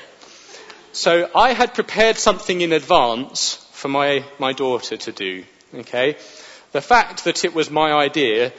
So 0.92 1.30
I 1.36 1.54
had 1.54 1.74
prepared 1.74 2.18
something 2.18 2.62
in 2.62 2.74
advance 2.74 3.66
for 3.80 3.88
my, 3.88 4.26
my 4.40 4.52
daughter 4.52 4.98
to 4.98 5.12
do. 5.12 5.44
Okay? 5.74 6.18
The 6.74 6.82
fact 6.82 7.24
that 7.24 7.46
it 7.46 7.54
was 7.54 7.72
my 7.72 7.94
idea, 7.94 8.52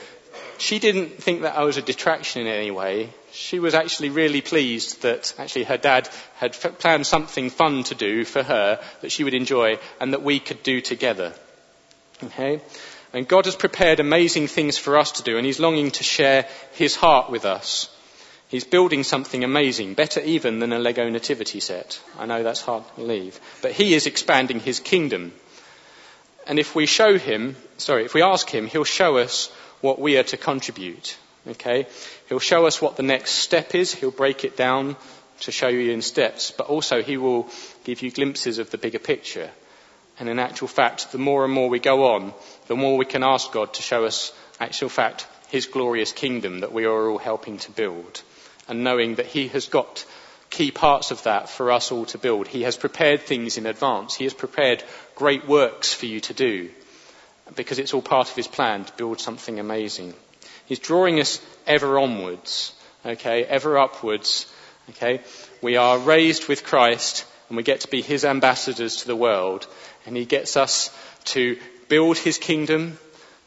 she 0.59 0.79
didn't 0.79 1.23
think 1.23 1.43
that 1.43 1.57
I 1.57 1.65
was 1.65 1.77
a 1.77 1.83
detraction 1.83 2.43
in 2.43 2.49
any 2.49 2.71
way. 2.71 3.11
She 3.33 3.59
was 3.59 3.75
actually 3.75 4.09
really 4.11 4.41
pleased 4.41 5.03
that 5.03 5.35
actually 5.39 5.65
her 5.65 5.77
dad 5.77 6.09
had 6.37 6.53
f- 6.57 6.79
planned 6.79 7.07
something 7.07 7.51
fun 7.51 7.85
to 7.85 7.95
do 7.95 8.25
for 8.25 8.43
her 8.43 8.81
that 9.03 9.13
she 9.13 9.23
would 9.23 9.35
enjoy 9.35 9.79
and 10.01 10.15
that 10.15 10.23
we 10.23 10.41
could 10.41 10.63
do 10.63 10.81
together. 10.81 11.35
Okay? 12.25 12.61
And 13.13 13.29
God 13.29 13.45
has 13.45 13.57
prepared 13.57 14.01
amazing 14.01 14.47
things 14.47 14.79
for 14.79 14.97
us 14.97 15.13
to 15.13 15.23
do 15.23 15.37
and 15.37 15.45
He's 15.45 15.61
longing 15.61 15.91
to 15.93 16.05
share 16.05 16.47
His 16.73 16.97
heart 16.97 17.31
with 17.31 17.45
us. 17.45 17.95
He's 18.51 18.65
building 18.65 19.05
something 19.05 19.45
amazing, 19.45 19.95
better 19.95 20.21
even 20.21 20.59
than 20.59 20.73
a 20.73 20.81
Lego 20.81 21.09
nativity 21.09 21.61
set. 21.61 22.01
I 22.19 22.27
know 22.27 22.43
that's 22.43 22.61
hard 22.61 22.85
to 22.85 22.95
believe. 22.97 23.39
But 23.63 23.71
he 23.71 23.95
is 23.95 24.09
expanding 24.09 24.59
his 24.59 24.81
kingdom. 24.81 25.33
And 26.49 26.59
if 26.59 26.75
we 26.75 26.87
show 26.87 27.17
him, 27.17 27.55
sorry, 27.77 28.05
if 28.05 28.13
we 28.13 28.23
ask 28.23 28.51
him, 28.51 28.67
he'll 28.67 28.83
show 28.83 29.19
us 29.19 29.53
what 29.83 30.01
we 30.01 30.19
are 30.19 30.25
to 30.25 30.37
contribute. 30.37 31.17
Okay? 31.47 31.87
He'll 32.29 32.41
show 32.41 32.67
us 32.67 32.83
what 32.83 32.97
the 32.97 33.05
next 33.05 33.35
step 33.35 33.77
is. 33.77 33.95
He'll 33.95 34.11
break 34.11 34.45
it 34.45 34.57
down 34.57 34.97
to 35.43 35.53
show 35.53 35.69
you 35.69 35.93
in 35.93 36.03
steps. 36.03 36.51
But 36.51 36.67
also 36.67 37.05
he 37.05 37.19
will 37.19 37.49
give 37.85 38.03
you 38.03 38.11
glimpses 38.11 38.59
of 38.59 38.73
the 38.73 38.79
bigger 38.79 38.99
picture. 38.99 39.49
And 40.19 40.29
in 40.29 40.41
actual 40.41 40.67
fact, 40.67 41.13
the 41.13 41.19
more 41.19 41.45
and 41.45 41.55
more 41.55 41.69
we 41.69 41.79
go 41.79 42.15
on, 42.15 42.35
the 42.67 42.75
more 42.75 42.99
we 42.99 43.05
can 43.05 43.23
ask 43.23 43.53
God 43.53 43.75
to 43.75 43.83
show 43.83 44.07
us, 44.07 44.33
actual 44.59 44.89
fact, 44.89 45.29
his 45.51 45.67
glorious 45.67 46.11
kingdom 46.11 46.61
that 46.61 46.73
we 46.73 46.85
are 46.85 47.09
all 47.09 47.19
helping 47.19 47.59
to 47.59 47.71
build 47.71 48.23
and 48.71 48.85
knowing 48.85 49.17
that 49.17 49.27
He 49.27 49.49
has 49.49 49.69
got 49.69 50.05
key 50.49 50.71
parts 50.71 51.11
of 51.11 51.23
that 51.25 51.49
for 51.49 51.71
us 51.71 51.93
all 51.93 52.07
to 52.07 52.19
build. 52.19 52.49
He 52.49 52.63
has 52.63 52.77
prepared 52.77 53.23
things 53.23 53.59
in 53.59 53.67
advance. 53.67 54.15
He 54.15 54.25
has 54.25 54.35
prepared 54.35 54.83
great 55.15 55.47
works 55.47 55.93
for 55.93 56.07
you 56.07 56.21
to 56.21 56.35
do 56.35 56.71
because 57.55 57.79
it's 57.79 57.95
all 57.95 58.03
part 58.03 58.29
of 58.29 58.37
His 58.37 58.49
plan 58.49 58.85
to 58.85 58.93
build 58.95 59.21
something 59.21 59.59
amazing. 59.59 60.15
He's 60.67 60.79
drawing 60.79 61.21
us 61.21 61.41
ever 61.67 61.99
onwards, 61.99 62.73
okay, 63.05 63.45
ever 63.45 63.79
upwards, 63.79 64.47
okay. 64.91 65.21
We 65.61 65.77
are 65.77 65.99
raised 65.99 66.49
with 66.49 66.65
Christ 66.65 67.27
and 67.49 67.57
we 67.57 67.63
get 67.63 67.81
to 67.81 67.89
be 67.89 68.03
His 68.03 68.25
ambassadors 68.25 68.97
to 68.97 69.07
the 69.07 69.17
world 69.17 69.67
and 70.07 70.17
He 70.17 70.25
gets 70.25 70.57
us 70.57 70.97
to 71.25 71.59
build 71.89 72.19
His 72.19 72.39
kingdom 72.39 72.99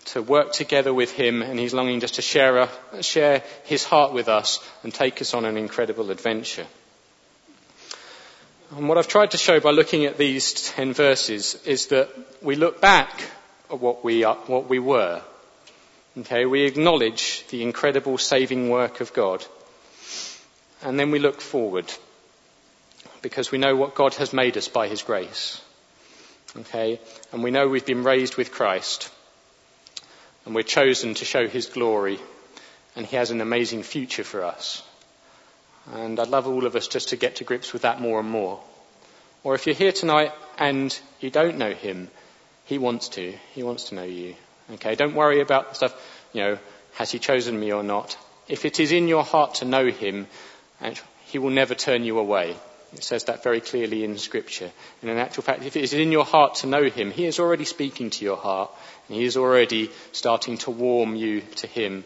to 0.05 0.21
work 0.21 0.51
together 0.51 0.93
with 0.93 1.11
him, 1.11 1.41
and 1.41 1.59
he's 1.59 1.73
longing 1.73 1.99
just 1.99 2.15
to 2.15 2.21
share, 2.21 2.57
a, 2.57 3.03
share 3.03 3.43
his 3.63 3.83
heart 3.83 4.13
with 4.13 4.27
us 4.27 4.59
and 4.83 4.93
take 4.93 5.21
us 5.21 5.33
on 5.33 5.45
an 5.45 5.57
incredible 5.57 6.11
adventure. 6.11 6.67
And 8.75 8.89
what 8.89 8.97
I've 8.97 9.07
tried 9.07 9.31
to 9.31 9.37
show 9.37 9.59
by 9.59 9.71
looking 9.71 10.05
at 10.05 10.17
these 10.17 10.53
10 10.53 10.93
verses 10.93 11.55
is 11.65 11.87
that 11.87 12.09
we 12.41 12.55
look 12.55 12.81
back 12.81 13.21
at 13.69 13.79
what 13.79 14.03
we, 14.03 14.23
are, 14.23 14.35
what 14.47 14.67
we 14.67 14.79
were. 14.79 15.21
Okay, 16.17 16.45
we 16.45 16.65
acknowledge 16.65 17.45
the 17.49 17.63
incredible 17.63 18.17
saving 18.17 18.69
work 18.69 18.99
of 18.99 19.13
God. 19.13 19.45
And 20.81 20.99
then 20.99 21.11
we 21.11 21.19
look 21.19 21.39
forward 21.39 21.91
because 23.21 23.51
we 23.51 23.57
know 23.57 23.75
what 23.75 23.95
God 23.95 24.15
has 24.15 24.33
made 24.33 24.57
us 24.57 24.67
by 24.67 24.87
his 24.87 25.01
grace. 25.01 25.61
Okay, 26.57 26.99
and 27.31 27.43
we 27.43 27.51
know 27.51 27.67
we've 27.67 27.85
been 27.85 28.03
raised 28.03 28.35
with 28.35 28.51
Christ 28.51 29.09
and 30.45 30.55
we're 30.55 30.63
chosen 30.63 31.13
to 31.15 31.25
show 31.25 31.47
his 31.47 31.67
glory 31.67 32.19
and 32.95 33.05
he 33.05 33.15
has 33.15 33.31
an 33.31 33.41
amazing 33.41 33.83
future 33.83 34.23
for 34.23 34.43
us. 34.43 34.83
And 35.91 36.19
I'd 36.19 36.27
love 36.27 36.47
all 36.47 36.65
of 36.65 36.75
us 36.75 36.87
just 36.87 37.09
to 37.09 37.15
get 37.15 37.37
to 37.37 37.43
grips 37.43 37.73
with 37.73 37.81
that 37.81 37.99
more 37.99 38.19
and 38.19 38.29
more. 38.29 38.61
Or 39.43 39.55
if 39.55 39.65
you're 39.65 39.75
here 39.75 39.91
tonight 39.91 40.31
and 40.57 40.97
you 41.19 41.29
don't 41.29 41.57
know 41.57 41.73
him, 41.73 42.09
he 42.65 42.77
wants 42.77 43.09
to. 43.09 43.33
He 43.53 43.63
wants 43.63 43.85
to 43.85 43.95
know 43.95 44.03
you. 44.03 44.35
Okay, 44.73 44.95
don't 44.95 45.15
worry 45.15 45.41
about 45.41 45.69
the 45.69 45.75
stuff, 45.75 46.29
you 46.31 46.41
know, 46.41 46.59
has 46.93 47.11
he 47.11 47.19
chosen 47.19 47.59
me 47.59 47.73
or 47.73 47.83
not? 47.83 48.17
If 48.47 48.65
it 48.65 48.79
is 48.79 48.91
in 48.91 49.07
your 49.07 49.23
heart 49.23 49.55
to 49.55 49.65
know 49.65 49.87
him, 49.87 50.27
he 51.25 51.39
will 51.39 51.49
never 51.49 51.75
turn 51.75 52.03
you 52.03 52.19
away. 52.19 52.55
It 52.93 53.03
says 53.03 53.23
that 53.23 53.41
very 53.41 53.59
clearly 53.59 54.03
in 54.03 54.17
Scripture. 54.17 54.71
And 55.01 55.09
in 55.09 55.17
actual 55.17 55.43
fact, 55.43 55.63
if 55.63 55.75
it 55.75 55.83
is 55.83 55.93
in 55.93 56.11
your 56.11 56.25
heart 56.25 56.55
to 56.55 56.67
know 56.67 56.83
Him, 56.83 57.09
He 57.09 57.25
is 57.25 57.39
already 57.39 57.65
speaking 57.65 58.11
to 58.11 58.25
your 58.25 58.37
heart, 58.37 58.71
and 59.07 59.17
He 59.17 59.25
is 59.25 59.37
already 59.37 59.91
starting 60.11 60.57
to 60.59 60.71
warm 60.71 61.15
you 61.15 61.41
to 61.57 61.67
Him. 61.67 62.03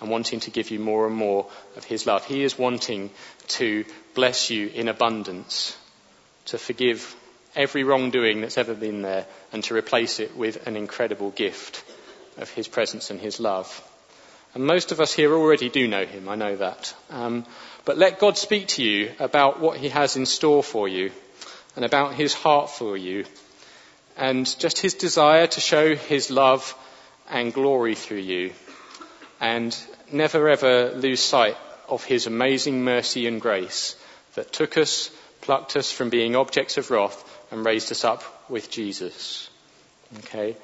and 0.00 0.10
wanting 0.10 0.40
to 0.40 0.50
give 0.50 0.70
you 0.70 0.78
more 0.78 1.06
and 1.06 1.14
more 1.14 1.46
of 1.76 1.84
His 1.84 2.04
love. 2.04 2.26
He 2.26 2.42
is 2.42 2.58
wanting 2.58 3.10
to 3.48 3.84
bless 4.14 4.50
you 4.50 4.68
in 4.68 4.88
abundance, 4.88 5.78
to 6.46 6.58
forgive 6.58 7.16
every 7.56 7.84
wrongdoing 7.84 8.40
that's 8.40 8.58
ever 8.58 8.74
been 8.74 9.02
there, 9.02 9.24
and 9.52 9.64
to 9.64 9.74
replace 9.74 10.20
it 10.20 10.36
with 10.36 10.66
an 10.66 10.76
incredible 10.76 11.30
gift 11.30 11.84
of 12.36 12.50
His 12.50 12.68
presence 12.68 13.10
and 13.10 13.20
His 13.20 13.40
love. 13.40 13.82
And 14.54 14.66
most 14.66 14.92
of 14.92 15.00
us 15.00 15.12
here 15.12 15.32
already 15.32 15.68
do 15.68 15.88
know 15.88 16.04
Him, 16.04 16.28
I 16.28 16.34
know 16.34 16.56
that. 16.56 16.94
Um, 17.10 17.46
but 17.84 17.96
let 17.96 18.18
God 18.18 18.36
speak 18.36 18.68
to 18.68 18.82
you 18.82 19.12
about 19.18 19.60
what 19.60 19.78
He 19.78 19.88
has 19.88 20.16
in 20.16 20.26
store 20.26 20.62
for 20.62 20.86
you 20.88 21.12
and 21.76 21.84
about 21.84 22.14
His 22.14 22.34
heart 22.34 22.70
for 22.70 22.96
you 22.96 23.24
and 24.16 24.46
just 24.58 24.78
His 24.78 24.94
desire 24.94 25.46
to 25.46 25.60
show 25.60 25.94
His 25.94 26.30
love 26.30 26.74
and 27.28 27.52
glory 27.52 27.94
through 27.94 28.18
you 28.18 28.52
and 29.40 29.76
never 30.12 30.48
ever 30.48 30.92
lose 30.94 31.20
sight 31.20 31.56
of 31.88 32.04
His 32.04 32.26
amazing 32.26 32.84
mercy 32.84 33.26
and 33.26 33.40
grace 33.40 33.96
that 34.34 34.52
took 34.52 34.76
us, 34.76 35.10
plucked 35.40 35.76
us 35.76 35.90
from 35.90 36.10
being 36.10 36.36
objects 36.36 36.78
of 36.78 36.90
wrath 36.90 37.22
and 37.50 37.64
raised 37.64 37.92
us 37.92 38.04
up 38.04 38.22
with 38.48 38.70
Jesus. 38.70 39.48
Okay. 40.20 40.56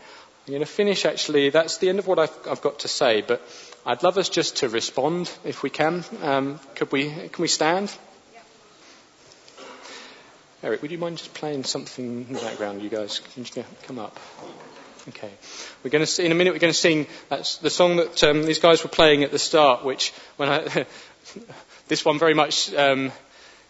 I'm 0.46 0.52
going 0.54 0.60
to 0.60 0.66
finish 0.66 1.04
actually, 1.04 1.50
that's 1.50 1.78
the 1.78 1.88
end 1.88 1.98
of 1.98 2.06
what 2.06 2.18
I've, 2.18 2.36
I've 2.48 2.62
got 2.62 2.80
to 2.80 2.88
say, 2.88 3.20
but 3.20 3.42
I'd 3.84 4.02
love 4.02 4.18
us 4.18 4.28
just 4.28 4.58
to 4.58 4.68
respond 4.68 5.30
if 5.44 5.62
we 5.62 5.70
can. 5.70 6.04
Um, 6.22 6.58
could 6.74 6.90
we, 6.90 7.04
can 7.04 7.42
we 7.42 7.48
stand? 7.48 7.94
Eric, 10.62 10.82
would 10.82 10.90
you 10.90 10.98
mind 10.98 11.16
just 11.16 11.32
playing 11.32 11.64
something 11.64 12.26
in 12.28 12.34
the 12.34 12.38
background, 12.38 12.82
you 12.82 12.90
guys? 12.90 13.20
Can 13.32 13.46
you 13.46 13.64
come 13.84 13.98
up? 13.98 14.20
Okay. 15.08 15.30
We're 15.82 15.88
going 15.88 16.04
to, 16.04 16.22
in 16.22 16.32
a 16.32 16.34
minute, 16.34 16.52
we're 16.52 16.58
going 16.58 16.70
to 16.70 16.78
sing 16.78 17.06
that's 17.30 17.56
the 17.56 17.70
song 17.70 17.96
that 17.96 18.22
um, 18.24 18.42
these 18.42 18.58
guys 18.58 18.84
were 18.84 18.90
playing 18.90 19.22
at 19.24 19.30
the 19.30 19.38
start, 19.38 19.86
which, 19.86 20.12
when 20.36 20.50
I, 20.50 20.84
this 21.88 22.04
one 22.04 22.18
very 22.18 22.34
much, 22.34 22.74
um, 22.74 23.10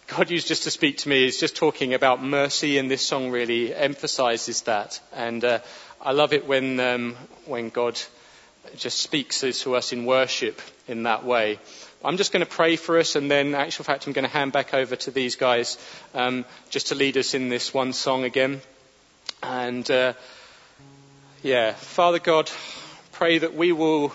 God 0.08 0.32
used 0.32 0.48
just 0.48 0.64
to 0.64 0.72
speak 0.72 0.98
to 0.98 1.08
me, 1.08 1.26
is 1.26 1.38
just 1.38 1.54
talking 1.54 1.94
about 1.94 2.24
mercy, 2.24 2.76
and 2.76 2.90
this 2.90 3.06
song 3.06 3.30
really 3.30 3.72
emphasizes 3.72 4.62
that. 4.62 5.00
And 5.14 5.44
uh, 5.44 5.60
I 6.00 6.10
love 6.10 6.32
it 6.32 6.48
when, 6.48 6.80
um, 6.80 7.16
when 7.46 7.68
God 7.68 8.00
just 8.76 8.98
speaks 8.98 9.42
to 9.42 9.76
us 9.76 9.92
in 9.92 10.06
worship 10.06 10.60
in 10.88 11.04
that 11.04 11.24
way. 11.24 11.60
I'm 12.02 12.16
just 12.16 12.32
going 12.32 12.44
to 12.44 12.50
pray 12.50 12.76
for 12.76 12.98
us, 12.98 13.14
and 13.14 13.30
then, 13.30 13.54
actual 13.54 13.84
fact, 13.84 14.06
I'm 14.06 14.14
going 14.14 14.24
to 14.24 14.30
hand 14.30 14.52
back 14.52 14.72
over 14.72 14.96
to 14.96 15.10
these 15.10 15.36
guys 15.36 15.76
um, 16.14 16.46
just 16.70 16.88
to 16.88 16.94
lead 16.94 17.18
us 17.18 17.34
in 17.34 17.50
this 17.50 17.74
one 17.74 17.92
song 17.92 18.24
again. 18.24 18.62
And 19.42 19.88
uh, 19.90 20.14
yeah, 21.42 21.72
Father 21.72 22.18
God, 22.18 22.50
pray 23.12 23.38
that 23.38 23.54
we 23.54 23.72
will 23.72 24.14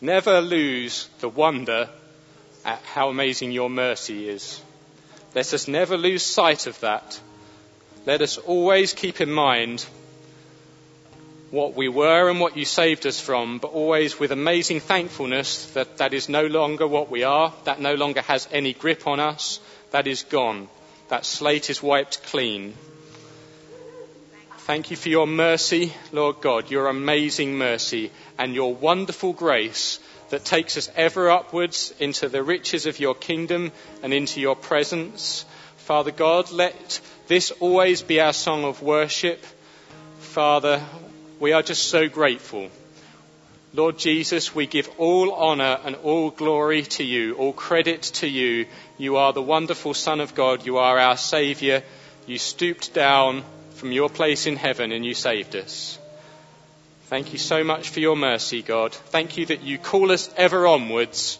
never 0.00 0.40
lose 0.40 1.08
the 1.20 1.28
wonder 1.28 1.88
at 2.64 2.82
how 2.82 3.08
amazing 3.08 3.52
your 3.52 3.70
mercy 3.70 4.28
is. 4.28 4.60
Let 5.32 5.54
us 5.54 5.68
never 5.68 5.96
lose 5.96 6.24
sight 6.24 6.66
of 6.66 6.80
that. 6.80 7.20
Let 8.04 8.20
us 8.20 8.36
always 8.36 8.94
keep 8.94 9.20
in 9.20 9.30
mind 9.30 9.86
what 11.50 11.74
we 11.74 11.88
were 11.88 12.28
and 12.28 12.40
what 12.40 12.56
you 12.56 12.64
saved 12.64 13.06
us 13.06 13.20
from, 13.20 13.58
but 13.58 13.72
always 13.72 14.18
with 14.18 14.32
amazing 14.32 14.80
thankfulness 14.80 15.66
that 15.72 15.98
that 15.98 16.12
is 16.12 16.28
no 16.28 16.46
longer 16.46 16.86
what 16.86 17.10
we 17.10 17.22
are, 17.22 17.52
that 17.64 17.80
no 17.80 17.94
longer 17.94 18.22
has 18.22 18.48
any 18.50 18.72
grip 18.72 19.06
on 19.06 19.20
us, 19.20 19.60
that 19.90 20.06
is 20.06 20.22
gone. 20.24 20.68
That 21.08 21.24
slate 21.24 21.70
is 21.70 21.82
wiped 21.82 22.24
clean. 22.24 22.74
Thank 24.58 24.90
you 24.90 24.96
for 24.96 25.10
your 25.10 25.26
mercy, 25.26 25.92
Lord 26.10 26.40
God, 26.40 26.70
your 26.70 26.88
amazing 26.88 27.58
mercy 27.58 28.10
and 28.38 28.54
your 28.54 28.74
wonderful 28.74 29.34
grace 29.34 30.00
that 30.30 30.44
takes 30.44 30.78
us 30.78 30.90
ever 30.96 31.30
upwards 31.30 31.94
into 32.00 32.28
the 32.28 32.42
riches 32.42 32.86
of 32.86 32.98
your 32.98 33.14
kingdom 33.14 33.72
and 34.02 34.14
into 34.14 34.40
your 34.40 34.56
presence. 34.56 35.44
Father 35.76 36.10
God, 36.10 36.50
let 36.50 37.00
this 37.28 37.50
always 37.60 38.00
be 38.00 38.20
our 38.20 38.32
song 38.32 38.64
of 38.64 38.82
worship. 38.82 39.44
Father, 40.18 40.82
we 41.40 41.52
are 41.52 41.62
just 41.62 41.88
so 41.88 42.08
grateful. 42.08 42.70
Lord 43.72 43.98
Jesus, 43.98 44.54
we 44.54 44.66
give 44.66 44.88
all 44.98 45.34
honour 45.34 45.80
and 45.84 45.96
all 45.96 46.30
glory 46.30 46.82
to 46.82 47.04
you, 47.04 47.34
all 47.34 47.52
credit 47.52 48.02
to 48.02 48.28
you. 48.28 48.66
You 48.98 49.16
are 49.16 49.32
the 49.32 49.42
wonderful 49.42 49.94
Son 49.94 50.20
of 50.20 50.34
God. 50.34 50.64
You 50.64 50.78
are 50.78 50.98
our 50.98 51.16
Saviour. 51.16 51.82
You 52.26 52.38
stooped 52.38 52.94
down 52.94 53.42
from 53.74 53.90
your 53.90 54.08
place 54.08 54.46
in 54.46 54.56
heaven 54.56 54.92
and 54.92 55.04
you 55.04 55.14
saved 55.14 55.56
us. 55.56 55.98
Thank 57.06 57.32
you 57.32 57.38
so 57.38 57.64
much 57.64 57.88
for 57.88 58.00
your 58.00 58.16
mercy, 58.16 58.62
God. 58.62 58.92
Thank 58.92 59.36
you 59.36 59.46
that 59.46 59.62
you 59.62 59.76
call 59.78 60.12
us 60.12 60.32
ever 60.36 60.66
onwards. 60.66 61.38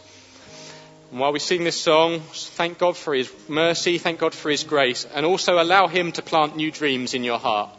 And 1.11 1.21
while 1.21 1.33
we 1.33 1.39
sing 1.39 1.63
this 1.63 1.81
song, 1.81 2.21
thank 2.21 2.79
God 2.79 2.97
for 2.97 3.15
His 3.15 3.33
mercy, 3.49 3.99
thank 3.99 4.19
God 4.19 4.35
for 4.35 4.51
His 4.51 4.65
grace, 4.65 5.07
and 5.15 5.25
also 5.25 5.63
allow 5.63 5.87
Him 5.87 6.11
to 6.13 6.23
plant 6.23 6.57
new 6.57 6.73
dreams 6.73 7.15
in 7.15 7.23
your 7.23 7.39
heart. 7.39 7.71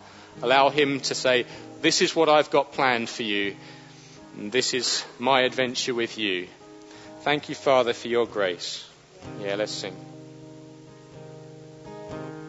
Allow 0.41 0.69
Him 0.69 1.01
to 1.01 1.15
say, 1.15 1.45
this 1.85 2.01
is 2.01 2.15
what 2.15 2.29
I've 2.29 2.49
got 2.49 2.71
planned 2.73 3.07
for 3.09 3.21
you. 3.21 3.55
And 4.35 4.51
this 4.51 4.73
is 4.73 5.05
my 5.19 5.41
adventure 5.41 5.93
with 5.93 6.17
you. 6.17 6.47
Thank 7.21 7.47
you, 7.47 7.53
Father, 7.53 7.93
for 7.93 8.07
your 8.07 8.25
grace. 8.25 8.89
Yeah, 9.39 9.53
let's 9.53 9.71
sing. 9.71 10.14